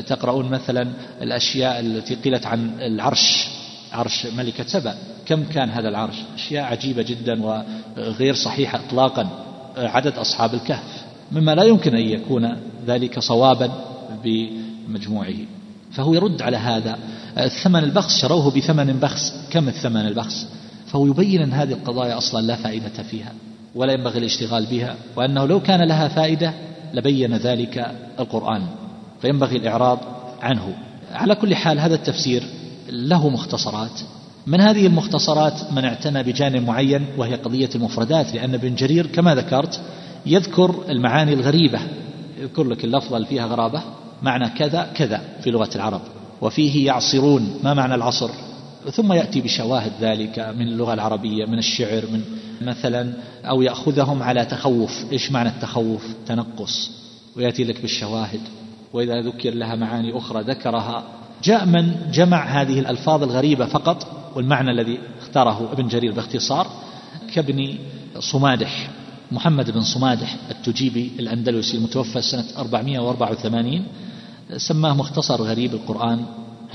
تقرؤون 0.06 0.48
مثلا 0.48 0.88
الأشياء 1.22 1.80
التي 1.80 2.14
قيلت 2.14 2.46
عن 2.46 2.70
العرش. 2.80 3.48
عرش 3.92 4.26
ملكة 4.26 4.64
سبأ 4.66 4.94
كم 5.26 5.44
كان 5.44 5.70
هذا 5.70 5.88
العرش؟ 5.88 6.14
أشياء 6.34 6.64
عجيبة 6.64 7.02
جدا 7.02 7.42
وغير 7.42 8.34
صحيحة 8.34 8.80
إطلاقا. 8.86 9.28
عدد 9.76 10.18
أصحاب 10.18 10.54
الكهف. 10.54 11.04
مما 11.32 11.54
لا 11.54 11.62
يمكن 11.62 11.94
أن 11.94 12.02
يكون 12.02 12.56
ذلك 12.86 13.18
صوابا 13.18 13.70
بمجموعه. 14.24 15.34
فهو 15.92 16.14
يرد 16.14 16.42
على 16.42 16.56
هذا. 16.56 16.98
الثمن 17.38 17.84
البخس 17.84 18.18
شروه 18.18 18.50
بثمن 18.50 19.00
بخس. 19.00 19.34
كم 19.50 19.68
الثمن 19.68 20.06
البخس؟ 20.06 20.46
فهو 20.86 21.06
يبين 21.06 21.42
أن 21.42 21.52
هذه 21.52 21.72
القضايا 21.72 22.18
أصلا 22.18 22.40
لا 22.40 22.56
فائدة 22.56 23.02
فيها 23.10 23.32
ولا 23.74 23.92
ينبغي 23.92 24.18
الاشتغال 24.18 24.66
بها 24.66 24.96
وأنه 25.16 25.46
لو 25.46 25.60
كان 25.60 25.88
لها 25.88 26.08
فائدة 26.08 26.54
لبين 26.94 27.34
ذلك 27.34 27.94
القرآن. 28.20 28.62
فينبغي 29.22 29.56
الإعراض 29.56 29.98
عنه. 30.42 30.76
على 31.12 31.34
كل 31.34 31.54
حال 31.54 31.80
هذا 31.80 31.94
التفسير 31.94 32.42
له 32.90 33.28
مختصرات. 33.28 34.00
من 34.46 34.60
هذه 34.60 34.86
المختصرات 34.86 35.72
من 35.72 35.84
اعتنى 35.84 36.22
بجانب 36.22 36.66
معين 36.66 37.06
وهي 37.16 37.34
قضية 37.34 37.70
المفردات 37.74 38.34
لأن 38.34 38.54
ابن 38.54 38.74
جرير 38.74 39.06
كما 39.06 39.34
ذكرت 39.34 39.80
يذكر 40.26 40.74
المعاني 40.88 41.32
الغريبة. 41.32 41.80
يذكر 42.40 42.64
لك 42.64 42.84
اللفظة 42.84 43.16
اللي 43.16 43.28
فيها 43.28 43.46
غرابة؟ 43.46 43.82
معنى 44.22 44.48
كذا 44.48 44.90
كذا 44.94 45.20
في 45.42 45.50
لغة 45.50 45.70
العرب. 45.74 46.00
وفيه 46.40 46.86
يعصرون 46.86 47.58
ما 47.64 47.74
معنى 47.74 47.94
العصر؟ 47.94 48.30
ثم 48.92 49.12
يأتي 49.12 49.40
بشواهد 49.40 49.92
ذلك 50.00 50.38
من 50.38 50.68
اللغة 50.68 50.94
العربية 50.94 51.46
من 51.46 51.58
الشعر 51.58 52.04
من 52.12 52.22
مثلا 52.62 53.12
أو 53.44 53.62
يأخذهم 53.62 54.22
على 54.22 54.44
تخوف. 54.44 55.04
إيش 55.12 55.32
معنى 55.32 55.48
التخوف؟ 55.48 56.06
تنقص. 56.26 56.90
ويأتي 57.36 57.64
لك 57.64 57.80
بالشواهد. 57.80 58.40
وإذا 58.92 59.20
ذكر 59.20 59.54
لها 59.54 59.74
معاني 59.74 60.18
أخرى 60.18 60.42
ذكرها. 60.42 61.04
جاء 61.42 61.66
من 61.66 61.94
جمع 62.12 62.44
هذه 62.44 62.80
الألفاظ 62.80 63.22
الغريبة 63.22 63.66
فقط 63.66 64.06
والمعنى 64.36 64.70
الذي 64.70 64.98
اختاره 65.20 65.72
ابن 65.72 65.88
جرير 65.88 66.12
باختصار 66.12 66.66
كابن 67.34 67.78
صمادح 68.18 68.90
محمد 69.32 69.70
بن 69.70 69.82
صمادح 69.82 70.36
التجيبي 70.50 71.12
الأندلسي 71.18 71.76
المتوفى 71.76 72.22
سنة 72.22 72.44
484 72.58 73.84
سماه 74.56 74.94
مختصر 74.94 75.42
غريب 75.42 75.74
القرآن 75.74 76.24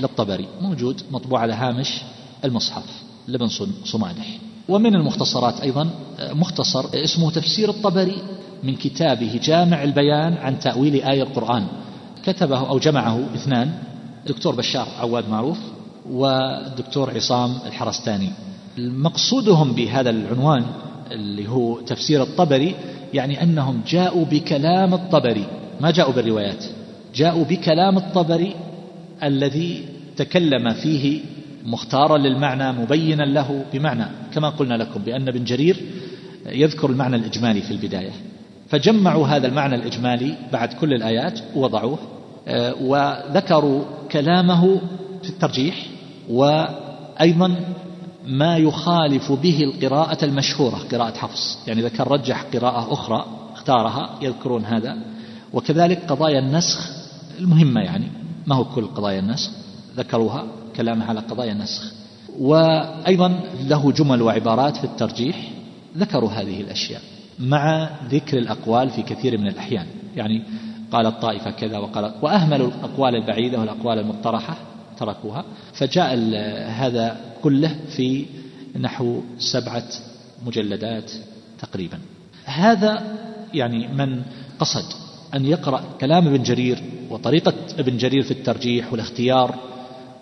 للطبري 0.00 0.48
موجود 0.60 1.02
مطبوع 1.10 1.40
على 1.40 1.52
هامش 1.52 2.00
المصحف 2.44 2.84
لابن 3.28 3.48
صمادح. 3.84 4.38
ومن 4.68 4.94
المختصرات 4.94 5.60
أيضا 5.60 5.90
مختصر 6.20 6.84
اسمه 6.94 7.30
تفسير 7.30 7.70
الطبري 7.70 8.22
من 8.62 8.76
كتابه 8.76 9.40
جامع 9.42 9.82
البيان 9.82 10.32
عن 10.32 10.58
تأويل 10.58 11.02
آية 11.02 11.22
القرآن. 11.22 11.66
كتبه 12.24 12.68
أو 12.68 12.78
جمعه 12.78 13.20
اثنان 13.34 13.72
دكتور 14.26 14.54
بشار 14.54 14.88
عواد 14.98 15.28
معروف 15.28 15.58
والدكتور 16.10 17.10
عصام 17.10 17.58
الحرستاني. 17.66 18.30
مقصودهم 18.78 19.72
بهذا 19.72 20.10
العنوان 20.10 20.64
اللي 21.10 21.48
هو 21.48 21.80
تفسير 21.80 22.22
الطبري 22.22 22.74
يعني 23.14 23.42
أنهم 23.42 23.80
جاءوا 23.88 24.24
بكلام 24.24 24.94
الطبري. 24.94 25.44
ما 25.80 25.90
جاءوا 25.90 26.12
بالروايات؟ 26.12 26.64
جاءوا 27.14 27.44
بكلام 27.44 27.96
الطبري 27.96 28.54
الذي 29.22 29.84
تكلم 30.16 30.72
فيه 30.74 31.20
مختارا 31.64 32.18
للمعنى 32.18 32.72
مبينا 32.72 33.22
له 33.22 33.64
بمعنى. 33.72 34.04
كما 34.34 34.48
قلنا 34.48 34.74
لكم 34.74 35.00
بأن 35.02 35.28
ابن 35.28 35.44
جرير 35.44 35.76
يذكر 36.46 36.90
المعنى 36.90 37.16
الإجمالي 37.16 37.60
في 37.60 37.70
البداية. 37.70 38.12
فجمعوا 38.68 39.26
هذا 39.26 39.46
المعنى 39.46 39.74
الإجمالي 39.74 40.34
بعد 40.52 40.72
كل 40.72 40.94
الآيات 40.94 41.40
ووضعوه 41.56 41.98
آه، 42.48 42.74
وذكروا 42.80 43.84
كلامه 44.12 44.80
في 45.22 45.28
الترجيح 45.28 45.86
وأيضا 46.30 47.56
ما 48.26 48.56
يخالف 48.56 49.32
به 49.32 49.60
القراءة 49.64 50.24
المشهورة 50.24 50.76
قراءة 50.92 51.16
حفص. 51.16 51.58
يعني 51.66 51.80
إذا 51.80 51.88
كان 51.88 52.06
رجح 52.06 52.42
قراءة 52.54 52.92
أخرى 52.92 53.26
اختارها 53.52 54.18
يذكرون 54.22 54.64
هذا. 54.64 54.96
وكذلك 55.52 56.04
قضايا 56.08 56.38
النسخ 56.38 56.90
المهمة 57.38 57.80
يعني 57.80 58.06
ما 58.46 58.56
هو 58.56 58.64
كل 58.64 58.86
قضايا 58.86 59.18
النسخ؟ 59.18 59.50
ذكروها 59.96 60.44
كلامها 60.76 61.06
على 61.06 61.20
قضايا 61.20 61.52
النسخ. 61.52 61.92
وأيضا 62.38 63.40
له 63.66 63.92
جمل 63.92 64.22
وعبارات 64.22 64.76
في 64.76 64.84
الترجيح 64.84 65.50
ذكروا 65.96 66.30
هذه 66.30 66.60
الأشياء 66.60 67.02
مع 67.38 67.90
ذكر 68.10 68.38
الأقوال 68.38 68.90
في 68.90 69.02
كثير 69.02 69.38
من 69.38 69.46
الأحيان. 69.46 69.86
يعني 70.16 70.42
قال 70.92 71.06
الطائفة 71.06 71.50
كذا 71.50 71.78
وقال 71.78 72.14
وأهملوا 72.22 72.68
الأقوال 72.68 73.14
البعيدة 73.14 73.58
والأقوال 73.58 73.98
المطرحة 73.98 74.56
تركوها. 74.98 75.44
فجاء 75.74 76.14
هذا 76.68 77.20
كله 77.42 77.76
في 77.96 78.26
نحو 78.80 79.20
سبعة 79.38 79.88
مجلدات 80.46 81.12
تقريبا. 81.58 81.98
هذا 82.44 83.02
يعني 83.54 83.88
من 83.88 84.22
قصد 84.58 84.84
أن 85.34 85.46
يقرأ 85.46 85.84
كلام 86.00 86.26
ابن 86.26 86.42
جرير 86.42 86.82
وطريقة 87.10 87.52
ابن 87.78 87.96
جرير 87.96 88.22
في 88.22 88.30
الترجيح 88.30 88.92
والاختيار 88.92 89.54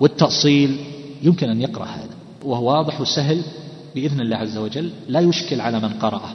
والتأصيل. 0.01 0.77
يمكن 1.23 1.51
أن 1.51 1.61
يقرأ 1.63 1.85
هذا. 1.85 2.15
وهو 2.45 2.77
واضح 2.77 3.01
وسهل 3.01 3.43
بإذن 3.95 4.21
الله 4.21 4.37
عز 4.37 4.57
وجل. 4.57 4.91
لا 5.09 5.21
يشكل 5.21 5.61
على 5.61 5.81
من 5.81 5.89
قرأه. 5.89 6.31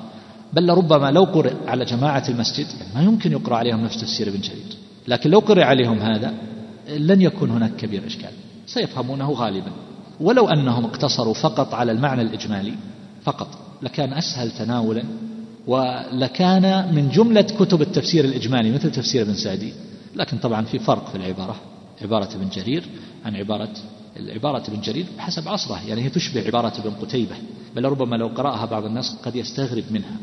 بل 0.53 0.67
لربما 0.67 1.11
لو 1.11 1.23
قرئ 1.23 1.53
على 1.67 1.85
جماعة 1.85 2.23
المسجد 2.29 2.67
ما 2.95 3.01
يمكن 3.03 3.31
يقرأ 3.31 3.55
عليهم 3.55 3.83
نفس 3.83 4.01
تفسير 4.01 4.27
ابن 4.27 4.39
جرير. 4.39 4.63
لكن 5.07 5.29
لو 5.29 5.39
قرئ 5.39 5.63
عليهم 5.63 5.99
هذا 5.99 6.33
لن 6.89 7.21
يكون 7.21 7.49
هناك 7.49 7.75
كبير 7.75 8.07
إشكال. 8.07 8.31
سيفهمونه 8.65 9.31
غالبا. 9.31 9.71
ولو 10.19 10.49
أنهم 10.49 10.85
اقتصروا 10.85 11.33
فقط 11.33 11.73
على 11.73 11.91
المعنى 11.91 12.21
الإجمالي 12.21 12.73
فقط. 13.23 13.47
لكان 13.81 14.13
أسهل 14.13 14.51
تناولا 14.51 15.03
ولكان 15.67 16.95
من 16.95 17.09
جملة 17.09 17.41
كتب 17.41 17.81
التفسير 17.81 18.25
الإجمالي 18.25 18.71
مثل 18.71 18.91
تفسير 18.91 19.21
ابن 19.21 19.33
سعدي. 19.33 19.73
لكن 20.15 20.37
طبعا 20.37 20.65
في 20.65 20.79
فرق 20.79 21.09
في 21.09 21.15
العبارة. 21.15 21.55
عبارة 22.01 22.35
ابن 22.35 22.49
جرير 22.49 22.83
عن 23.25 23.35
عبارة 23.35 23.73
العبارة 24.17 24.63
ابن 24.67 24.81
جرير 24.81 25.05
حسب 25.17 25.47
عصره. 25.47 25.87
يعني 25.87 26.03
هي 26.03 26.09
تشبه 26.09 26.45
عبارة 26.45 26.73
ابن 26.79 26.91
قتيبة. 27.01 27.35
بل 27.75 27.85
ربما 27.85 28.15
لو 28.15 28.27
قرأها 28.27 28.65
بعض 28.65 28.85
الناس 28.85 29.15
قد 29.23 29.35
يستغرب 29.35 29.83
منها. 29.91 30.17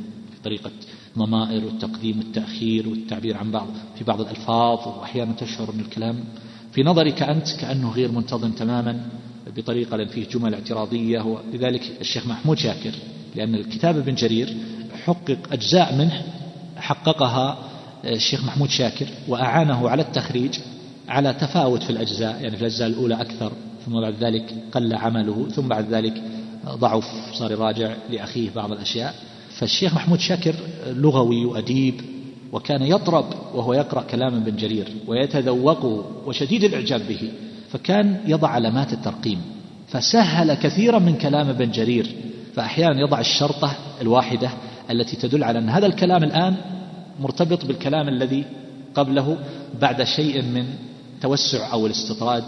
طريقة 0.45 0.71
ضمائر 1.19 1.65
والتقديم 1.65 2.19
والتأخير 2.19 2.89
والتعبير 2.89 3.37
عن 3.37 3.51
بعض 3.51 3.69
في 3.99 4.05
بعض 4.05 4.21
الألفاظ 4.21 4.89
وأحيانا 4.89 5.33
تشعر 5.33 5.71
أن 5.75 5.81
الكلام. 5.81 6.25
في 6.73 6.83
نظرك 6.83 7.23
أنت 7.23 7.53
كأنه 7.61 7.91
غير 7.91 8.13
منتظم 8.13 8.51
تماما 8.51 9.01
بطريقة 9.57 9.97
لأن 9.97 10.09
فيه 10.09 10.29
جمل 10.29 10.55
اعتراضية. 10.55 11.21
ولذلك 11.21 11.83
الشيخ 12.01 12.27
محمود 12.27 12.59
شاكر 12.59 12.93
لأن 13.37 13.55
الكتاب 13.55 13.99
ابن 13.99 14.15
جرير 14.15 14.57
حقق 15.05 15.39
أجزاء 15.53 15.95
منه 15.95 16.23
حققها 16.77 17.59
الشيخ 18.05 18.45
محمود 18.45 18.69
شاكر 18.69 19.07
وأعانه 19.29 19.89
على 19.89 20.03
التخريج 20.03 20.59
على 21.09 21.33
تفاوت 21.33 21.83
في 21.83 21.91
الأجزاء. 21.91 22.43
يعني 22.43 22.57
في 22.57 22.63
الأجزاء 22.63 22.89
الأولى 22.89 23.15
أكثر 23.15 23.53
ثم 23.87 24.01
بعد 24.01 24.15
ذلك 24.21 24.55
قل 24.73 24.95
عمله 24.95 25.49
ثم 25.49 25.69
بعد 25.69 25.95
ذلك 25.95 26.23
ضعف 26.67 27.05
صار 27.35 27.53
يراجع 27.53 27.95
لأخيه 28.11 28.51
بعض 28.51 28.73
الأشياء. 28.73 29.15
فالشيخ 29.59 29.95
محمود 29.95 30.21
شاكر 30.21 30.55
لغوي 30.87 31.45
وأديب 31.45 32.01
وكان 32.53 32.83
يطرب 32.83 33.25
وهو 33.55 33.75
يقرأ 33.75 34.03
كلام 34.03 34.35
ابن 34.35 34.57
جرير 34.57 34.89
ويتذوقه 35.07 36.05
وشديد 36.27 36.65
الإعجاب 36.65 37.01
به 37.09 37.33
فكان 37.71 38.21
يضع 38.27 38.49
علامات 38.49 38.93
الترقيم 38.93 39.43
فسهل 39.89 40.55
كثيرا 40.55 40.99
من 40.99 41.17
كلام 41.17 41.49
ابن 41.49 41.71
جرير 41.71 42.15
فأحيانا 42.55 43.01
يضع 43.01 43.21
الشرطة 43.21 43.77
الواحدة 44.01 44.51
التي 44.91 45.17
تدل 45.17 45.45
على 45.45 45.59
أن 45.59 45.69
هذا 45.69 45.87
الكلام 45.87 46.25
الآن 46.25 46.57
مرتبط 47.21 47.65
بالكلام 47.65 48.09
الذي 48.09 48.45
قبله 48.95 49.39
بعد 49.81 50.03
شيء 50.03 50.43
من 50.43 50.67
توسع 51.23 51.73
أو 51.73 51.87
الاستطراد 51.87 52.45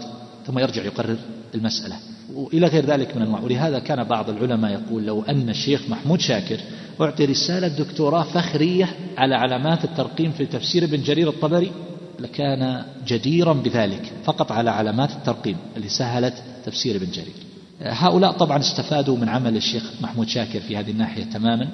ثم 0.47 0.59
يرجع 0.59 0.83
يقرر 0.83 1.17
المسألة. 1.55 1.95
وإلى 2.33 2.67
غير 2.67 2.85
ذلك 2.85 3.15
من 3.17 3.21
أنواع 3.21 3.41
ولهذا 3.41 3.79
كان 3.79 4.03
بعض 4.03 4.29
العلماء 4.29 4.71
يقول 4.71 5.05
لو 5.05 5.21
أن 5.21 5.49
الشيخ 5.49 5.89
محمود 5.89 6.19
شاكر 6.19 6.59
أعطي 7.01 7.25
رسالة 7.25 7.67
دكتوراه 7.67 8.23
فخرية 8.23 8.89
على 9.17 9.35
علامات 9.35 9.83
الترقيم 9.83 10.31
في 10.31 10.45
تفسير 10.45 10.83
ابن 10.83 11.01
جرير 11.01 11.29
الطبري 11.29 11.71
لكان 12.19 12.83
جديرا 13.07 13.53
بذلك 13.53 14.11
فقط 14.23 14.51
على 14.51 14.69
علامات 14.69 15.11
الترقيم 15.11 15.57
اللي 15.77 15.89
سهلت 15.89 16.43
تفسير 16.65 16.95
ابن 16.95 17.11
جرير. 17.11 17.33
هؤلاء 17.81 18.31
طبعا 18.31 18.59
استفادوا 18.59 19.17
من 19.17 19.29
عمل 19.29 19.57
الشيخ 19.57 19.83
محمود 20.01 20.27
شاكر 20.27 20.59
في 20.59 20.77
هذه 20.77 20.91
الناحية 20.91 21.23
تماما 21.23 21.67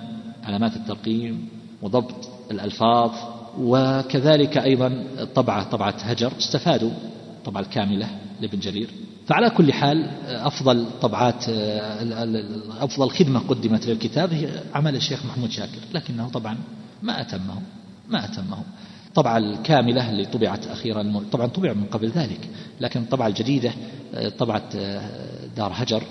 علامات 0.43 0.75
الترقيم 0.75 1.49
وضبط 1.81 2.29
الألفاظ 2.51 3.11
وكذلك 3.59 4.57
أيضا 4.57 5.03
طبعة 5.35 5.63
طبعة 5.63 5.95
هجر 6.01 6.31
استفادوا 6.39 6.91
الطبعة 7.37 7.61
الكاملة 7.61 8.07
لابن 8.41 8.59
جرير. 8.59 8.89
فعلى 9.28 9.49
كل 9.49 9.73
حال 9.73 10.09
أفضل 10.25 10.86
طبعات 11.01 11.45
أفضل 12.80 13.09
خدمة 13.09 13.39
قدمت 13.39 13.88
للكتاب 13.88 14.34
هي 14.34 14.49
عمل 14.73 14.95
الشيخ 14.95 15.25
محمود 15.25 15.51
شاكر 15.51 15.80
لكنه 15.93 16.30
طبعا 16.30 16.57
ما 17.03 17.21
أتمه 17.21 17.61
ما 18.09 18.25
أتمه. 18.25 18.57
الطبعة 19.07 19.38
الكاملة 19.38 20.09
اللي 20.09 20.25
طبعت 20.25 20.67
أخيرا 20.67 21.23
طبعا 21.32 21.47
طبع 21.47 21.73
من 21.73 21.86
قبل 21.86 22.07
ذلك 22.07 22.49
لكن 22.82 22.99
الطبعة 22.99 23.28
الجديدة 23.28 23.71
طبعة 24.38 24.69
دار 25.57 25.71
هجر 25.75 26.03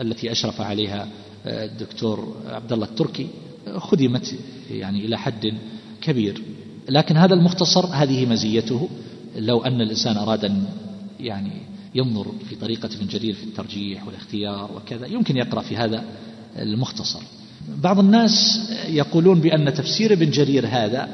التي 0.00 0.32
أشرف 0.32 0.60
عليها 0.60 1.08
الدكتور 1.46 2.36
عبد 2.46 2.72
الله 2.72 2.86
التركي 2.86 3.28
خدمت 3.76 4.34
يعني 4.70 5.04
إلى 5.04 5.18
حد 5.18 5.54
كبير. 6.00 6.42
لكن 6.88 7.16
هذا 7.16 7.34
المختصر 7.34 7.86
هذه 7.86 8.26
مزيته 8.26 8.88
لو 9.36 9.64
أن 9.64 9.80
الإنسان 9.80 10.16
أراد 10.16 10.44
أن 10.44 10.64
يعني 11.20 11.73
ينظر 11.94 12.32
في 12.48 12.56
طريقة 12.56 12.88
ابن 12.96 13.06
جرير 13.06 13.34
في 13.34 13.44
الترجيح 13.44 14.06
والاختيار 14.06 14.70
وكذا. 14.76 15.06
يمكن 15.06 15.36
يقرأ 15.36 15.62
في 15.62 15.76
هذا 15.76 16.04
المختصر. 16.58 17.20
بعض 17.82 17.98
الناس 17.98 18.60
يقولون 18.88 19.40
بأن 19.40 19.74
تفسير 19.74 20.12
ابن 20.12 20.30
جرير 20.30 20.66
هذا 20.66 21.08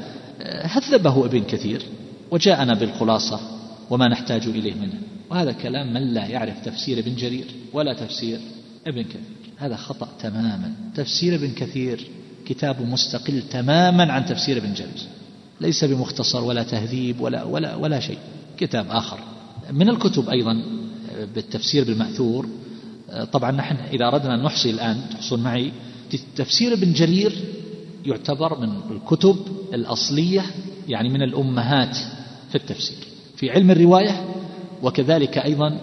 هذبه 0.63 1.25
ابن 1.25 1.43
كثير 1.43 1.85
وجاءنا 2.31 2.73
بالخلاصة 2.73 3.39
وما 3.89 4.07
نحتاج 4.07 4.47
إليه 4.47 4.73
منه. 4.73 4.99
وهذا 5.29 5.51
كلام 5.51 5.93
من 5.93 6.13
لا 6.13 6.25
يعرف 6.25 6.65
تفسير 6.65 6.99
ابن 6.99 7.15
جرير 7.15 7.45
ولا 7.73 7.93
تفسير 7.93 8.39
ابن 8.87 9.03
كثير. 9.03 9.21
هذا 9.57 9.75
خطأ 9.75 10.07
تماما. 10.19 10.73
تفسير 10.95 11.35
ابن 11.35 11.51
كثير 11.51 12.07
كتاب 12.45 12.89
مستقل 12.89 13.41
تماما 13.41 14.13
عن 14.13 14.25
تفسير 14.25 14.57
ابن 14.57 14.73
جرير. 14.73 15.07
ليس 15.61 15.83
بمختصر 15.83 16.43
ولا 16.43 16.63
تهذيب 16.63 17.21
ولا 17.21 17.43
ولا 17.43 17.75
ولا 17.75 17.99
شيء. 17.99 18.17
كتاب 18.57 18.85
آخر. 18.89 19.19
من 19.71 19.89
الكتب 19.89 20.29
أيضا 20.29 20.63
بالتفسير 21.35 21.83
بالمأثور 21.83 22.47
طبعا 23.31 23.51
نحن 23.51 23.75
إذا 23.75 24.07
أردنا 24.07 24.35
أن 24.35 24.43
نحصي 24.43 24.69
الآن 24.69 25.01
تحصل 25.11 25.39
معي 25.39 25.71
تفسير 26.35 26.73
ابن 26.73 26.93
جرير 26.93 27.33
يعتبر 28.05 28.59
من 28.59 28.69
الكتب 28.91 29.35
الأصلية 29.73 30.45
يعني 30.87 31.09
من 31.09 31.21
الأمهات 31.21 31.97
في 32.49 32.55
التفسير. 32.55 32.97
في 33.35 33.51
علم 33.51 33.71
الرواية 33.71 34.25
وكذلك 34.83 35.37
أيضا 35.37 35.81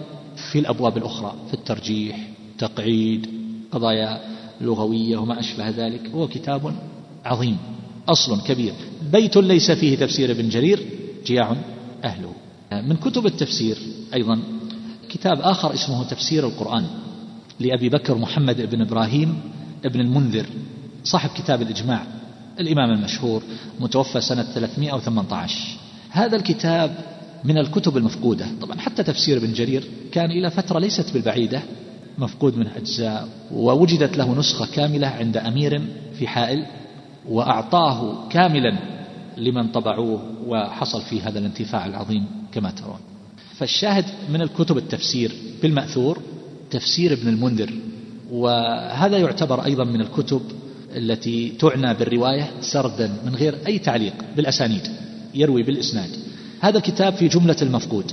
في 0.51 0.59
الأبواب 0.59 0.97
الأخرى 0.97 1.33
في 1.47 1.53
الترجيح 1.53 2.29
تقعيد 2.57 3.27
قضايا 3.71 4.21
لغوية 4.61 5.17
وما 5.17 5.39
أشبه 5.39 5.69
ذلك 5.69 6.09
هو 6.15 6.27
كتاب 6.27 6.75
عظيم 7.25 7.57
أصل 8.09 8.41
كبير. 8.41 8.73
بيت 9.11 9.37
ليس 9.37 9.71
فيه 9.71 9.97
تفسير 9.97 10.31
ابن 10.31 10.49
جرير 10.49 10.79
جياع 11.25 11.55
أهله. 12.03 12.33
من 12.71 12.95
كتب 12.95 13.25
التفسير 13.25 13.77
أيضا 14.13 14.39
كتاب 15.09 15.41
آخر 15.41 15.73
اسمه 15.73 16.03
تفسير 16.03 16.47
القرآن 16.47 16.85
لأبي 17.59 17.89
بكر 17.89 18.17
محمد 18.17 18.61
بن 18.61 18.81
إبراهيم 18.81 19.39
ابن 19.85 19.99
المنذر 19.99 20.45
صاحب 21.03 21.29
كتاب 21.29 21.61
الإجماع 21.61 22.03
الإمام 22.59 22.91
المشهور 22.91 23.43
متوفى 23.79 24.21
سنة 24.21 24.43
318 24.43 25.55
هذا 26.09 26.35
الكتاب 26.37 26.95
من 27.43 27.57
الكتب 27.57 27.97
المفقودة. 27.97 28.45
طبعا 28.61 28.79
حتى 28.79 29.03
تفسير 29.03 29.37
ابن 29.37 29.53
جرير 29.53 29.83
كان 30.11 30.31
إلى 30.31 30.49
فترة 30.49 30.79
ليست 30.79 31.13
بالبعيدة 31.13 31.61
مفقود 32.17 32.57
من 32.57 32.67
أجزاء 32.67 33.27
ووجدت 33.53 34.17
له 34.17 34.39
نسخة 34.39 34.65
كاملة 34.75 35.07
عند 35.07 35.37
أمير 35.37 35.81
في 36.19 36.27
حائل 36.27 36.65
وأعطاه 37.29 38.27
كاملا 38.29 38.77
لمن 39.37 39.67
طبعوه 39.67 40.21
وحصل 40.47 41.01
فيه 41.01 41.27
هذا 41.27 41.39
الانتفاع 41.39 41.85
العظيم. 41.85 42.38
كما 42.53 42.71
ترون. 42.71 42.99
فالشاهد 43.57 44.05
من 44.29 44.41
الكتب 44.41 44.77
التفسير 44.77 45.31
بالمأثور 45.61 46.21
تفسير 46.71 47.13
ابن 47.13 47.27
المنذر 47.27 47.73
وهذا 48.31 49.17
يعتبر 49.17 49.65
أيضا 49.65 49.83
من 49.83 50.01
الكتب 50.01 50.41
التي 50.95 51.49
تعنى 51.49 51.93
بالرواية 51.93 52.51
سردا 52.61 53.11
من 53.25 53.35
غير 53.35 53.57
أي 53.67 53.79
تعليق 53.79 54.13
بالأسانيد 54.35 54.87
يروي 55.33 55.63
بالإسناد. 55.63 56.09
هذا 56.59 56.77
الكتاب 56.77 57.13
في 57.13 57.27
جملة 57.27 57.55
المفقود 57.61 58.11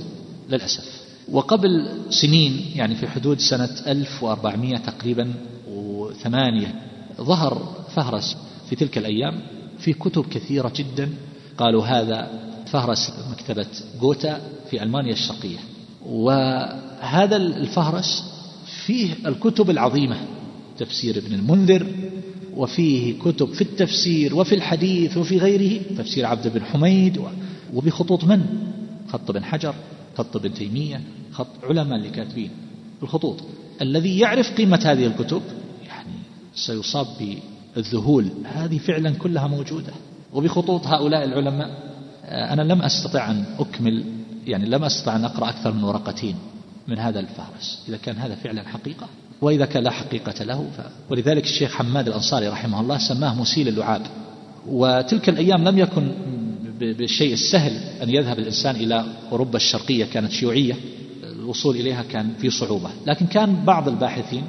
للأسف. 0.49 1.07
وقبل 1.31 1.89
سنين 2.09 2.65
يعني 2.75 2.95
في 2.95 3.07
حدود 3.07 3.39
سنة 3.39 3.69
1400 3.87 4.77
تقريبا 4.77 5.33
وثمانية 5.67 6.75
ظهر 7.21 7.75
فهرس 7.95 8.37
في 8.69 8.75
تلك 8.75 8.97
الأيام 8.97 9.41
في 9.79 9.93
كتب 9.93 10.25
كثيرة 10.29 10.71
جدا 10.75 11.09
قالوا 11.57 11.85
هذا 11.85 12.29
فهرس 12.71 13.11
مكتبة 13.31 13.65
جوتا 14.01 14.41
في 14.69 14.83
ألمانيا 14.83 15.13
الشرقية. 15.13 15.57
وهذا 16.05 17.35
الفهرس 17.35 18.23
فيه 18.85 19.13
الكتب 19.25 19.69
العظيمة 19.69 20.17
تفسير 20.77 21.17
ابن 21.17 21.33
المنذر 21.33 21.87
وفيه 22.55 23.19
كتب 23.19 23.53
في 23.53 23.61
التفسير 23.61 24.35
وفي 24.35 24.55
الحديث 24.55 25.17
وفي 25.17 25.37
غيره 25.37 25.81
تفسير 25.97 26.25
عبد 26.25 26.47
بن 26.47 26.63
حميد 26.63 27.21
وبخطوط 27.73 28.23
من؟ 28.23 28.41
خط 29.09 29.31
بن 29.31 29.43
حجر 29.43 29.75
خط 30.17 30.37
بن 30.37 30.53
تيمية 30.53 31.01
خط 31.31 31.47
علماء 31.63 31.97
اللي 31.97 32.09
كاتبين 32.09 32.51
الخطوط. 33.03 33.37
الذي 33.81 34.19
يعرف 34.19 34.57
قيمة 34.57 34.79
هذه 34.85 35.05
الكتب 35.05 35.41
يعني 35.87 36.13
سيصاب 36.55 37.07
بالذهول. 37.75 38.29
هذه 38.43 38.77
فعلا 38.77 39.09
كلها 39.11 39.47
موجودة. 39.47 39.93
وبخطوط 40.33 40.87
هؤلاء 40.87 41.23
العلماء 41.23 41.86
أنا 42.27 42.61
لم 42.61 42.81
أستطع 42.81 43.31
أن 43.31 43.43
أكمل 43.59 44.03
يعني 44.47 44.65
لم 44.65 44.83
أستطع 44.83 45.15
أن 45.15 45.25
أقرأ 45.25 45.49
أكثر 45.49 45.73
من 45.73 45.83
ورقتين 45.83 46.35
من 46.87 46.99
هذا 46.99 47.19
الفهرس 47.19 47.79
إذا 47.89 47.97
كان 47.97 48.15
هذا 48.15 48.35
فعلا 48.35 48.63
حقيقة 48.67 49.07
وإذا 49.41 49.65
كان 49.65 49.83
لا 49.83 49.91
حقيقة 49.91 50.43
له 50.43 50.65
ف... 50.77 50.81
ولذلك 51.11 51.43
الشيخ 51.43 51.75
حماد 51.75 52.07
الأنصاري 52.07 52.47
رحمه 52.47 52.81
الله 52.81 52.97
سماه 52.97 53.41
مسيل 53.41 53.67
اللعاب. 53.67 54.01
وتلك 54.67 55.29
الأيام 55.29 55.67
لم 55.67 55.77
يكن 55.77 56.11
بالشيء 56.79 57.33
السهل 57.33 57.71
أن 58.03 58.09
يذهب 58.09 58.39
الإنسان 58.39 58.75
إلى 58.75 59.05
أوروبا 59.31 59.55
الشرقية 59.55 60.05
كانت 60.05 60.31
شيوعية 60.31 60.75
الوصول 61.23 61.75
إليها 61.75 62.03
كان 62.03 62.33
في 62.39 62.49
صعوبة. 62.49 62.89
لكن 63.05 63.25
كان 63.25 63.65
بعض 63.65 63.87
الباحثين 63.87 64.43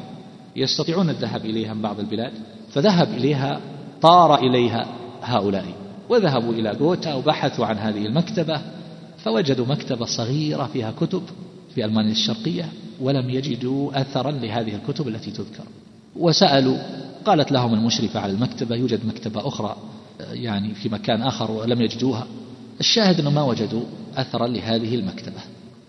يستطيعون 0.57 1.11
الذهاب 1.11 1.45
إليها 1.45 1.75
من 1.75 1.83
بعض 1.83 2.01
البلاد 2.01 2.33
فذهب 2.73 3.09
إليها 3.09 3.61
طار 4.03 4.39
إليها 4.39 4.87
هؤلاء. 5.23 5.88
وذهبوا 6.09 6.53
إلى 6.53 6.71
غوتا 6.71 7.15
وبحثوا 7.15 7.67
عن 7.67 7.77
هذه 7.77 8.07
المكتبة 8.07 8.61
فوجدوا 9.19 9.67
مكتبة 9.67 10.07
صغيرة 10.07 10.71
فيها 10.73 10.93
كتب 11.01 11.23
في 11.75 11.85
ألمانيا 11.85 12.13
الشرقية 12.13 12.69
ولم 13.01 13.31
يجدوا 13.31 14.01
أثرا 14.01 14.31
لهذه 14.31 14.75
الكتب 14.75 15.09
التي 15.09 15.31
تذكر. 15.31 15.65
وسألوا 16.17 16.79
قالت 17.25 17.53
لهم 17.53 17.75
المشرفة 17.75 18.21
على 18.21 18.33
المكتبة 18.33 18.77
يوجد 18.77 19.07
مكتبة 19.07 19.49
أخرى 19.49 19.77
يعني 20.21 20.75
في 20.75 20.89
مكان 20.89 21.23
آخر 21.23 21.51
ولم 21.51 21.83
يجدوها. 21.83 22.27
الشاهد 22.81 23.21
أنه 23.21 23.31
ما 23.31 23.43
وجدوا 23.43 23.83
أثرا 24.17 24.47
لهذه 24.47 24.95
المكتبة. 24.95 25.41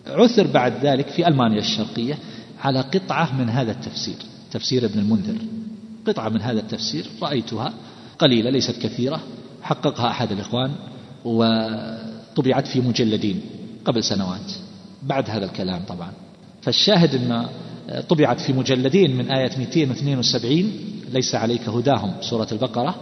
عثر 0.07 0.47
بعد 0.47 0.85
ذلك 0.85 1.07
في 1.07 1.27
ألمانيا 1.27 1.59
الشرقية 1.59 2.17
على 2.59 2.81
قطعة 2.81 3.41
من 3.41 3.49
هذا 3.49 3.71
التفسير 3.71 4.15
تفسير 4.51 4.85
ابن 4.85 4.99
المنذر. 4.99 5.37
قطعة 6.07 6.29
من 6.29 6.41
هذا 6.41 6.59
التفسير 6.59 7.05
رأيتها 7.21 7.73
قليلة 8.19 8.49
ليست 8.49 8.81
كثيرة. 8.81 9.21
حققها 9.61 10.07
أحد 10.09 10.31
الإخوان 10.31 10.71
وطبعت 11.25 12.67
في 12.67 12.81
مجلدين 12.81 13.41
قبل 13.85 14.03
سنوات 14.03 14.51
بعد 15.03 15.29
هذا 15.29 15.45
الكلام 15.45 15.81
طبعا. 15.87 16.11
فالشاهد 16.61 17.15
أن 17.15 17.45
طبعت 18.09 18.41
في 18.41 18.53
مجلدين 18.53 19.17
من 19.17 19.31
آية 19.31 19.57
272 19.57 20.71
ليس 21.13 21.35
عليك 21.35 21.69
هداهم 21.69 22.13
سورة 22.21 22.47
البقرة 22.51 22.95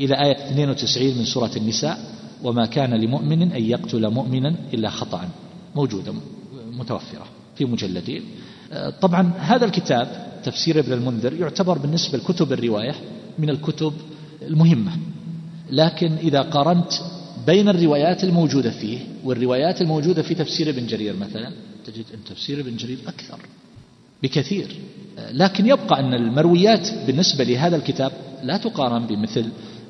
إلى 0.00 0.14
آية 0.24 0.50
92 0.50 1.18
من 1.18 1.24
سورة 1.24 1.50
النساء 1.56 1.98
وما 2.42 2.66
كان 2.66 2.94
لمؤمن 2.94 3.42
أن 3.42 3.62
يقتل 3.62 4.10
مؤمنا 4.10 4.54
إلا 4.74 4.90
خطأ. 4.90 5.28
موجودة 5.76 6.12
متوفرة 6.72 7.24
في 7.56 7.64
مجلدين. 7.64 8.22
طبعا 9.00 9.32
هذا 9.38 9.64
الكتاب 9.64 10.30
تفسير 10.44 10.78
ابن 10.78 10.92
المنذر 10.92 11.32
يعتبر 11.32 11.78
بالنسبة 11.78 12.18
لكتب 12.18 12.52
الرواية 12.52 12.94
من 13.38 13.50
الكتب 13.50 13.92
المهمة. 14.42 14.92
لكن 15.70 16.12
إذا 16.12 16.42
قارنت 16.42 16.92
بين 17.46 17.68
الروايات 17.68 18.24
الموجودة 18.24 18.70
فيه 18.70 18.98
والروايات 19.24 19.80
الموجودة 19.82 20.22
في 20.22 20.34
تفسير 20.34 20.68
ابن 20.68 20.86
جرير 20.86 21.16
مثلا 21.16 21.52
تجد 21.86 22.04
أن 22.14 22.24
تفسير 22.24 22.60
ابن 22.60 22.76
جرير 22.76 22.98
أكثر 23.06 23.38
بكثير. 24.22 24.76
لكن 25.32 25.66
يبقى 25.66 26.00
أن 26.00 26.14
المرويات 26.14 26.88
بالنسبة 27.06 27.44
لهذا 27.44 27.76
الكتاب 27.76 28.12
لا 28.42 28.56
تقارن 28.56 29.06
بمثل 29.06 29.46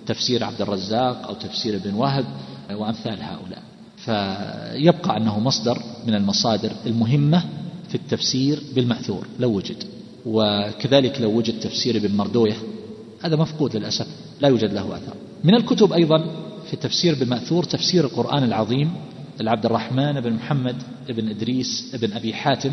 تفسير 0.06 0.44
عبد 0.44 0.62
الرزاق 0.62 1.26
أو 1.26 1.34
تفسير 1.34 1.76
ابن 1.76 1.94
وهب 1.94 2.24
وأمثال 2.70 3.18
هؤلاء. 3.22 3.62
فيبقى 3.96 5.16
أنه 5.16 5.40
مصدر 5.40 5.82
من 6.06 6.14
المصادر 6.14 6.72
المهمة 6.86 7.44
في 7.88 7.94
التفسير 7.94 8.62
بالمأثور 8.74 9.26
لو 9.38 9.50
وجد. 9.50 9.84
وكذلك 10.26 11.20
لو 11.20 11.30
وجد 11.30 11.60
تفسير 11.60 11.96
ابن 11.96 12.16
مردوية 12.16 12.56
هذا 13.22 13.36
مفقود 13.36 13.76
للأسف 13.76 14.06
لا 14.40 14.48
يوجد 14.48 14.72
له 14.72 14.96
أثر 14.96 15.14
من 15.44 15.54
الكتب 15.54 15.92
أيضا 15.92 16.18
في 16.66 16.74
التفسير 16.74 17.14
بالمأثور 17.14 17.64
تفسير 17.64 18.04
القرآن 18.04 18.44
العظيم 18.44 18.92
لعبد 19.40 19.66
الرحمن 19.66 20.20
بن 20.20 20.32
محمد 20.32 20.76
بن 21.08 21.28
إدريس 21.28 21.96
بن 21.96 22.12
أبي 22.12 22.34
حاتم 22.34 22.72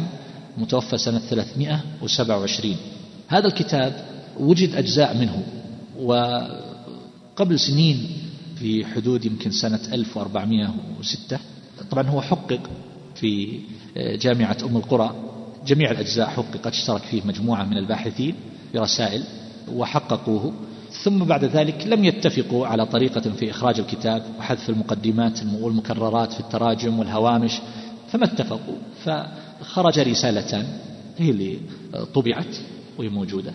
متوفى 0.58 0.98
سنة 0.98 1.20
327 1.20 2.76
هذا 3.28 3.48
الكتاب 3.48 4.06
وجد 4.40 4.76
أجزاء 4.76 5.18
منه 5.18 5.44
وقبل 6.00 7.60
سنين 7.60 8.08
في 8.56 8.86
حدود 8.86 9.26
يمكن 9.26 9.52
سنة 9.52 9.80
1406 9.94 11.40
طبعا 11.92 12.08
هو 12.08 12.22
حقق 12.22 12.60
في 13.16 13.60
جامعة 13.98 14.58
أم 14.64 14.78
القرى 14.78 15.16
جميع 15.68 15.92
الأجزاء 15.92 16.28
حققت 16.28 16.68
اشترك 16.68 17.02
فيه 17.02 17.22
مجموعة 17.26 17.64
من 17.64 17.78
الباحثين 17.78 18.36
برسائل. 18.74 19.24
وحققوه. 19.74 20.54
ثم 21.04 21.20
بعد 21.20 21.46
ذلك 21.46 21.88
لم 21.88 22.06
يتفقوا 22.06 22.68
على 22.68 22.86
طريقة 22.86 23.22
في 23.22 23.52
إخراج 23.52 23.80
الكتاب 23.80 24.24
وحذف 24.40 24.70
المقدمات 24.70 25.40
والمكررات 25.62 26.34
في 26.34 26.40
التراجم 26.40 27.00
والهوامش 27.00 27.60
فما 28.12 28.26
اتفقوا. 28.26 28.76
فخرج 29.04 30.00
رسالتان 30.00 30.66
هي 31.18 31.30
اللي 31.30 31.60
طبعت 32.14 32.56
وهي 32.98 33.10
موجودة. 33.10 33.54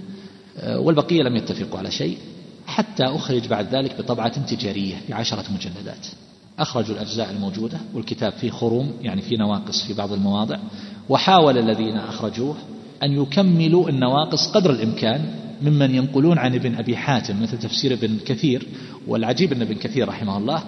والبقية 0.76 1.22
لم 1.22 1.36
يتفقوا 1.36 1.78
على 1.78 1.90
شيء 1.90 2.18
حتى 2.66 3.04
أخرج 3.04 3.48
بعد 3.48 3.74
ذلك 3.74 3.98
بطبعة 3.98 4.44
تجارية 4.44 4.94
بعشرة 5.08 5.44
مجلدات 5.54 6.06
أخرجوا 6.58 6.94
الأجزاء 6.94 7.30
الموجودة 7.30 7.78
والكتاب 7.94 8.32
فيه 8.32 8.50
خروم 8.50 8.92
يعني 9.02 9.22
فيه 9.22 9.36
نواقص 9.36 9.82
في 9.82 9.94
بعض 9.94 10.12
المواضع. 10.12 10.58
وحاول 11.08 11.58
الذين 11.58 11.96
أخرجوه 11.96 12.56
أن 13.02 13.12
يكملوا 13.22 13.88
النواقص 13.88 14.48
قدر 14.48 14.70
الإمكان 14.70 15.34
ممن 15.62 15.94
ينقلون 15.94 16.38
عن 16.38 16.54
ابن 16.54 16.74
أبي 16.74 16.96
حاتم 16.96 17.42
مثل 17.42 17.58
تفسير 17.58 17.92
ابن 17.92 18.18
كثير 18.26 18.66
والعجيب 19.06 19.52
أن 19.52 19.62
ابن 19.62 19.74
كثير 19.74 20.08
رحمه 20.08 20.38
الله 20.38 20.62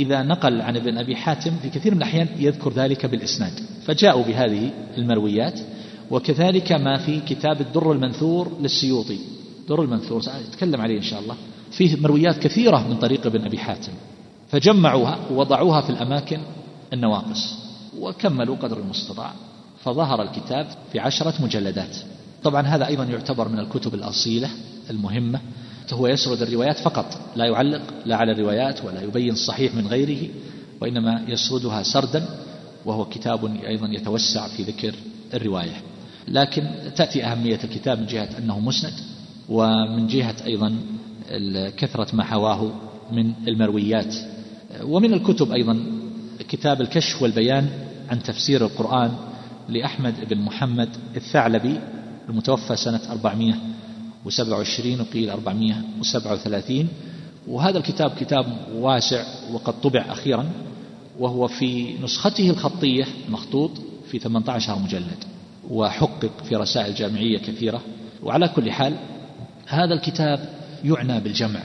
إذا 0.00 0.22
نقل 0.22 0.60
عن 0.60 0.76
ابن 0.76 0.98
أبي 0.98 1.16
حاتم 1.16 1.50
في 1.62 1.68
كثير 1.68 1.94
من 1.94 1.98
الأحيان 1.98 2.28
يذكر 2.38 2.72
ذلك 2.72 3.06
بالإسناد. 3.06 3.52
فجاءوا 3.86 4.24
بهذه 4.24 4.70
المرويات 4.98 5.60
وكذلك 6.10 6.72
ما 6.72 6.98
في 6.98 7.20
كتاب 7.20 7.60
الدر 7.60 7.92
المنثور 7.92 8.52
للسيوطي. 8.60 9.18
در 9.68 9.82
المنثور 9.82 10.22
سأتكلم 10.22 10.80
عليه 10.80 10.96
إن 10.96 11.02
شاء 11.02 11.20
الله. 11.20 11.36
فيه 11.70 11.96
مرويات 12.00 12.38
كثيرة 12.38 12.88
من 12.88 12.96
طريق 12.96 13.26
ابن 13.26 13.44
أبي 13.44 13.58
حاتم. 13.58 13.92
فجمعوها 14.48 15.18
ووضعوها 15.30 15.80
في 15.80 15.90
الأماكن 15.90 16.40
النواقص 16.92 17.54
وكملوا 17.98 18.56
قدر 18.56 18.78
المستطاع. 18.78 19.32
فظهر 19.84 20.22
الكتاب 20.22 20.66
في 20.92 20.98
عشرة 20.98 21.34
مجلدات. 21.42 21.96
طبعا 22.44 22.62
هذا 22.62 22.86
أيضا 22.86 23.04
يعتبر 23.04 23.48
من 23.48 23.58
الكتب 23.58 23.94
الأصيلة 23.94 24.50
المهمة 24.90 25.40
هو 25.92 26.06
يسرد 26.06 26.42
الروايات 26.42 26.78
فقط 26.78 27.20
لا 27.36 27.44
يعلق 27.44 27.82
لا 28.06 28.16
على 28.16 28.32
الروايات 28.32 28.84
ولا 28.84 29.02
يبين 29.02 29.32
الصحيح 29.32 29.74
من 29.74 29.86
غيره 29.86 30.28
وإنما 30.80 31.24
يسردها 31.28 31.82
سردا 31.82 32.26
وهو 32.84 33.04
كتاب 33.04 33.56
أيضا 33.66 33.88
يتوسع 33.88 34.48
في 34.48 34.62
ذكر 34.62 34.94
الرواية. 35.34 35.82
لكن 36.28 36.62
تأتي 36.96 37.24
أهمية 37.24 37.58
الكتاب 37.64 38.00
من 38.00 38.06
جهة 38.06 38.28
أنه 38.38 38.60
مسند 38.60 38.92
ومن 39.48 40.06
جهة 40.06 40.36
أيضا 40.46 40.76
كثرة 41.76 42.16
ما 42.16 42.24
حواه 42.24 42.72
من 43.12 43.32
المرويات. 43.48 44.14
ومن 44.82 45.12
الكتب 45.12 45.52
أيضا 45.52 45.86
كتاب 46.48 46.80
الكشف 46.80 47.22
والبيان 47.22 47.68
عن 48.10 48.22
تفسير 48.22 48.64
القرآن 48.64 49.12
لأحمد 49.68 50.14
بن 50.28 50.38
محمد 50.38 50.88
الثعلبي 51.16 51.80
المتوفى 52.28 52.76
سنة 52.76 53.00
427 53.10 55.00
وقيل 55.00 55.30
437 55.30 56.88
وهذا 57.48 57.78
الكتاب 57.78 58.10
كتاب 58.20 58.46
واسع 58.74 59.24
وقد 59.52 59.80
طبع 59.80 60.04
أخيرا 60.08 60.50
وهو 61.18 61.48
في 61.48 61.94
نسخته 62.02 62.50
الخطية 62.50 63.04
مخطوط 63.28 63.70
في 64.10 64.18
18 64.18 64.78
مجلد 64.78 65.24
وحقق 65.70 66.44
في 66.44 66.56
رسائل 66.56 66.94
جامعية 66.94 67.38
كثيرة. 67.38 67.80
وعلى 68.22 68.48
كل 68.48 68.70
حال 68.70 68.94
هذا 69.66 69.94
الكتاب 69.94 70.48
يعنى 70.84 71.20
بالجمع 71.20 71.60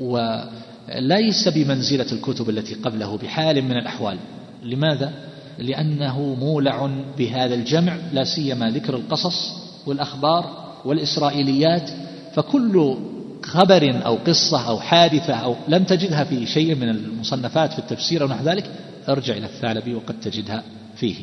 وليس 0.00 1.48
بمنزلة 1.48 2.12
الكتب 2.12 2.50
التي 2.50 2.74
قبله 2.74 3.16
بحال 3.16 3.62
من 3.62 3.76
الأحوال. 3.76 4.18
لماذا؟ 4.62 5.12
لأنه 5.58 6.34
مولع 6.40 6.90
بهذا 7.18 7.54
الجمع 7.54 7.96
لا 8.12 8.24
سيما 8.24 8.70
ذكر 8.70 8.96
القصص 8.96 9.63
والأخبار 9.86 10.64
والإسرائيليات 10.84 11.90
فكل 12.34 12.96
خبر 13.42 14.06
أو 14.06 14.16
قصة 14.16 14.68
أو 14.68 14.80
حادثة 14.80 15.34
أو 15.34 15.56
لم 15.68 15.84
تجدها 15.84 16.24
في 16.24 16.46
شيء 16.46 16.74
من 16.74 16.88
المصنفات 16.88 17.72
في 17.72 17.78
التفسير 17.78 18.22
أو 18.22 18.28
نحو 18.28 18.44
ذلك 18.44 18.70
أرجع 19.08 19.36
إلى 19.36 19.46
الثعلبي 19.46 19.94
وقد 19.94 20.20
تجدها 20.20 20.62
فيه. 20.96 21.16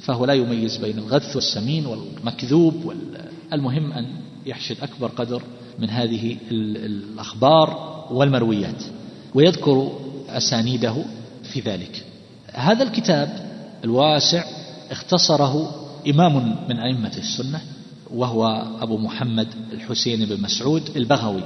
فهو 0.00 0.24
لا 0.24 0.34
يميز 0.34 0.76
بين 0.76 0.98
الغث 0.98 1.36
والسمين 1.36 1.86
والمكذوب 1.86 2.94
المهم 3.52 3.92
أن 3.92 4.06
يحشد 4.46 4.76
أكبر 4.82 5.08
قدر 5.08 5.42
من 5.78 5.90
هذه 5.90 6.36
الأخبار 6.50 7.98
والمرويات. 8.10 8.82
ويذكر 9.34 9.92
أسانيده 10.28 10.94
في 11.52 11.60
ذلك. 11.60 12.04
هذا 12.52 12.82
الكتاب 12.82 13.48
الواسع 13.84 14.44
اختصره 14.90 15.74
إمام 16.08 16.56
من 16.68 16.78
أئمة 16.78 17.16
السنة 17.16 17.60
وهو 18.14 18.66
أبو 18.80 18.98
محمد 18.98 19.48
الحسين 19.72 20.24
بن 20.24 20.42
مسعود 20.42 20.82
البغوي. 20.96 21.42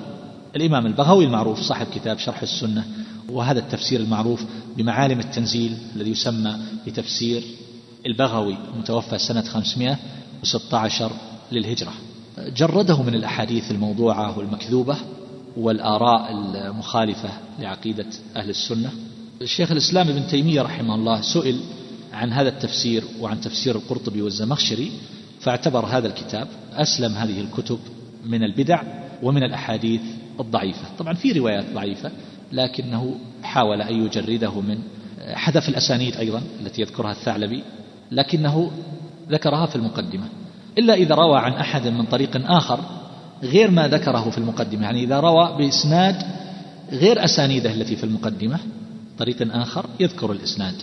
الإمام 0.57 0.87
البغوي 0.87 1.25
المعروف 1.25 1.61
صاحب 1.61 1.87
كتاب 1.95 2.19
شرح 2.19 2.43
السنة 2.43 2.85
وهذا 3.29 3.59
التفسير 3.59 4.01
المعروف 4.01 4.45
بمعالم 4.77 5.21
التنزيل 5.21 5.77
الذي 5.97 6.11
يسمى 6.11 6.57
بتفسير 6.87 7.43
البغوي 8.07 8.57
المتوفى 8.75 9.19
سنة 9.19 9.43
516 9.43 11.13
للهجرة. 11.53 11.93
جرده 12.57 13.03
من 13.03 13.15
الأحاديث 13.15 13.71
الموضوعة 13.71 14.39
والمكذوبة 14.39 14.97
والآراء 15.57 16.33
المخالفة 16.33 17.31
لعقيدة 17.59 18.07
أهل 18.37 18.51
السنة. 18.51 18.91
الشيخ 19.43 19.71
الإسلام 19.71 20.09
ابن 20.09 20.27
تيمية 20.27 20.63
رحمه 20.63 20.95
الله 20.95 21.21
سئل 21.21 21.61
عن 22.13 22.33
هذا 22.33 22.49
التفسير 22.49 23.05
وعن 23.21 23.41
تفسير 23.41 23.77
القرطبي 23.77 24.23
والزمخشري 24.23 24.93
فاعتبر 25.43 25.87
هذا 25.87 26.07
الكتاب 26.07 26.49
أسلم 26.75 27.13
هذه 27.13 27.41
الكتب 27.41 27.79
من 28.27 28.43
البدع 28.43 28.83
ومن 29.23 29.43
الأحاديث 29.43 30.01
الضعيفة. 30.41 30.85
طبعا 30.99 31.15
في 31.15 31.33
روايات 31.33 31.65
ضعيفة 31.75 32.11
لكنه 32.53 33.15
حاول 33.43 33.83
أن 33.83 34.07
يجرده 34.07 34.61
من 34.61 34.79
حذف 35.35 35.69
الأسانيد 35.69 36.17
أيضا 36.17 36.43
التي 36.61 36.83
يذكرها 36.83 37.13
الثعلبي 37.13 37.63
لكنه 38.11 38.71
ذكرها 39.31 39.67
في 39.67 39.77
المقدمة. 39.77 40.25
إلا 40.79 40.95
إذا 40.95 41.15
روى 41.15 41.39
عن 41.39 41.53
أحد 41.53 41.89
من 41.89 42.05
طريق 42.05 42.51
آخر 42.51 42.81
غير 43.43 43.71
ما 43.71 43.89
ذكره 43.89 44.31
في 44.31 44.39
المقدمة. 44.39 44.83
يعني 44.83 45.05
إذا 45.05 45.21
روى 45.21 45.57
بإسناد 45.59 46.23
غير 46.93 47.25
أسانيده 47.25 47.73
التي 47.73 47.97
في 47.97 48.05
المقدمة 48.05 48.59
طريق 49.19 49.57
آخر 49.57 49.87
يذكر 50.01 50.33
الإسناد. 50.33 50.75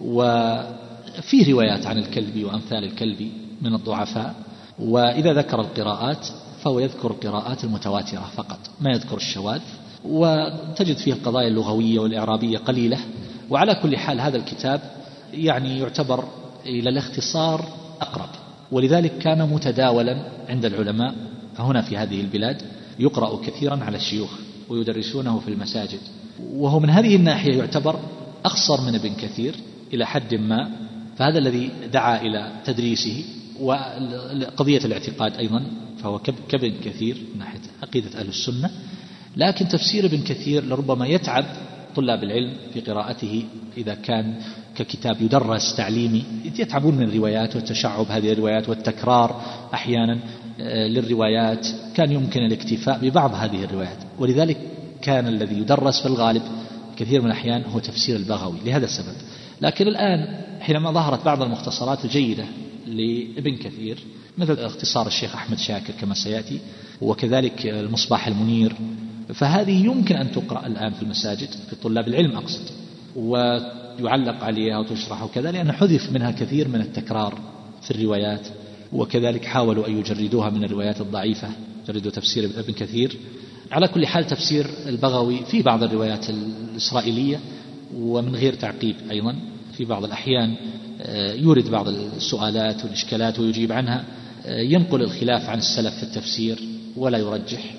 وفي 0.00 1.52
روايات 1.52 1.86
عن 1.86 1.98
الكلبي 1.98 2.44
وأمثال 2.44 2.84
الكلبي 2.84 3.43
من 3.62 3.74
الضعفاء 3.74 4.34
وإذا 4.78 5.32
ذكر 5.32 5.60
القراءات 5.60 6.26
فهو 6.62 6.78
يذكر 6.78 7.10
القراءات 7.10 7.64
المتواترة 7.64 8.30
فقط 8.36 8.58
ما 8.80 8.90
يذكر 8.90 9.16
الشواذ 9.16 9.60
وتجد 10.04 10.96
فيه 10.96 11.12
القضايا 11.12 11.48
اللغوية 11.48 11.98
والإعرابية 11.98 12.58
قليلة 12.58 12.98
وعلى 13.50 13.74
كل 13.74 13.96
حال 13.96 14.20
هذا 14.20 14.36
الكتاب 14.36 14.80
يعني 15.32 15.78
يعتبر 15.78 16.24
إلى 16.66 16.90
الاختصار 16.90 17.64
أقرب. 18.00 18.28
ولذلك 18.72 19.18
كان 19.18 19.48
متداولا 19.48 20.22
عند 20.48 20.64
العلماء 20.64 21.14
هنا 21.58 21.82
في 21.82 21.96
هذه 21.96 22.20
البلاد 22.20 22.62
يقرأ 22.98 23.40
كثيرا 23.46 23.84
على 23.84 23.96
الشيوخ 23.96 24.30
ويدرسونه 24.68 25.38
في 25.38 25.48
المساجد. 25.48 26.00
وهو 26.52 26.80
من 26.80 26.90
هذه 26.90 27.16
الناحية 27.16 27.58
يعتبر 27.58 27.98
أقصر 28.44 28.80
من 28.80 28.94
ابن 28.94 29.14
كثير 29.14 29.54
إلى 29.92 30.06
حد 30.06 30.34
ما 30.34 30.70
فهذا 31.16 31.38
الذي 31.38 31.70
دعا 31.92 32.20
إلى 32.20 32.52
تدريسه 32.64 33.24
وقضية 33.60 34.78
الاعتقاد 34.78 35.36
أيضا 35.36 35.62
فهو 36.02 36.18
كابن 36.48 36.74
كثير 36.84 37.16
من 37.32 37.38
ناحية 37.38 37.60
عقيدة 37.82 38.20
أهل 38.20 38.28
السنة. 38.28 38.70
لكن 39.36 39.68
تفسير 39.68 40.06
ابن 40.06 40.22
كثير 40.22 40.64
لربما 40.64 41.06
يتعب 41.06 41.44
طلاب 41.96 42.24
العلم 42.24 42.52
في 42.72 42.80
قراءته 42.80 43.44
إذا 43.76 43.94
كان 43.94 44.34
ككتاب 44.76 45.22
يدرس 45.22 45.76
تعليمي. 45.76 46.24
يتعبون 46.44 46.94
من 46.94 47.02
الروايات 47.02 47.56
والتشعب 47.56 48.06
هذه 48.10 48.32
الروايات 48.32 48.68
والتكرار 48.68 49.42
أحيانا 49.74 50.18
آه، 50.60 50.86
للروايات. 50.86 51.66
كان 51.94 52.12
يمكن 52.12 52.40
الاكتفاء 52.40 52.98
ببعض 52.98 53.34
هذه 53.34 53.64
الروايات. 53.64 53.98
ولذلك 54.18 54.56
كان 55.02 55.26
الذي 55.26 55.58
يدرس 55.58 56.00
في 56.00 56.06
الغالب 56.06 56.42
كثير 56.96 57.20
من 57.20 57.26
الأحيان 57.26 57.62
هو 57.72 57.78
تفسير 57.78 58.16
البغوي 58.16 58.58
لهذا 58.64 58.84
السبب. 58.84 59.14
لكن 59.60 59.88
الآن 59.88 60.44
حينما 60.60 60.92
ظهرت 60.92 61.24
بعض 61.24 61.42
المختصرات 61.42 62.04
الجيدة 62.04 62.44
لابن 62.86 63.56
كثير 63.56 63.98
مثل 64.38 64.58
اختصار 64.58 65.06
الشيخ 65.06 65.34
أحمد 65.34 65.58
شاكر 65.58 65.92
كما 66.00 66.14
سيأتي 66.14 66.58
وكذلك 67.00 67.66
المصباح 67.66 68.26
المنير. 68.26 68.76
فهذه 69.34 69.84
يمكن 69.84 70.16
أن 70.16 70.32
تقرأ 70.32 70.66
الآن 70.66 70.92
في 70.92 71.02
المساجد 71.02 71.48
في 71.70 71.76
طلاب 71.76 72.08
العلم 72.08 72.36
أقصد 72.36 72.70
ويعلق 73.16 74.44
عليها 74.44 74.78
وتشرح 74.78 75.22
وكذا 75.22 75.52
لأن 75.52 75.72
حذف 75.72 76.12
منها 76.12 76.30
كثير 76.30 76.68
من 76.68 76.80
التكرار 76.80 77.38
في 77.82 77.90
الروايات 77.90 78.46
وكذلك 78.92 79.44
حاولوا 79.44 79.86
أن 79.88 79.98
يجردوها 79.98 80.50
من 80.50 80.64
الروايات 80.64 81.00
الضعيفة. 81.00 81.48
جردوا 81.88 82.10
تفسير 82.10 82.44
ابن 82.44 82.72
كثير. 82.72 83.16
على 83.72 83.88
كل 83.88 84.06
حال 84.06 84.26
تفسير 84.26 84.66
البغوي 84.86 85.44
في 85.44 85.62
بعض 85.62 85.82
الروايات 85.82 86.30
الإسرائيلية 86.30 87.40
ومن 87.96 88.34
غير 88.34 88.54
تعقيب 88.54 88.96
أيضا. 89.10 89.36
في 89.76 89.84
بعض 89.84 90.04
الأحيان 90.04 90.54
آه، 91.02 91.32
يورد 91.32 91.68
بعض 91.68 91.88
السؤالات 91.88 92.84
والإشكالات 92.84 93.38
ويجيب 93.38 93.72
عنها 93.72 94.04
آه، 94.46 94.60
ينقل 94.60 95.02
الخلاف 95.02 95.48
عن 95.48 95.58
السلف 95.58 95.94
في 95.94 96.02
التفسير 96.02 96.58
ولا 96.96 97.18
يرجح. 97.18 97.74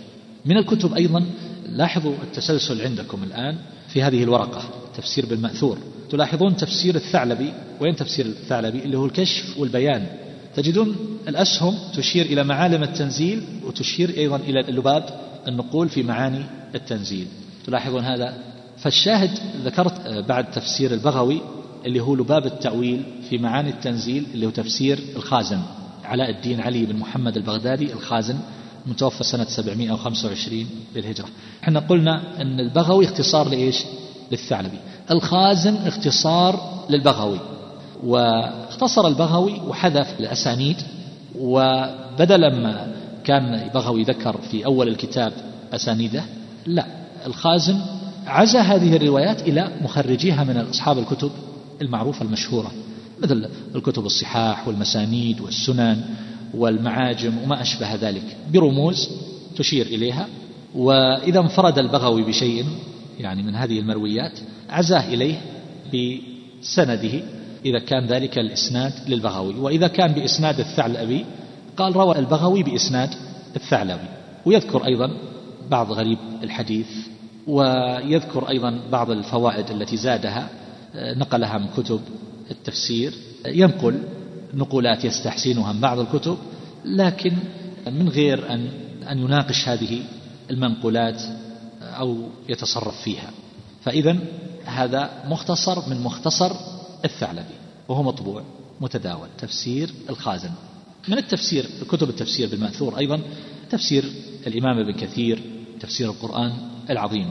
من 0.45 0.57
الكتب 0.57 0.93
أيضا 0.93 1.25
لاحظوا 1.69 2.13
التسلسل 2.23 2.81
عندكم 2.81 3.23
الآن 3.23 3.57
في 3.87 4.03
هذه 4.03 4.23
الورقة 4.23 4.63
تفسير 4.97 5.25
بالمأثور. 5.25 5.77
تلاحظون 6.11 6.55
تفسير 6.55 6.95
الثعلبي؟ 6.95 7.53
وين 7.81 7.95
تفسير 7.95 8.25
الثعلبي؟ 8.25 8.79
اللي 8.79 8.97
هو 8.97 9.05
الكشف 9.05 9.57
والبيان. 9.57 10.07
تجدون 10.55 10.95
الأسهم 11.27 11.75
تشير 11.95 12.25
إلى 12.25 12.43
معالم 12.43 12.83
التنزيل 12.83 13.43
وتشير 13.63 14.09
أيضا 14.17 14.35
إلى 14.35 14.59
اللباب 14.59 15.21
النقول 15.47 15.89
في 15.89 16.03
معاني 16.03 16.45
التنزيل. 16.75 17.27
تلاحظون 17.65 18.03
هذا؟ 18.03 18.37
فالشاهد 18.77 19.29
ذكرت 19.65 20.07
بعد 20.27 20.51
تفسير 20.51 20.93
البغوي 20.93 21.41
اللي 21.85 21.99
هو 21.99 22.15
لباب 22.15 22.45
التأويل 22.45 23.03
في 23.29 23.37
معاني 23.37 23.69
التنزيل 23.69 24.25
اللي 24.33 24.45
هو 24.45 24.49
تفسير 24.49 24.99
الخازن. 25.15 25.59
علاء 26.03 26.29
الدين 26.29 26.61
علي 26.61 26.85
بن 26.85 26.95
محمد 26.95 27.37
البغدادي 27.37 27.93
الخازن 27.93 28.37
متوفى 28.85 29.23
سنة 29.23 29.43
725 29.45 30.65
للهجرة 30.95 31.27
إحنا 31.63 31.79
قلنا 31.79 32.41
أن 32.41 32.59
البغوي 32.59 33.05
اختصار 33.05 33.49
لإيش؟ 33.49 33.83
للثعلبي. 34.31 34.77
الخازن 35.11 35.75
اختصار 35.75 36.85
للبغوي. 36.89 37.39
واختصر 38.03 39.07
البغوي 39.07 39.61
وحذف 39.67 40.19
الأسانيد 40.19 40.77
وبدلا 41.39 42.49
ما 42.49 42.95
كان 43.23 43.53
البغوي 43.53 44.03
ذكر 44.03 44.37
في 44.51 44.65
أول 44.65 44.87
الكتاب 44.87 45.33
أسانيده 45.73 46.23
لا. 46.65 46.85
الخازن 47.25 47.79
عزى 48.27 48.57
هذه 48.57 48.95
الروايات 48.95 49.41
إلى 49.41 49.71
مخرجيها 49.81 50.43
من 50.43 50.57
أصحاب 50.57 50.97
الكتب 50.97 51.31
المعروفة 51.81 52.25
المشهورة 52.25 52.71
مثل 53.19 53.49
الكتب 53.75 54.05
الصحاح 54.05 54.67
والمسانيد 54.67 55.41
والسنن 55.41 56.01
والمعاجم 56.53 57.33
وما 57.43 57.61
أشبه 57.61 57.95
ذلك. 57.95 58.37
برموز 58.53 59.09
تشير 59.55 59.85
إليها 59.85 60.27
وإذا 60.75 61.39
انفرد 61.39 61.79
البغوي 61.79 62.23
بشيء 62.23 62.65
يعني 63.19 63.43
من 63.43 63.55
هذه 63.55 63.79
المرويات 63.79 64.39
عزاه 64.69 65.07
إليه 65.13 65.41
بسنده 65.87 67.23
إذا 67.65 67.79
كان 67.79 68.05
ذلك 68.05 68.37
الإسناد 68.39 68.93
للبغوي. 69.07 69.55
وإذا 69.55 69.87
كان 69.87 70.11
بإسناد 70.13 70.59
الثعلبي 70.59 71.25
قال 71.77 71.95
روى 71.95 72.19
البغوي 72.19 72.63
بإسناد 72.63 73.09
الثعلبي. 73.55 74.07
ويذكر 74.45 74.85
أيضا 74.85 75.11
بعض 75.69 75.91
غريب 75.91 76.17
الحديث 76.43 76.87
ويذكر 77.47 78.49
أيضا 78.49 78.79
بعض 78.91 79.11
الفوائد 79.11 79.71
التي 79.71 79.97
زادها 79.97 80.49
نقلها 80.95 81.57
من 81.57 81.67
كتب 81.77 82.01
التفسير. 82.51 83.13
ينقل 83.45 84.03
نقولات 84.53 85.05
يستحسنها 85.05 85.73
من 85.73 85.79
بعض 85.79 85.99
الكتب 85.99 86.37
لكن 86.85 87.33
من 87.87 88.09
غير 88.09 88.53
أن 88.53 88.69
أن 89.11 89.19
يناقش 89.19 89.67
هذه 89.69 90.01
المنقولات 90.51 91.21
أو 91.81 92.29
يتصرف 92.49 93.01
فيها. 93.01 93.29
فإذا 93.83 94.17
هذا 94.65 95.23
مختصر 95.27 95.89
من 95.89 96.01
مختصر 96.01 96.51
الثعلبي 97.05 97.55
وهو 97.87 98.03
مطبوع 98.03 98.43
متداول 98.81 99.27
تفسير 99.37 99.89
الخازن. 100.09 100.51
من 101.07 101.17
التفسير 101.17 101.65
كتب 101.89 102.09
التفسير 102.09 102.49
بالمأثور 102.49 102.97
أيضا 102.97 103.21
تفسير 103.69 104.05
الإمام 104.47 104.79
ابن 104.79 104.91
كثير 104.91 105.41
تفسير 105.79 106.09
القرآن 106.09 106.53
العظيم 106.89 107.29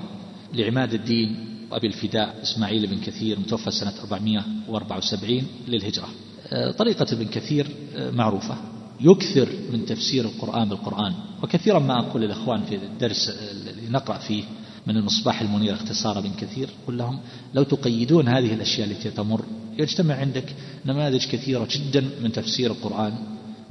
لعماد 0.55 0.95
الدين 0.95 1.54
وأبي 1.75 1.87
الفداء 1.87 2.35
إسماعيل 2.43 2.87
بن 2.87 3.01
كثير 3.01 3.39
متوفى 3.39 3.71
سنة 3.71 3.93
474 4.01 5.47
للهجرة. 5.69 6.09
آه، 6.53 6.71
طريقة 6.71 7.07
ابن 7.13 7.27
كثير 7.27 7.67
آه، 7.97 8.11
معروفة. 8.11 8.57
يكثر 9.01 9.49
من 9.73 9.87
تفسير 9.87 10.25
القرآن 10.25 10.69
بالقرآن 10.69 11.15
وكثيرا 11.43 11.79
ما 11.79 12.01
أقول 12.01 12.23
للأخوان 12.23 12.63
في 12.63 12.75
الدرس 12.75 13.29
اللي 13.29 13.89
نقرأ 13.91 14.19
فيه 14.19 14.45
من 14.87 14.97
المصباح 14.97 15.41
المنير 15.41 15.75
اختصار 15.75 16.19
ابن 16.19 16.31
كثير 16.41 16.69
قل 16.87 16.99
لهم 16.99 17.21
لو 17.55 17.63
تقيدون 17.63 18.29
هذه 18.29 18.55
الأشياء 18.55 18.89
التي 18.89 19.11
تمر 19.11 19.45
يجتمع 19.79 20.15
عندك 20.15 20.55
نماذج 20.87 21.27
كثيرة 21.27 21.69
جدا 21.71 22.05
من 22.23 22.33
تفسير 22.33 22.71
القرآن 22.71 23.15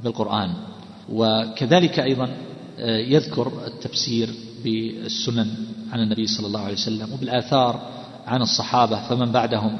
بالقرآن. 0.04 0.54
وكذلك 1.08 2.00
أيضا 2.00 2.36
آه، 2.78 2.98
يذكر 2.98 3.66
التفسير 3.66 4.28
بالسنن 4.64 5.50
عن 5.92 6.00
النبي 6.00 6.26
صلى 6.26 6.46
الله 6.46 6.60
عليه 6.60 6.74
وسلم 6.74 7.12
وبالآثار 7.12 7.80
عن 8.26 8.42
الصحابة 8.42 9.08
فمن 9.08 9.32
بعدهم 9.32 9.78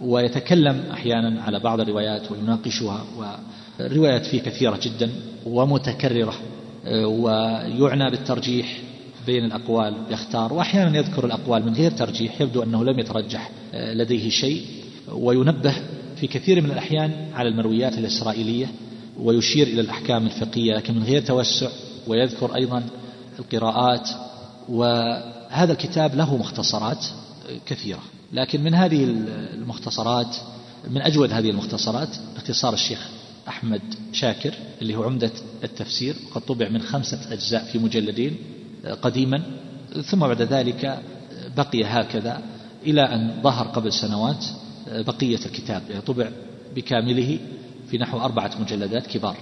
ويتكلم 0.00 0.82
أحيانا 0.92 1.42
على 1.42 1.58
بعض 1.60 1.80
الروايات 1.80 2.30
ويناقشها 2.30 3.04
والروايات 3.16 4.26
فيه 4.26 4.40
كثيرة 4.40 4.80
جدا 4.82 5.10
ومتكررة 5.46 6.34
ويعنى 7.06 8.10
بالترجيح 8.10 8.78
بين 9.26 9.44
الأقوال 9.44 9.94
يختار 10.10 10.52
وأحيانا 10.52 10.98
يذكر 10.98 11.26
الأقوال 11.26 11.66
من 11.66 11.74
غير 11.74 11.90
ترجيح 11.90 12.40
يبدو 12.40 12.62
أنه 12.62 12.84
لم 12.84 12.98
يترجح 12.98 13.50
لديه 13.74 14.28
شيء 14.28 14.62
وينبه 15.12 15.74
في 16.16 16.26
كثير 16.26 16.60
من 16.60 16.70
الأحيان 16.70 17.12
على 17.34 17.48
المرويات 17.48 17.98
الإسرائيلية 17.98 18.66
ويشير 19.20 19.66
إلى 19.66 19.80
الأحكام 19.80 20.26
الفقهية 20.26 20.74
لكن 20.74 20.94
من 20.94 21.02
غير 21.02 21.22
توسع 21.22 21.68
ويذكر 22.06 22.54
أيضا 22.54 22.82
القراءات 23.38 24.08
وهذا 24.68 25.72
الكتاب 25.72 26.14
له 26.14 26.36
مختصرات 26.36 27.06
كثيرة. 27.66 28.00
لكن 28.32 28.62
من 28.62 28.74
هذه 28.74 29.04
المختصرات 29.54 30.36
من 30.90 31.02
أجود 31.02 31.32
هذه 31.32 31.50
المختصرات 31.50 32.08
اختصار 32.36 32.74
الشيخ 32.74 33.08
أحمد 33.48 33.80
شاكر 34.12 34.54
اللي 34.82 34.96
هو 34.96 35.02
عمدة 35.02 35.30
التفسير 35.64 36.16
قد 36.34 36.40
طبع 36.40 36.68
من 36.68 36.82
خمسة 36.82 37.18
أجزاء 37.32 37.64
في 37.64 37.78
مجلدين 37.78 38.36
قديما. 39.02 39.42
ثم 40.04 40.18
بعد 40.18 40.42
ذلك 40.42 41.02
بقي 41.56 41.84
هكذا 41.84 42.42
إلى 42.86 43.02
أن 43.02 43.40
ظهر 43.42 43.66
قبل 43.66 43.92
سنوات 43.92 44.44
بقية 44.88 45.38
الكتاب. 45.46 45.82
يعني 45.90 46.02
طبع 46.02 46.30
بكامله 46.76 47.38
في 47.90 47.98
نحو 47.98 48.20
أربعة 48.20 48.50
مجلدات 48.60 49.06
كبار. 49.06 49.36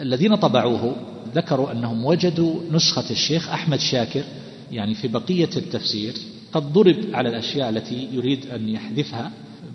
الذين 0.00 0.34
طبعوه 0.34 0.96
ذكروا 1.34 1.72
أنهم 1.72 2.04
وجدوا 2.04 2.60
نسخة 2.72 3.10
الشيخ 3.10 3.48
أحمد 3.48 3.78
شاكر 3.78 4.24
يعني 4.72 4.94
في 4.94 5.08
بقية 5.08 5.50
التفسير 5.56 6.14
قد 6.52 6.72
ضرب 6.72 6.96
على 7.12 7.28
الأشياء 7.28 7.68
التي 7.68 8.08
يريد 8.12 8.46
أن 8.46 8.68
يحذفها 8.68 9.30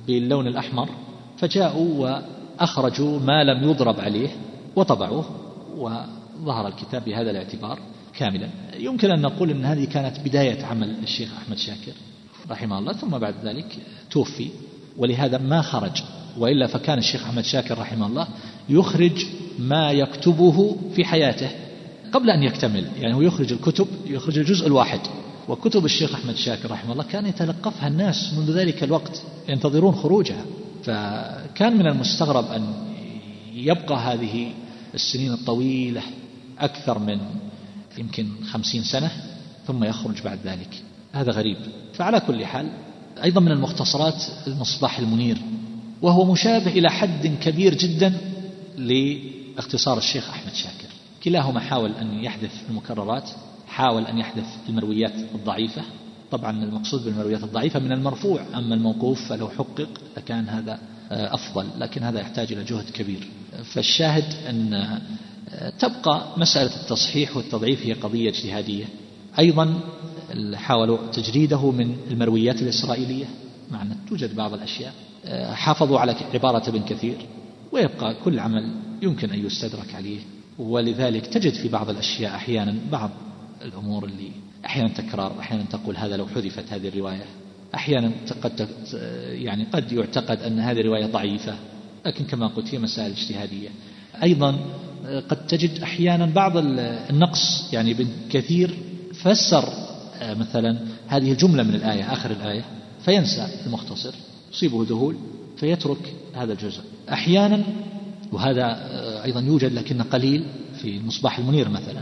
باللون 0.07 0.47
الأحمر 0.47 0.89
فجاءوا 1.37 2.21
وأخرجوا 2.59 3.19
ما 3.19 3.43
لم 3.43 3.69
يضرب 3.69 3.99
عليه 3.99 4.29
وطبعوه 4.75 5.25
وظهر 5.77 6.67
الكتاب 6.67 7.05
بهذا 7.05 7.31
الاعتبار 7.31 7.79
كاملا. 8.13 8.49
يمكن 8.79 9.11
أن 9.11 9.21
نقول 9.21 9.51
أن 9.51 9.65
هذه 9.65 9.85
كانت 9.85 10.19
بداية 10.19 10.65
عمل 10.65 10.95
الشيخ 11.03 11.29
أحمد 11.37 11.57
شاكر 11.57 11.91
رحمه 12.49 12.79
الله 12.79 12.93
ثم 12.93 13.17
بعد 13.17 13.35
ذلك 13.43 13.77
توفي 14.11 14.49
ولهذا 14.97 15.37
ما 15.37 15.61
خرج 15.61 16.03
وإلا 16.37 16.67
فكان 16.67 16.97
الشيخ 16.97 17.23
أحمد 17.23 17.43
شاكر 17.43 17.77
رحمه 17.77 18.07
الله 18.07 18.27
يخرج 18.69 19.25
ما 19.59 19.91
يكتبه 19.91 20.77
في 20.95 21.05
حياته 21.05 21.49
قبل 22.11 22.29
أن 22.29 22.43
يكتمل. 22.43 22.87
يعني 22.99 23.13
هو 23.13 23.21
يخرج 23.21 23.53
الكتب 23.53 23.87
يخرج 24.05 24.39
الجزء 24.39 24.67
الواحد. 24.67 24.99
وكتب 25.49 25.85
الشيخ 25.85 26.13
أحمد 26.13 26.35
شاكر 26.35 26.71
رحمه 26.71 26.91
الله 26.91 27.03
كان 27.03 27.25
يتلقفها 27.25 27.87
الناس 27.87 28.33
منذ 28.33 28.51
ذلك 28.51 28.83
الوقت 28.83 29.21
ينتظرون 29.49 29.95
خروجها. 29.95 30.45
فكان 30.83 31.77
من 31.77 31.87
المستغرب 31.87 32.51
أن 32.51 32.73
يبقى 33.53 33.95
هذه 33.95 34.51
السنين 34.93 35.33
الطويلة 35.33 36.01
أكثر 36.59 36.99
من 36.99 37.19
يمكن 37.97 38.27
خمسين 38.51 38.83
سنة 38.83 39.11
ثم 39.67 39.83
يخرج 39.83 40.21
بعد 40.21 40.39
ذلك. 40.45 40.83
هذا 41.13 41.31
غريب. 41.31 41.57
فعلى 41.93 42.19
كل 42.19 42.45
حال 42.45 42.69
أيضا 43.23 43.41
من 43.41 43.51
المختصرات 43.51 44.23
المصباح 44.47 44.99
المنير 44.99 45.37
وهو 46.01 46.25
مشابه 46.25 46.71
إلى 46.71 46.89
حد 46.89 47.27
كبير 47.41 47.73
جدا 47.73 48.13
لاختصار 48.77 49.97
الشيخ 49.97 50.29
أحمد 50.29 50.53
شاكر. 50.53 50.87
كلاهما 51.23 51.59
حاول 51.59 51.91
أن 51.91 52.23
يحذف 52.23 52.51
المكررات 52.69 53.29
حاول 53.67 54.05
أن 54.05 54.17
يحذف 54.17 54.45
المرويات 54.69 55.13
الضعيفة. 55.35 55.81
طبعا 56.31 56.63
المقصود 56.63 57.03
بالمرويات 57.05 57.43
الضعيفة 57.43 57.79
من 57.79 57.91
المرفوع 57.91 58.41
أما 58.55 58.75
الموقوف 58.75 59.29
فلو 59.29 59.49
حقق 59.49 59.87
لكان 60.17 60.49
هذا 60.49 60.79
أفضل 61.11 61.65
لكن 61.77 62.03
هذا 62.03 62.19
يحتاج 62.19 62.53
إلى 62.53 62.63
جهد 62.63 62.89
كبير. 62.89 63.27
فالشاهد 63.63 64.33
أن 64.49 64.99
تبقى 65.79 66.27
مسألة 66.37 66.75
التصحيح 66.81 67.37
والتضعيف 67.37 67.85
هي 67.85 67.93
قضية 67.93 68.29
اجتهادية. 68.29 68.85
أيضا 69.39 69.79
حاولوا 70.53 70.97
تجريده 71.11 71.71
من 71.71 71.97
المرويات 72.11 72.61
الإسرائيلية. 72.61 73.25
مع 73.71 73.81
أن 73.81 73.95
توجد 74.09 74.35
بعض 74.35 74.53
الأشياء. 74.53 74.93
حافظوا 75.53 75.99
على 75.99 76.15
عبارة 76.33 76.69
ابن 76.69 76.83
كثير. 76.83 77.17
ويبقى 77.75 78.15
كل 78.23 78.39
عمل 78.39 78.71
يمكن 79.01 79.29
أن 79.29 79.45
يستدرك 79.45 79.95
عليه. 79.95 80.19
ولذلك 80.59 81.27
تجد 81.27 81.53
في 81.53 81.67
بعض 81.67 81.89
الأشياء 81.89 82.35
أحيانا 82.35 82.75
بعض 82.91 83.09
الأمور 83.61 84.05
اللي 84.05 84.31
أحيانا 84.65 84.89
تكرار 84.89 85.39
أحيانا 85.39 85.63
تقول 85.63 85.97
هذا 85.97 86.17
لو 86.17 86.27
حذفت 86.27 86.73
هذه 86.73 86.87
الرواية. 86.87 87.25
أحيانا 87.75 88.11
قد 88.41 88.69
يعني 89.31 89.63
قد 89.73 89.91
يعتقد 89.91 90.41
أن 90.41 90.59
هذه 90.59 90.79
الرواية 90.79 91.05
ضعيفة. 91.05 91.55
لكن 92.05 92.25
كما 92.25 92.47
قلت 92.47 92.73
هي 92.73 92.79
مسائل 92.79 93.11
اجتهادية. 93.11 93.69
أيضا 94.23 94.55
قد 95.29 95.47
تجد 95.47 95.79
أحيانا 95.79 96.25
بعض 96.25 96.51
النقص 96.57 97.73
يعني 97.73 97.91
ابن 97.91 98.07
كثير 98.31 98.77
فسر 99.13 99.69
مثلا 100.21 100.77
هذه 101.07 101.31
الجملة 101.31 101.63
من 101.63 101.75
الآية 101.75 102.13
آخر 102.13 102.31
الآية 102.31 102.65
فينسى 103.05 103.47
المختصر. 103.65 104.13
يصيبه 104.53 104.85
ذهول. 104.89 105.17
فيترك 105.57 106.13
هذا 106.33 106.53
الجزء. 106.53 106.81
أحيانا 107.11 107.63
وهذا 108.31 108.77
أيضا 109.23 109.39
يوجد 109.39 109.73
لكن 109.73 110.01
قليل 110.01 110.45
في 110.81 110.97
المصباح 110.97 111.39
المنير 111.39 111.69
مثلا 111.69 112.01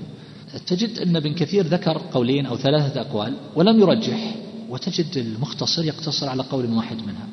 تجد 0.68 1.00
أن 1.00 1.16
ابن 1.16 1.34
كثير 1.34 1.66
ذكر 1.66 2.02
قولين 2.14 2.46
أو 2.46 2.58
ثلاثة 2.58 3.02
أقوال 3.02 3.34
ولم 3.56 3.80
يرجح 3.80 4.36
وتجد 4.70 5.18
المختصر 5.18 5.86
يقتصر 5.86 6.30
على 6.30 6.44
قول 6.44 6.74
واحد 6.74 6.98
منها. 6.98 7.28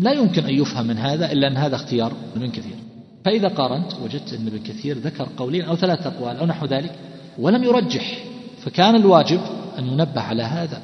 لا 0.00 0.12
يمكن 0.12 0.44
أن 0.44 0.54
يفهم 0.54 0.86
من 0.86 0.98
هذا 0.98 1.32
إلا 1.32 1.48
أن 1.48 1.56
هذا 1.56 1.76
اختيار 1.76 2.12
ابن 2.36 2.50
كثير. 2.50 2.76
فإذا 3.24 3.48
قارنت 3.48 3.92
وجدت 4.04 4.32
أن 4.32 4.46
ابن 4.46 4.58
كثير 4.58 4.98
ذكر 4.98 5.28
قولين 5.36 5.64
أو 5.64 5.76
ثلاثة 5.76 6.08
أقوال 6.08 6.36
أو 6.36 6.46
نحو 6.46 6.66
ذلك 6.66 6.92
ولم 7.38 7.64
يرجح 7.64 8.24
فكان 8.62 8.96
الواجب 8.96 9.40
أن 9.78 9.86
ينبه 9.86 10.20
على 10.20 10.42
هذا 10.42 10.82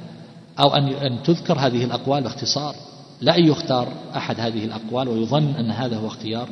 أو 0.58 0.74
أن 0.74 0.88
أن 0.88 1.22
تذكر 1.22 1.58
هذه 1.58 1.84
الأقوال 1.84 2.22
باختصار. 2.22 2.74
لا 3.20 3.38
أن 3.38 3.44
يختار 3.44 3.92
أحد 4.16 4.40
هذه 4.40 4.64
الأقوال 4.64 5.08
ويظن 5.08 5.54
أن 5.54 5.70
هذا 5.70 5.96
هو 5.96 6.06
اختيار 6.06 6.48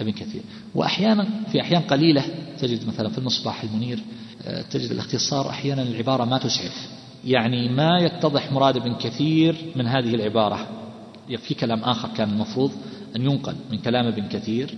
ابن 0.00 0.12
كثير. 0.12 0.42
وأحيانا 0.74 1.28
في 1.52 1.60
أحيان 1.60 1.82
قليلة 1.82 2.24
تجد 2.58 2.88
مثلا 2.88 3.08
في 3.08 3.18
المصباح 3.18 3.62
المنير 3.62 3.98
آه، 4.46 4.62
تجد 4.62 4.90
الاختصار 4.90 5.50
أحيانا 5.50 5.82
العبارة 5.82 6.24
ما 6.24 6.38
تسعف. 6.38 6.88
يعني 7.24 7.68
ما 7.68 7.98
يتضح 8.00 8.52
مراد 8.52 8.76
ابن 8.76 8.94
كثير 8.94 9.56
من 9.76 9.86
هذه 9.86 10.14
العبارة. 10.14 10.68
في 11.36 11.54
كلام 11.54 11.80
آخر 11.80 12.08
كان 12.16 12.30
المفروض 12.30 12.72
أن 13.16 13.22
ينقل 13.22 13.54
من 13.70 13.78
كلام 13.78 14.06
ابن 14.06 14.28
كثير 14.28 14.74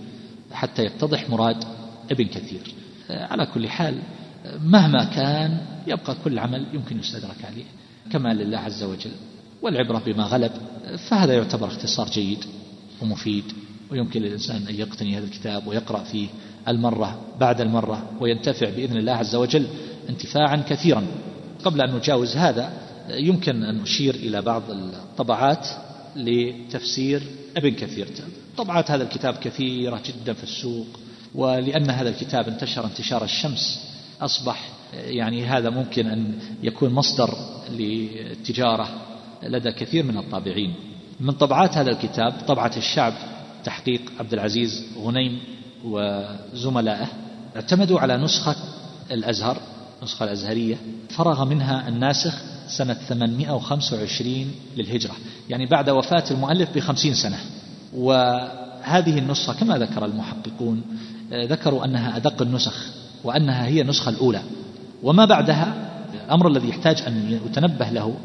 حتى 0.51 0.85
يتضح 0.85 1.29
مراد 1.29 1.63
ابن 2.11 2.25
كثير. 2.25 2.73
آه، 3.09 3.25
على 3.25 3.45
كل 3.45 3.69
حال 3.69 3.99
آه، 4.45 4.57
مهما 4.57 5.03
كان 5.03 5.61
يبقى 5.87 6.15
كل 6.23 6.39
عمل 6.39 6.65
يمكن 6.73 6.99
يستدرك 6.99 7.45
عليه 7.45 7.65
كما 8.11 8.33
لله 8.33 8.57
عز 8.57 8.83
وجل. 8.83 9.11
والعبرة 9.61 10.01
بما 10.05 10.23
غلب 10.23 10.51
فهذا 11.09 11.33
يعتبر 11.33 11.67
اختصار 11.67 12.09
جيد 12.09 12.45
ومفيد 13.01 13.43
ويمكن 13.91 14.21
للإنسان 14.21 14.67
أن 14.67 14.75
يقتني 14.75 15.17
هذا 15.17 15.25
الكتاب 15.25 15.67
ويقرأ 15.67 16.03
فيه 16.03 16.27
المرة 16.67 17.19
بعد 17.39 17.61
المرة 17.61 18.09
وينتفع 18.19 18.69
بإذن 18.69 18.97
الله 18.97 19.13
عز 19.13 19.35
وجل 19.35 19.67
انتفاعا 20.09 20.63
كثيرا. 20.69 21.07
قبل 21.65 21.81
أن 21.81 21.95
نجاوز 21.95 22.37
هذا 22.37 22.73
يمكن 23.09 23.63
أن 23.63 23.81
نشير 23.81 24.15
إلى 24.15 24.41
بعض 24.41 24.63
الطبعات 24.71 25.67
لتفسير 26.15 27.21
ابن 27.57 27.69
كثير. 27.69 28.07
طبعات 28.57 28.91
هذا 28.91 29.03
الكتاب 29.03 29.33
كثيرة 29.33 30.01
جدا 30.05 30.33
في 30.33 30.43
السوق 30.43 30.87
ولأن 31.35 31.89
هذا 31.89 32.09
الكتاب 32.09 32.47
انتشر 32.47 32.85
انتشار 32.85 33.23
الشمس 33.23 33.91
أصبح 34.21 34.69
يعني 34.93 35.45
هذا 35.45 35.69
ممكن 35.69 36.07
أن 36.07 36.33
يكون 36.63 36.93
مصدر 36.93 37.37
للتجارة 37.71 38.89
لدى 39.43 39.71
كثير 39.71 40.03
من 40.03 40.17
الطابعين. 40.17 40.73
من 41.19 41.31
طبعات 41.31 41.77
هذا 41.77 41.91
الكتاب 41.91 42.33
طبعة 42.47 42.71
الشعب 42.77 43.13
تحقيق 43.63 44.01
عبد 44.19 44.33
العزيز 44.33 44.83
غنيم 45.03 45.39
وزملائه 45.85 47.07
اعتمدوا 47.55 47.99
على 47.99 48.17
نسخة 48.17 48.55
الأزهر 49.11 49.57
النسخة 49.99 50.23
الأزهرية. 50.23 50.77
فرغ 51.09 51.45
منها 51.45 51.87
الناسخ 51.87 52.41
سنة 52.67 52.93
825 52.93 54.51
للهجرة. 54.77 55.13
يعني 55.49 55.65
بعد 55.65 55.89
وفاة 55.89 56.23
المؤلف 56.31 56.75
بخمسين 56.75 57.13
سنة. 57.13 57.37
وهذه 57.93 59.19
النسخة 59.19 59.53
كما 59.53 59.77
ذكر 59.77 60.05
المحققون 60.05 60.83
ذكروا 61.33 61.85
أنها 61.85 62.17
أدق 62.17 62.41
النسخ 62.41 62.85
وأنها 63.23 63.65
هي 63.65 63.81
النسخة 63.81 64.09
الأولى. 64.09 64.41
وما 65.03 65.25
بعدها 65.25 65.91
الأمر 66.25 66.47
الذي 66.47 66.69
يحتاج 66.69 67.01
أن 67.07 67.39
يتنبه 67.45 67.89
له 67.89 68.15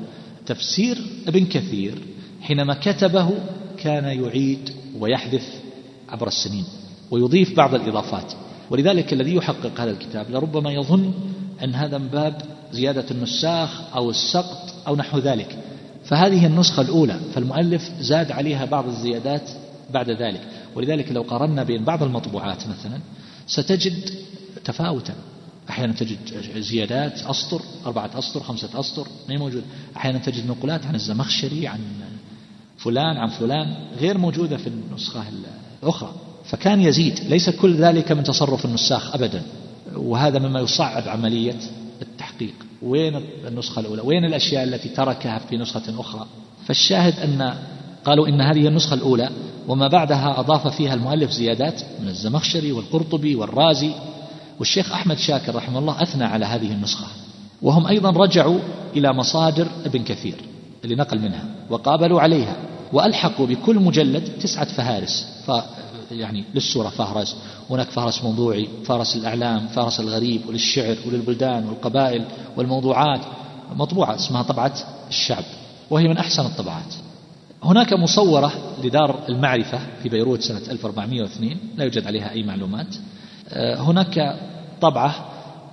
تفسير 0.46 0.98
ابن 1.28 1.46
كثير 1.46 2.02
حينما 2.40 2.74
كتبه 2.74 3.30
كان 3.78 4.04
يعيد 4.04 4.70
ويحذف 4.98 5.60
عبر 6.08 6.28
السنين 6.28 6.64
ويضيف 7.10 7.56
بعض 7.56 7.74
الإضافات. 7.74 8.32
ولذلك 8.70 9.12
الذي 9.12 9.34
يحقق 9.34 9.80
هذا 9.80 9.90
الكتاب 9.90 10.30
لربما 10.30 10.72
يظن 10.72 11.12
أن 11.64 11.74
هذا 11.74 11.98
من 11.98 12.08
باب 12.08 12.42
زيادة 12.72 13.04
النساخ 13.10 13.94
أو 13.94 14.10
السقط 14.10 14.74
أو 14.86 14.96
نحو 14.96 15.18
ذلك. 15.18 15.58
فهذه 16.04 16.46
النسخة 16.46 16.82
الأولى 16.82 17.20
فالمؤلف 17.34 17.90
زاد 18.00 18.32
عليها 18.32 18.64
بعض 18.64 18.88
الزيادات 18.88 19.50
بعد 19.94 20.10
ذلك. 20.10 20.40
ولذلك 20.74 21.12
لو 21.12 21.22
قارنا 21.22 21.62
بين 21.62 21.84
بعض 21.84 22.02
المطبوعات 22.02 22.62
مثلا 22.68 23.00
ستجد 23.46 24.10
تفاوتا. 24.64 25.14
أحيانا 25.70 25.92
تجد 25.92 26.18
زيادات 26.56 27.22
أسطر 27.22 27.62
أربعة 27.86 28.10
أسطر 28.18 28.42
خمسة 28.42 28.80
أسطر 28.80 29.06
ما 29.28 29.38
موجود 29.38 29.62
أحيانا 29.96 30.18
تجد 30.18 30.46
نقولات 30.46 30.86
عن 30.86 30.94
الزمخشري 30.94 31.66
عن 31.66 31.80
فلان 32.78 33.16
عن 33.16 33.28
فلان 33.28 33.76
غير 33.98 34.18
موجودة 34.18 34.56
في 34.56 34.66
النسخة 34.66 35.24
الأخرى. 35.82 36.12
فكان 36.44 36.80
يزيد. 36.80 37.20
ليس 37.28 37.50
كل 37.50 37.76
ذلك 37.76 38.12
من 38.12 38.22
تصرف 38.22 38.64
النساخ 38.64 39.14
أبدا. 39.14 39.42
وهذا 39.96 40.38
مما 40.38 40.60
يصعب 40.60 41.08
عملية 41.08 41.56
التحقيق. 42.02 42.54
وين 42.82 43.16
النسخة 43.46 43.80
الأولى؟ 43.80 44.02
وين 44.02 44.24
الأشياء 44.24 44.64
التي 44.64 44.88
تركها 44.88 45.38
في 45.38 45.56
نسخة 45.56 46.00
أخرى؟ 46.00 46.26
فالشاهد 46.66 47.20
أن 47.20 47.54
قالوا 48.04 48.28
إن 48.28 48.40
هذه 48.40 48.68
النسخة 48.68 48.94
الأولى 48.94 49.30
وما 49.68 49.88
بعدها 49.88 50.40
أضاف 50.40 50.76
فيها 50.76 50.94
المؤلف 50.94 51.30
زيادات 51.30 51.82
من 52.02 52.08
الزمخشري 52.08 52.72
والقرطبي 52.72 53.34
والرازي. 53.34 53.90
والشيخ 54.58 54.92
أحمد 54.92 55.18
شاكر 55.18 55.54
رحمه 55.54 55.78
الله 55.78 56.02
أثنى 56.02 56.24
على 56.24 56.44
هذه 56.44 56.72
النسخة 56.72 57.06
وهم 57.62 57.86
أيضا 57.86 58.10
رجعوا 58.10 58.58
إلى 58.96 59.12
مصادر 59.12 59.66
ابن 59.86 60.04
كثير 60.04 60.34
اللي 60.84 60.94
نقل 60.96 61.18
منها 61.18 61.44
وقابلوا 61.70 62.20
عليها 62.20 62.56
وألحقوا 62.92 63.46
بكل 63.46 63.76
مجلد 63.76 64.38
تسعة 64.40 64.64
فهارس 64.64 65.26
ف 65.46 65.52
يعني 66.10 66.44
للسورة 66.54 66.88
فهرس 66.88 67.36
هناك 67.70 67.90
فهرس 67.90 68.24
موضوعي 68.24 68.68
فهرس 68.84 69.16
الأعلام 69.16 69.66
فهرس 69.66 70.00
الغريب 70.00 70.48
وللشعر 70.48 70.96
وللبلدان 71.06 71.68
والقبائل 71.68 72.24
والموضوعات 72.56 73.20
مطبوعة 73.76 74.14
اسمها 74.14 74.42
طبعة 74.42 74.74
الشعب 75.08 75.44
وهي 75.90 76.08
من 76.08 76.16
أحسن 76.18 76.46
الطبعات. 76.46 76.94
هناك 77.62 77.92
مصورة 77.92 78.52
لدار 78.84 79.18
المعرفة 79.28 79.78
في 80.02 80.08
بيروت 80.08 80.42
سنة 80.42 80.60
1402 80.70 81.56
لا 81.76 81.84
يوجد 81.84 82.06
عليها 82.06 82.30
أي 82.30 82.42
معلومات 82.42 82.96
هناك 83.52 84.36
طبعة 84.80 85.14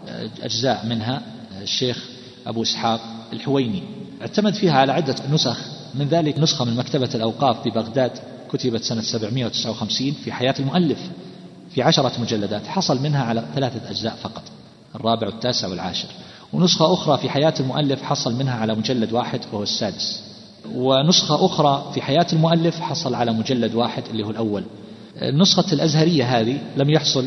آه، 0.08 0.30
أجزاء 0.42 0.86
منها 0.86 1.22
آه، 1.58 1.62
الشيخ 1.62 2.06
أبو 2.48 2.64
إسحاق 2.64 3.02
الحويني. 3.34 3.84
اعتمد 4.22 4.54
فيها 4.54 4.74
على 4.74 4.92
عدة 4.92 5.16
نسخ. 5.32 5.58
من 5.96 6.08
ذلك 6.08 6.40
نسخة 6.40 6.66
من 6.66 6.76
مكتبة 6.76 7.10
الأوقاف 7.16 7.68
ببغداد 7.68 8.12
كتبت 8.52 8.84
سنة 8.84 9.02
759 9.02 10.12
في 10.12 10.32
حياة 10.32 10.56
المؤلف 10.60 11.00
في 11.70 11.82
عشرة 11.82 12.22
مجلدات. 12.22 12.68
حصل 12.68 13.02
منها 13.02 13.24
على 13.24 13.44
ثلاثة 13.56 13.90
أجزاء 13.90 14.16
فقط 14.16 14.44
الرابع 14.96 15.28
والتاسع 15.28 15.68
والعاشر. 15.68 16.08
ونسخة 16.54 16.94
أخرى 16.94 17.18
في 17.18 17.30
حياة 17.30 17.54
المؤلف 17.60 18.02
حصل 18.04 18.36
منها 18.36 18.54
على 18.54 18.76
مجلد 18.76 19.14
واحد 19.14 19.40
وهو 19.52 19.64
السادس. 19.64 20.24
ونسخة 20.76 21.46
أخرى 21.46 21.92
في 21.94 22.02
حياة 22.02 22.28
المؤلف 22.34 22.80
حصل 22.80 23.16
على 23.16 23.34
مجلد 23.34 23.76
واحد 23.76 24.04
اللي 24.12 24.26
هو 24.26 24.30
الأول. 24.30 24.64
النسخة 25.22 25.74
الأزهرية 25.74 26.40
هذه 26.40 26.62
لم 26.78 26.90
يحصل 26.90 27.26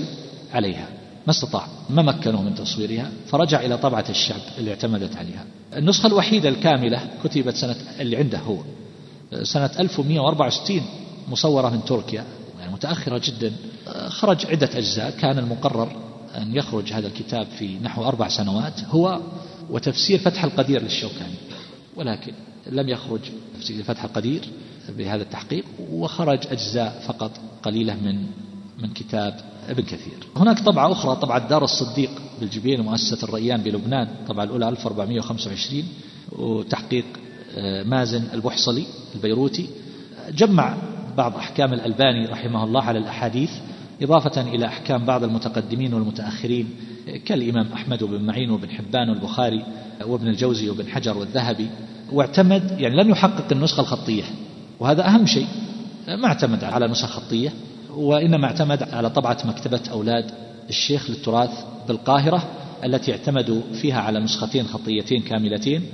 عليها. 0.53 0.89
ما 1.27 1.31
استطاع 1.33 1.67
ما 1.91 2.03
مكنه 2.03 2.43
من 2.43 2.55
تصويرها 2.55 3.11
فرجع 3.27 3.61
إلى 3.61 3.79
طبعة 3.79 4.05
الشعب 4.09 4.41
اللي 4.59 4.71
اعتمدت 4.71 5.17
عليها. 5.17 5.45
النسخة 5.77 6.07
الوحيدة 6.07 6.49
الكاملة 6.49 7.01
كتبت 7.25 7.57
سنة 7.57 7.77
اللي 8.01 8.17
عنده 8.17 8.39
هو 8.39 8.59
سنة 9.43 9.71
1164 9.81 10.83
مصورة 11.29 11.71
من 11.71 11.85
تركيا 11.85 12.25
يعني 12.61 12.73
متأخرة 12.73 13.21
جدا. 13.25 13.53
خرج 14.09 14.47
عدة 14.47 14.71
أجزاء. 14.75 15.11
كان 15.11 15.39
المقرر 15.39 15.89
أن 16.37 16.57
يخرج 16.57 16.93
هذا 16.93 17.07
الكتاب 17.07 17.47
في 17.59 17.79
نحو 17.83 18.05
أربع 18.05 18.29
سنوات 18.29 18.85
هو 18.85 19.21
وتفسير 19.71 20.19
فتح 20.19 20.45
القدير 20.45 20.83
للشوكاني. 20.83 21.35
ولكن 21.97 22.33
لم 22.67 22.89
يخرج 22.89 23.21
تفسير 23.59 23.83
فتح 23.83 24.05
القدير 24.05 24.41
بهذا 24.89 25.23
التحقيق 25.23 25.65
وخرج 25.91 26.39
أجزاء 26.51 27.03
فقط 27.07 27.31
قليلة 27.63 27.95
من 27.95 28.27
من 28.79 28.93
كتاب 28.93 29.41
ابن 29.69 29.83
كثير. 29.83 30.19
هناك 30.37 30.61
طبعة 30.61 30.93
أخرى 30.93 31.17
طبعة 31.17 31.49
دار 31.49 31.65
الصديق 31.65 32.11
بالجبين 32.41 32.81
مؤسسة 32.81 33.29
الريان 33.29 33.61
بلبنان 33.61 34.09
طبعة 34.29 34.45
الأولى 34.45 34.69
1425 34.69 35.85
وتحقيق 36.33 37.05
آه، 37.57 37.83
مازن 37.83 38.23
البحصلي 38.35 38.85
البيروتي. 39.15 39.67
جمع 40.35 40.77
بعض 41.17 41.37
أحكام 41.37 41.73
الألباني 41.73 42.27
رحمه 42.27 42.65
الله 42.65 42.83
على 42.83 42.99
الأحاديث 42.99 43.51
إضافة 44.03 44.41
إلى 44.41 44.67
أحكام 44.67 45.05
بعض 45.05 45.25
المتقدمين 45.25 45.95
والمتأخرين 45.95 46.71
كالإمام 47.25 47.73
أحمد 47.73 48.05
بن 48.05 48.23
معين 48.23 48.51
وابن 48.51 48.71
حبان 48.71 49.09
والبخاري 49.11 49.65
وابن 50.07 50.29
الجوزي 50.29 50.71
وابن 50.71 50.89
حجر 50.89 51.19
والذهبي. 51.19 51.69
واعتمد 52.13 52.77
يعني 52.81 52.97
لم 52.97 53.11
يحقق 53.11 53.53
النسخة 53.53 53.81
الخطية 53.81 54.25
وهذا 54.81 55.07
أهم 55.07 55.27
شيء 55.27 55.47
ما 56.09 56.27
اعتمد 56.27 56.65
على 56.65 56.89
نسخة 56.89 57.09
خطية 57.09 57.53
وإنما 57.97 58.47
اعتمد 58.47 58.83
على 58.83 59.11
طبعة 59.11 59.39
مكتبة 59.45 59.81
أولاد 59.91 60.31
الشيخ 60.69 61.11
للتراث 61.11 61.51
بالقاهرة 61.89 62.49
التي 62.85 63.13
اعتمدوا 63.13 63.61
فيها 63.73 64.01
على 64.01 64.21
نسختين 64.21 64.67
خطيتين 64.67 65.23
كاملتين 65.23 65.87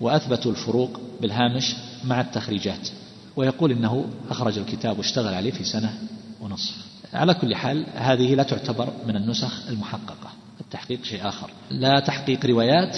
وأثبتوا 0.00 0.50
الفروق 0.50 1.00
بالهامش 1.20 1.76
مع 2.04 2.20
التخريجات. 2.20 2.88
ويقول 3.36 3.72
إنه 3.72 4.04
أخرج 4.30 4.58
الكتاب 4.58 4.98
واشتغل 4.98 5.34
عليه 5.34 5.50
في 5.50 5.64
سنة 5.64 5.94
ونصف. 6.40 6.74
على 7.12 7.34
كل 7.34 7.54
حال 7.54 7.86
هذه 7.94 8.34
لا 8.34 8.42
تعتبر 8.42 8.88
من 9.06 9.16
النسخ 9.16 9.68
المحققة. 9.68 10.30
التحقيق 10.60 11.04
شيء 11.04 11.28
آخر. 11.28 11.50
لا 11.70 12.00
تحقيق 12.00 12.46
روايات 12.46 12.96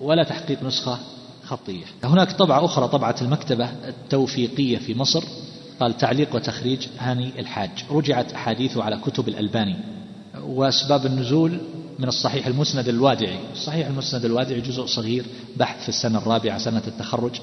ولا 0.00 0.24
تحقيق 0.24 0.62
نسخة 0.62 0.98
خطية. 1.44 1.84
هناك 2.04 2.32
طبعة 2.32 2.64
أخرى 2.64 2.88
طبعة 2.88 3.16
المكتبة 3.22 3.68
التوفيقية 3.88 4.78
في 4.78 4.94
مصر 4.94 5.24
قال 5.80 5.96
تعليق 5.96 6.34
وتخريج 6.34 6.86
هاني 6.98 7.40
الحاج. 7.40 7.70
رجعت 7.90 8.32
أحاديثه 8.32 8.82
على 8.82 8.96
كتب 8.96 9.28
الألباني. 9.28 9.76
وأسباب 10.42 11.06
النزول 11.06 11.60
من 11.98 12.08
الصحيح 12.08 12.46
المسند 12.46 12.88
الوادعي. 12.88 13.38
الصحيح 13.52 13.86
المسند 13.86 14.24
الوادعي 14.24 14.60
جزء 14.60 14.86
صغير 14.86 15.24
بحث 15.56 15.82
في 15.82 15.88
السنة 15.88 16.18
الرابعة 16.18 16.58
سنة 16.58 16.82
التخرج 16.86 17.34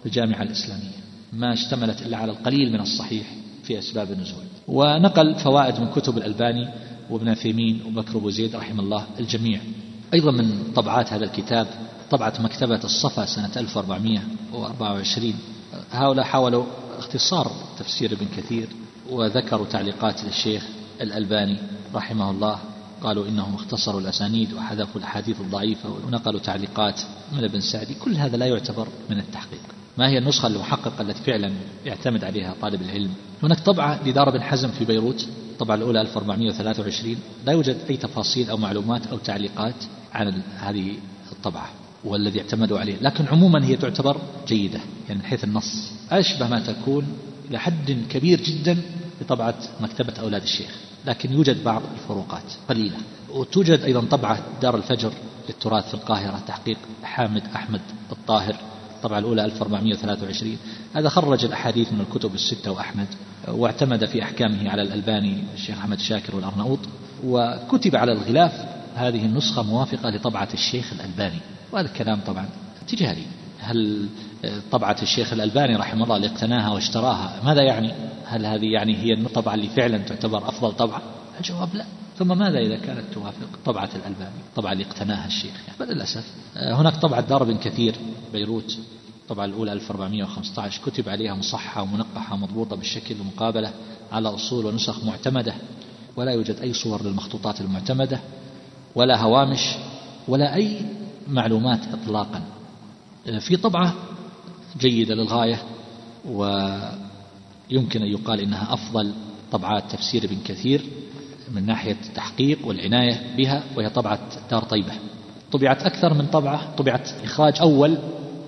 في 0.00 0.06
الجامعة 0.06 0.42
الإسلامية. 0.42 0.96
ما 1.32 1.52
اشتملت 1.52 2.02
إلا 2.02 2.16
على 2.16 2.32
القليل 2.32 2.72
من 2.72 2.80
الصحيح 2.80 3.26
في 3.64 3.78
أسباب 3.78 4.12
النزول. 4.12 4.44
ونقل 4.68 5.34
فوائد 5.34 5.80
من 5.80 5.88
كتب 5.88 6.18
الألباني 6.18 6.68
وابن 7.10 7.34
ثيمين 7.34 7.82
وبكر 7.86 8.16
أبو 8.16 8.30
زيد 8.30 8.56
رحمه 8.56 8.82
الله 8.82 9.06
الجميع. 9.20 9.60
أيضا 10.14 10.30
من 10.30 10.72
طبعات 10.74 11.12
هذا 11.12 11.24
الكتاب 11.24 11.66
طبعة 12.10 12.32
مكتبة 12.40 12.80
الصفا 12.84 13.26
سنة 13.26 13.50
1424 13.56 15.34
هؤلاء 15.92 16.24
حاولوا 16.24 16.64
اختصار 17.06 17.52
تفسير 17.78 18.12
ابن 18.12 18.26
كثير 18.36 18.68
وذكروا 19.10 19.66
تعليقات 19.66 20.24
للشيخ 20.24 20.66
الألباني 21.00 21.58
رحمه 21.94 22.30
الله 22.30 22.58
قالوا 23.02 23.28
إنهم 23.28 23.54
اختصروا 23.54 24.00
الأسانيد 24.00 24.52
وحذفوا 24.52 25.00
الأحاديث 25.00 25.40
الضعيفة 25.40 25.88
ونقلوا 26.06 26.40
تعليقات 26.40 27.00
من 27.32 27.44
ابن 27.44 27.60
سعدي 27.60 27.94
كل 27.94 28.16
هذا 28.16 28.36
لا 28.36 28.46
يعتبر 28.46 28.88
من 29.10 29.18
التحقيق. 29.18 29.60
ما 29.98 30.08
هي 30.08 30.18
النسخة 30.18 30.46
المحققة 30.46 31.02
التي 31.02 31.22
فعلا 31.22 31.52
يعتمد 31.84 32.24
عليها 32.24 32.54
طالب 32.62 32.82
العلم؟ 32.82 33.10
هناك 33.42 33.60
طبعة 33.60 34.08
لدار 34.08 34.30
بن 34.30 34.42
حزم 34.42 34.68
في 34.68 34.84
بيروت 34.84 35.26
الطبعة 35.52 35.74
الأولى 35.74 36.00
1423 36.00 37.16
لا 37.44 37.52
يوجد 37.52 37.76
أي 37.90 37.96
تفاصيل 37.96 38.50
أو 38.50 38.56
معلومات 38.56 39.06
أو 39.06 39.16
تعليقات 39.16 39.84
عن 40.12 40.42
هذه 40.58 40.96
الطبعة. 41.32 41.85
والذي 42.06 42.40
اعتمدوا 42.40 42.78
عليه. 42.78 42.96
لكن 43.00 43.26
عموما 43.26 43.64
هي 43.64 43.76
تعتبر 43.76 44.20
جيدة 44.48 44.80
يعني 45.08 45.20
من 45.20 45.26
حيث 45.26 45.44
النص. 45.44 45.92
أشبه 46.10 46.48
ما 46.48 46.60
تكون 46.60 47.06
إلى 47.50 47.58
حد 47.58 47.96
كبير 48.10 48.40
جدا 48.40 48.76
بطبعة 49.20 49.54
مكتبة 49.80 50.12
أولاد 50.20 50.42
الشيخ. 50.42 50.70
لكن 51.06 51.32
يوجد 51.32 51.64
بعض 51.64 51.82
الفروقات 51.94 52.52
قليلة. 52.68 52.96
وتوجد 53.30 53.80
أيضا 53.80 54.00
طبعة 54.00 54.38
دار 54.62 54.76
الفجر 54.76 55.12
للتراث 55.48 55.88
في 55.88 55.94
القاهرة 55.94 56.42
تحقيق 56.46 56.78
حامد 57.02 57.42
أحمد 57.54 57.80
الطاهر 58.12 58.56
الطبعة 58.96 59.18
الأولى 59.18 59.44
1423 59.44 60.58
هذا 60.94 61.08
خرج 61.08 61.44
الأحاديث 61.44 61.92
من 61.92 62.00
الكتب 62.00 62.34
الستة 62.34 62.70
وأحمد 62.70 63.06
واعتمد 63.48 64.04
في 64.04 64.22
أحكامه 64.22 64.70
على 64.70 64.82
الألباني 64.82 65.42
الشيخ 65.54 65.78
أحمد 65.78 65.98
شاكر 65.98 66.36
والأرناؤوط 66.36 66.78
وكتب 67.24 67.96
على 67.96 68.12
الغلاف 68.12 68.52
هذه 68.94 69.24
النسخة 69.24 69.62
موافقة 69.62 70.10
لطبعة 70.10 70.48
الشيخ 70.54 70.92
الألباني. 70.92 71.40
وهذا 71.72 71.86
الكلام 71.86 72.20
طبعا 72.26 72.48
تجاري 72.88 73.26
هل 73.58 74.08
طبعة 74.70 74.96
الشيخ 75.02 75.32
الألباني 75.32 75.76
رحمه 75.76 76.04
الله 76.04 76.16
اللي 76.16 76.26
اقتناها 76.26 76.70
واشتراها 76.70 77.40
ماذا 77.44 77.62
يعني؟ 77.62 77.92
هل 78.24 78.46
هذه 78.46 78.66
يعني 78.66 78.96
هي 78.96 79.12
الطبعة 79.12 79.54
اللي 79.54 79.68
فعلا 79.68 79.98
تعتبر 79.98 80.48
أفضل 80.48 80.72
طبعة؟ 80.72 81.02
الجواب 81.40 81.74
لا. 81.74 81.84
ثم 82.18 82.38
ماذا 82.38 82.58
إذا 82.58 82.76
كانت 82.76 83.04
توافق 83.14 83.48
طبعة 83.64 83.90
الألباني؟ 83.94 84.40
طبعة 84.56 84.72
اللي 84.72 84.84
اقتناها 84.84 85.26
الشيخ 85.26 85.54
يعني. 85.66 85.78
بل 85.80 85.94
للأسف 85.94 86.24
هناك 86.56 86.96
طبعة 86.96 87.20
دار 87.20 87.44
بن 87.44 87.56
كثير 87.56 87.94
بيروت. 88.32 88.78
الطبعة 89.22 89.44
الأولى 89.44 89.72
1415 89.72 90.82
كتب 90.86 91.08
عليها 91.08 91.34
مصحة 91.34 91.82
ومنقحة 91.82 92.34
ومضبوطة 92.34 92.76
بالشكل 92.76 93.14
المقابلة 93.14 93.70
على 94.12 94.28
أصول 94.28 94.66
ونسخ 94.66 95.04
معتمدة. 95.04 95.54
ولا 96.16 96.32
يوجد 96.32 96.56
أي 96.60 96.72
صور 96.72 97.02
للمخطوطات 97.02 97.60
المعتمدة 97.60 98.20
ولا 98.94 99.16
هوامش 99.22 99.74
ولا 100.28 100.54
أي 100.54 100.80
معلومات 101.28 101.80
إطلاقا. 101.92 102.42
في 103.40 103.56
طبعة 103.56 103.94
جيدة 104.78 105.14
للغاية 105.14 105.62
ويمكن 106.28 108.02
أن 108.02 108.08
يقال 108.08 108.40
إنها 108.40 108.74
أفضل 108.74 109.12
طبعات 109.52 109.92
تفسير 109.92 110.24
ابن 110.24 110.36
كثير 110.44 110.82
من 111.54 111.66
ناحية 111.66 111.96
التحقيق 112.08 112.66
والعناية 112.66 113.36
بها 113.36 113.62
وهي 113.76 113.88
طبعة 113.90 114.18
دار 114.50 114.64
طيبة. 114.64 114.92
طبعت 115.52 115.82
أكثر 115.82 116.14
من 116.14 116.26
طبعة 116.26 116.74
طبعت 116.76 117.10
إخراج 117.24 117.60
أول 117.60 117.98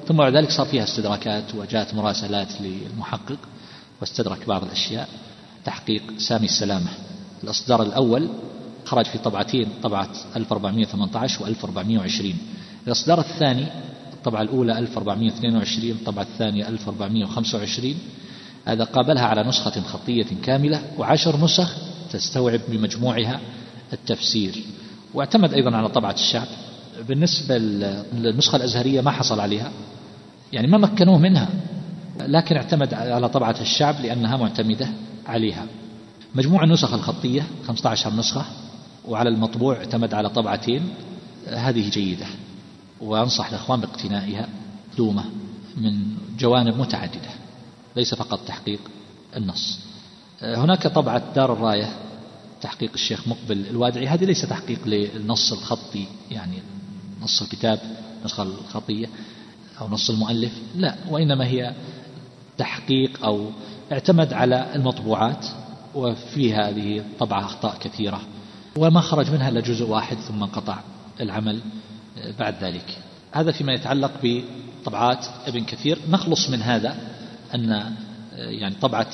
ثم 0.09 0.17
بعد 0.17 0.37
ذلك 0.37 0.51
صار 0.51 0.67
فيها 0.67 0.85
استدراكات 0.85 1.55
وجاءت 1.55 1.95
مراسلات 1.95 2.49
للمحقق 2.61 3.39
واستدرك 4.01 4.47
بعض 4.49 4.65
الأشياء. 4.65 5.09
تحقيق 5.65 6.03
سامي 6.19 6.45
السلامة 6.45 6.89
الإصدار 7.45 7.83
الأول 7.83 8.29
خرج 8.85 9.05
في 9.05 9.19
طبعتين 9.19 9.69
طبعة 9.83 10.09
1418 10.37 11.43
و 11.43 11.47
1420 11.47 12.35
الإصدار 12.87 13.21
الثاني 13.21 13.67
الطبعة 14.13 14.43
الأولى 14.43 14.79
1422 14.79 15.91
الطبعة 15.91 16.23
الثانية 16.23 16.69
1425 16.69 17.95
هذا 18.65 18.85
قابلها 18.85 19.25
على 19.25 19.43
نسخة 19.43 19.81
خطية 19.81 20.27
كاملة 20.43 20.83
وعشر 20.99 21.45
نسخ 21.45 21.77
تستوعب 22.13 22.61
بمجموعها 22.69 23.41
التفسير. 23.93 24.65
واعتمد 25.15 25.53
أيضا 25.55 25.77
على 25.77 25.89
طبعة 25.89 26.13
الشعب. 26.13 26.47
بالنسبة 27.09 27.59
للنسخة 27.59 28.57
الأزهرية 28.57 29.01
ما 29.01 29.11
حصل 29.11 29.41
عليها 29.41 29.73
يعني 30.53 30.67
ما 30.67 30.79
مكنوه 30.79 31.19
منها 31.19 31.49
لكن 32.21 32.57
اعتمد 32.57 32.95
على 32.95 33.29
طبعة 33.29 33.57
الشعب 33.61 34.01
لأنها 34.01 34.37
معتمدة 34.37 34.89
عليها. 35.27 35.67
مجموع 36.35 36.65
النسخ 36.65 36.95
الخطية 36.95 37.47
15 37.67 38.15
نسخة 38.15 38.45
وعلى 39.09 39.29
المطبوع 39.29 39.77
اعتمد 39.77 40.15
على 40.15 40.29
طبعتين 40.29 40.89
هذه 41.47 41.91
جيدة. 41.91 42.27
وأنصح 43.01 43.49
الأخوان 43.49 43.81
باقتنائها 43.81 44.49
دومة 44.97 45.25
من 45.77 46.17
جوانب 46.39 46.77
متعددة 46.79 47.31
ليس 47.97 48.15
فقط 48.15 48.41
تحقيق 48.47 48.81
النص. 49.37 49.79
هناك 50.43 50.87
طبعة 50.87 51.33
دار 51.35 51.53
الراية 51.53 51.93
تحقيق 52.61 52.91
الشيخ 52.95 53.29
مقبل 53.29 53.67
الوادعي. 53.71 54.07
هذه 54.07 54.25
ليس 54.25 54.43
تحقيق 54.43 54.79
للنص 54.87 55.53
الخطي 55.53 56.07
يعني 56.31 56.63
نص 57.23 57.43
الكتاب 57.43 57.81
نسخة 58.25 58.43
الخطية 58.43 59.07
أو 59.81 59.89
نص 59.89 60.11
المؤلف 60.11 60.53
لا 60.77 60.97
وإنما 61.11 61.47
هي 61.47 61.75
تحقيق 62.59 63.25
أو 63.25 63.51
اعتمد 63.93 64.33
على 64.33 64.75
المطبوعات 64.75 65.47
وفي 65.95 66.55
هذه 66.55 67.05
طبعة 67.19 67.45
أخطاء 67.45 67.79
كثيرة. 67.81 68.21
وما 68.77 69.01
خرج 69.01 69.31
منها 69.31 69.49
إلا 69.49 69.61
جزء 69.61 69.87
واحد 69.87 70.17
ثم 70.17 70.43
انقطع 70.43 70.79
العمل. 71.21 71.61
بعد 72.39 72.65
ذلك. 72.65 72.99
هذا 73.33 73.53
فيما 73.53 73.73
يتعلق 73.73 74.13
بطبعات 74.23 75.27
ابن 75.47 75.65
كثير. 75.65 75.99
نخلص 76.11 76.51
من 76.51 76.63
هذا 76.63 76.97
أن 77.55 77.93
يعني 78.33 78.75
طبعة 78.75 79.07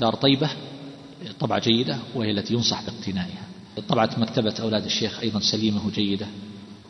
دار 0.00 0.14
طيبة 0.14 0.50
طبعة 1.40 1.60
جيدة 1.60 1.98
وهي 2.14 2.30
التي 2.30 2.54
ينصح 2.54 2.82
باقتنائها. 2.82 3.42
طبعة 3.88 4.10
مكتبة 4.18 4.54
أولاد 4.60 4.84
الشيخ 4.84 5.20
أيضا 5.20 5.40
سليمة 5.40 5.90
جيدة 5.90 6.26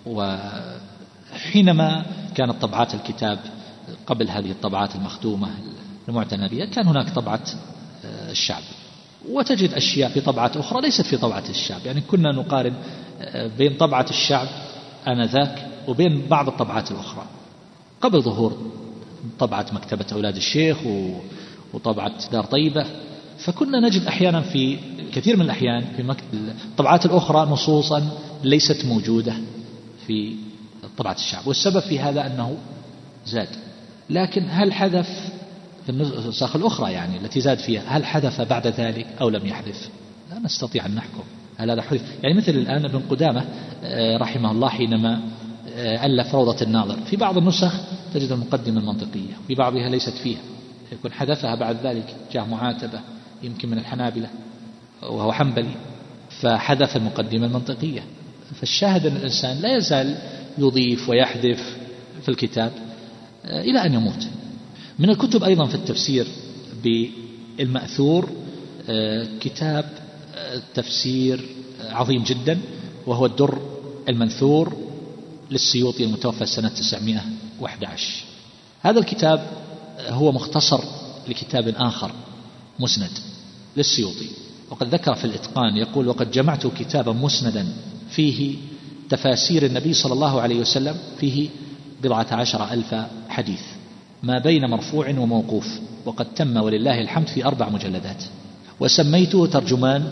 وحينما 0.07 2.07
كانت 2.35 2.63
طبعات 2.63 2.95
الكتاب 2.95 3.39
قبل 4.07 4.31
هذه 4.31 4.51
الطبعات 4.51 4.97
المختومة 4.97 5.49
المعتنى 6.09 6.49
بها 6.49 6.67
كان 6.67 6.87
هناك 6.87 7.11
طبعة 7.11 7.41
آه، 8.05 8.31
الشعب. 8.31 8.63
وتجد 9.29 9.73
أشياء 9.73 10.11
في 10.11 10.21
طبعات 10.21 10.57
أخرى 10.57 10.81
ليست 10.81 11.07
في 11.07 11.17
طبعة 11.17 11.45
الشعب. 11.49 11.81
يعني 11.87 12.01
كنا 12.01 12.33
نقارن 12.33 12.75
آه، 13.21 13.47
بين 13.59 13.77
طبعة 13.77 14.07
الشعب 14.11 14.49
آنذاك 15.09 15.67
وبين 15.89 16.27
بعض 16.29 16.49
الطبعات 16.49 16.91
الأخرى. 16.91 17.25
قبل 18.01 18.23
ظهور 18.23 18.57
طبعة 19.39 19.67
مكتبة 19.73 20.07
أولاد 20.13 20.37
الشيخ 20.37 20.79
وطبعة 21.73 22.31
دار 22.33 22.45
طيبة 22.45 22.87
فكنا 23.39 23.81
نجد 23.81 24.03
أحيانا 24.03 24.41
في 24.41 24.79
كثير 25.13 25.37
من 25.37 25.43
الأحيان 25.43 25.85
في 25.97 26.17
الطبعات 26.71 27.07
الأخرى 27.07 27.51
نصوصا 27.51 28.11
ليست 28.45 28.85
موجودة 28.85 29.35
في 30.07 30.37
طبعة 30.99 31.15
الشعب. 31.15 31.47
والسبب 31.47 31.81
في 31.81 31.99
هذا 32.01 32.27
أنه 32.27 32.57
زاد. 33.27 33.49
لكن 34.11 34.47
هل 34.51 34.73
حذف 34.73 35.31
في 35.87 35.93
النسخ 35.93 36.57
الأخرى 36.57 36.93
يعني 36.93 37.17
التي 37.17 37.41
زاد 37.41 37.59
فيها 37.59 37.83
هل 37.87 38.05
حذف 38.05 38.41
بعد 38.41 38.67
ذلك 38.67 39.07
أو 39.21 39.29
لم 39.29 39.47
يحذف؟ 39.47 39.89
لا 40.31 40.39
نستطيع 40.39 40.87
أن 40.87 40.95
نحكم. 40.95 41.23
هل 41.59 41.71
هذا 41.71 41.83
حذف 41.83 42.03
يعني 42.23 42.35
مثل 42.35 42.53
الآن 42.53 42.85
ابن 42.85 42.99
قدامة 43.11 43.45
آه، 43.85 44.17
رحمه 44.17 44.51
الله 44.51 44.69
حينما 44.69 45.21
آه، 45.77 46.07
ألف 46.07 46.35
روضة 46.35 46.63
الناظر. 46.63 46.97
في 46.97 47.17
بعض 47.17 47.39
النسخ 47.39 47.73
تجد 48.15 48.33
المقدمة 48.33 48.81
المنطقية 48.81 49.33
في 49.49 49.55
بعضها 49.55 49.89
ليست 49.89 50.15
فيها. 50.15 50.41
يكون 50.93 51.13
حذفها 51.13 51.55
بعد 51.55 51.87
ذلك 51.87 52.15
جاء 52.33 52.47
معاتبة 52.47 53.01
يمكن 53.43 53.71
من 53.71 53.79
الحنابلة 53.79 54.29
وهو 55.03 55.33
حنبلي 55.33 55.75
فحذف 56.41 56.97
المقدمة 56.97 57.47
المنطقية. 57.47 58.03
فالشاهد 58.61 59.07
أن 59.07 59.17
الإنسان 59.17 59.61
لا 59.61 59.77
يزال 59.77 60.19
يضيف 60.59 61.09
ويحذف 61.09 61.77
في 62.23 62.29
الكتاب 62.29 62.73
آه، 63.45 63.61
إلى 63.61 63.85
أن 63.85 63.95
يموت. 63.95 64.27
من 64.99 65.11
الكتب 65.11 65.45
أيضا 65.45 65.67
في 65.67 65.75
التفسير 65.75 66.27
بالمأثور 66.85 68.31
كتاب 69.41 69.85
تفسير 70.75 71.49
عظيم 71.81 72.23
جدا 72.23 72.59
وهو 73.07 73.27
الدر 73.27 73.59
المنثور 74.09 74.77
للسيوطي 75.51 76.05
المتوفى 76.05 76.47
سنة 76.47 76.69
911 76.69 78.25
هذا 78.83 78.99
الكتاب 78.99 79.47
هو 80.09 80.33
مختصر 80.33 80.81
لكتاب 81.29 81.69
آخر 81.69 82.13
مسند 82.79 83.11
للسيوطي. 83.77 84.29
وقد 84.71 84.95
ذكر 84.95 85.15
في 85.15 85.25
الإتقان 85.25 85.77
يقول 85.77 86.09
وقد 86.09 86.31
جمعت 86.31 86.67
كتابا 86.67 87.13
مسندا 87.13 87.69
فيه 88.11 88.57
تفاسير 89.11 89.67
النبي 89.67 89.95
صلى 89.95 90.13
الله 90.13 90.41
عليه 90.41 90.61
وسلم 90.61 90.97
فيه 91.21 91.49
بضعة 92.03 92.27
عشر 92.31 92.73
ألف 92.73 92.95
حديث. 93.29 93.61
ما 94.23 94.39
بين 94.39 94.71
مرفوع 94.71 95.09
وموقوف 95.09 95.79
وقد 96.05 96.35
تم 96.35 96.57
ولله 96.57 97.01
الحمد 97.01 97.27
في 97.27 97.45
أربع 97.45 97.69
مجلدات. 97.69 98.25
وسميته 98.81 99.47
ترجمان 99.47 100.03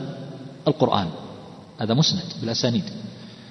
القرآن. 0.68 1.08
هذا 1.78 1.94
مسند 1.94 2.22
بالأسانيد. 2.40 2.84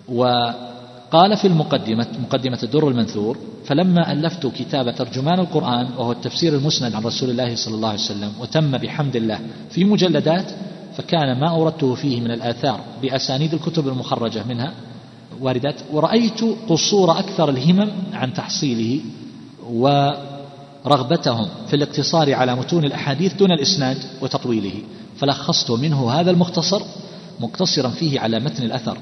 وقال 0.10 1.38
في 1.38 1.48
المقدمة 1.48 2.07
مقدمة 2.19 2.60
الدر 2.64 2.88
المنثور 2.88 3.38
فلما 3.65 4.11
ألفت 4.11 4.48
كتاب 4.48 4.95
ترجمان 4.95 5.40
القرآن 5.40 5.88
وهو 5.98 6.11
التفسير 6.11 6.56
المسند 6.56 6.95
عن 6.95 7.03
رسول 7.03 7.30
الله 7.30 7.56
صلى 7.56 7.76
الله 7.76 7.90
عليه 7.90 7.99
وسلم 7.99 8.31
وتم 8.40 8.72
بحمد 8.77 9.15
الله 9.15 9.40
في 9.69 9.84
مجلدات 9.84 10.52
فكان 10.98 11.40
ما 11.40 11.49
أوردته 11.49 11.95
فيه 11.95 12.22
من 12.22 12.31
الآثار 12.31 12.80
بأسانيد 13.02 13.53
الكتب 13.53 13.88
المخرجة 13.88 14.44
منها 14.44 14.73
واردات. 15.41 15.76
ورأيت 15.91 16.41
قصور 16.69 17.19
أكثر 17.19 17.49
الهمم 17.49 17.91
عن 18.14 18.34
تحصيله 18.34 18.99
ورغبتهم 19.69 21.48
في 21.68 21.76
الاقتصار 21.76 22.34
على 22.34 22.56
متون 22.56 22.85
الأحاديث 22.85 23.34
دون 23.34 23.52
الإسناد 23.52 23.98
وتطويله. 24.22 24.73
فلخصت 25.18 25.72
منه 25.72 26.11
هذا 26.11 26.31
المختصر 26.31 26.81
مقتصرا 27.40 27.90
فيه 27.90 28.19
على 28.19 28.40
متن 28.40 28.64
الأثر 28.64 28.98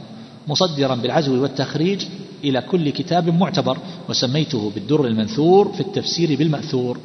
مصدرا 0.48 0.96
بالعزو 0.96 1.42
والتخريج 1.42 2.06
إلى 2.44 2.62
كل 2.62 2.90
كتاب 2.90 3.30
معتبر 3.30 3.78
وسميته 4.10 4.72
بالدر 4.76 5.06
المنثور 5.06 5.72
في 5.74 5.82
التفسير 5.82 6.36
بالمأثور. 6.36 6.98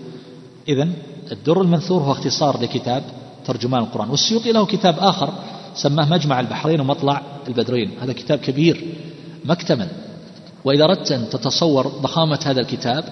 إذا 0.68 0.88
الدر 1.32 1.62
المنثور 1.62 2.02
هو 2.02 2.12
اختصار 2.12 2.62
لكتاب 2.62 3.02
ترجمان 3.44 3.80
القرآن 3.80 4.10
والسيوطي 4.10 4.52
له 4.52 4.66
كتاب 4.66 4.98
آخر 4.98 5.32
سماه 5.74 6.08
مجمع 6.08 6.40
البحرين 6.40 6.80
ومطلع 6.80 7.22
البدرين. 7.48 7.90
هذا 8.02 8.12
كتاب 8.12 8.38
كبير 8.38 8.84
مكتمل. 9.44 9.88
وإذا 10.64 10.84
أردت 10.84 11.12
أن 11.12 11.28
تتصور 11.28 11.86
ضخامة 11.88 12.40
هذا 12.44 12.60
الكتاب 12.60 13.04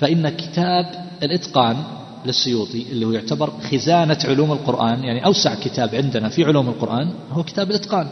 فإن 0.00 0.28
كتاب 0.28 1.08
الإتقان 1.22 1.76
للسيوطي 2.26 2.82
اللي 2.92 3.06
هو 3.06 3.12
يعتبر 3.12 3.52
خزانة 3.70 4.18
علوم 4.24 4.52
القرآن 4.52 5.04
يعني 5.04 5.24
أوسع 5.24 5.54
كتاب 5.54 5.94
عندنا 5.94 6.28
في 6.28 6.44
علوم 6.44 6.68
القرآن 6.68 7.10
هو 7.30 7.42
كتاب 7.42 7.70
الإتقان. 7.70 8.08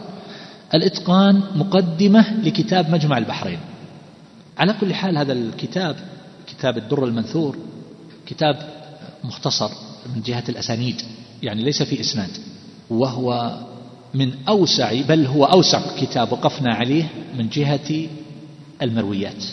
الإتقان 0.73 1.41
مقدمة 1.55 2.33
لكتاب 2.43 2.89
مجمع 2.89 3.17
البحرين. 3.17 3.59
على 4.57 4.73
كل 4.81 4.93
حال 4.93 5.17
هذا 5.17 5.33
الكتاب 5.33 5.95
كتاب 6.47 6.77
الدر 6.77 7.05
المنثور 7.05 7.57
كتاب 8.25 8.55
مختصر 9.23 9.69
من 10.15 10.21
جهة 10.21 10.43
الأسانيد 10.49 11.01
يعني 11.43 11.63
ليس 11.63 11.83
في 11.83 11.99
إسناد 11.99 12.29
وهو 12.89 13.57
من 14.13 14.33
أوسع 14.47 15.01
بل 15.01 15.25
هو 15.25 15.45
أوسع 15.45 15.81
كتاب 15.99 16.31
وقفنا 16.31 16.73
عليه 16.73 17.09
من 17.37 17.49
جهة 17.49 18.07
المرويات. 18.81 19.43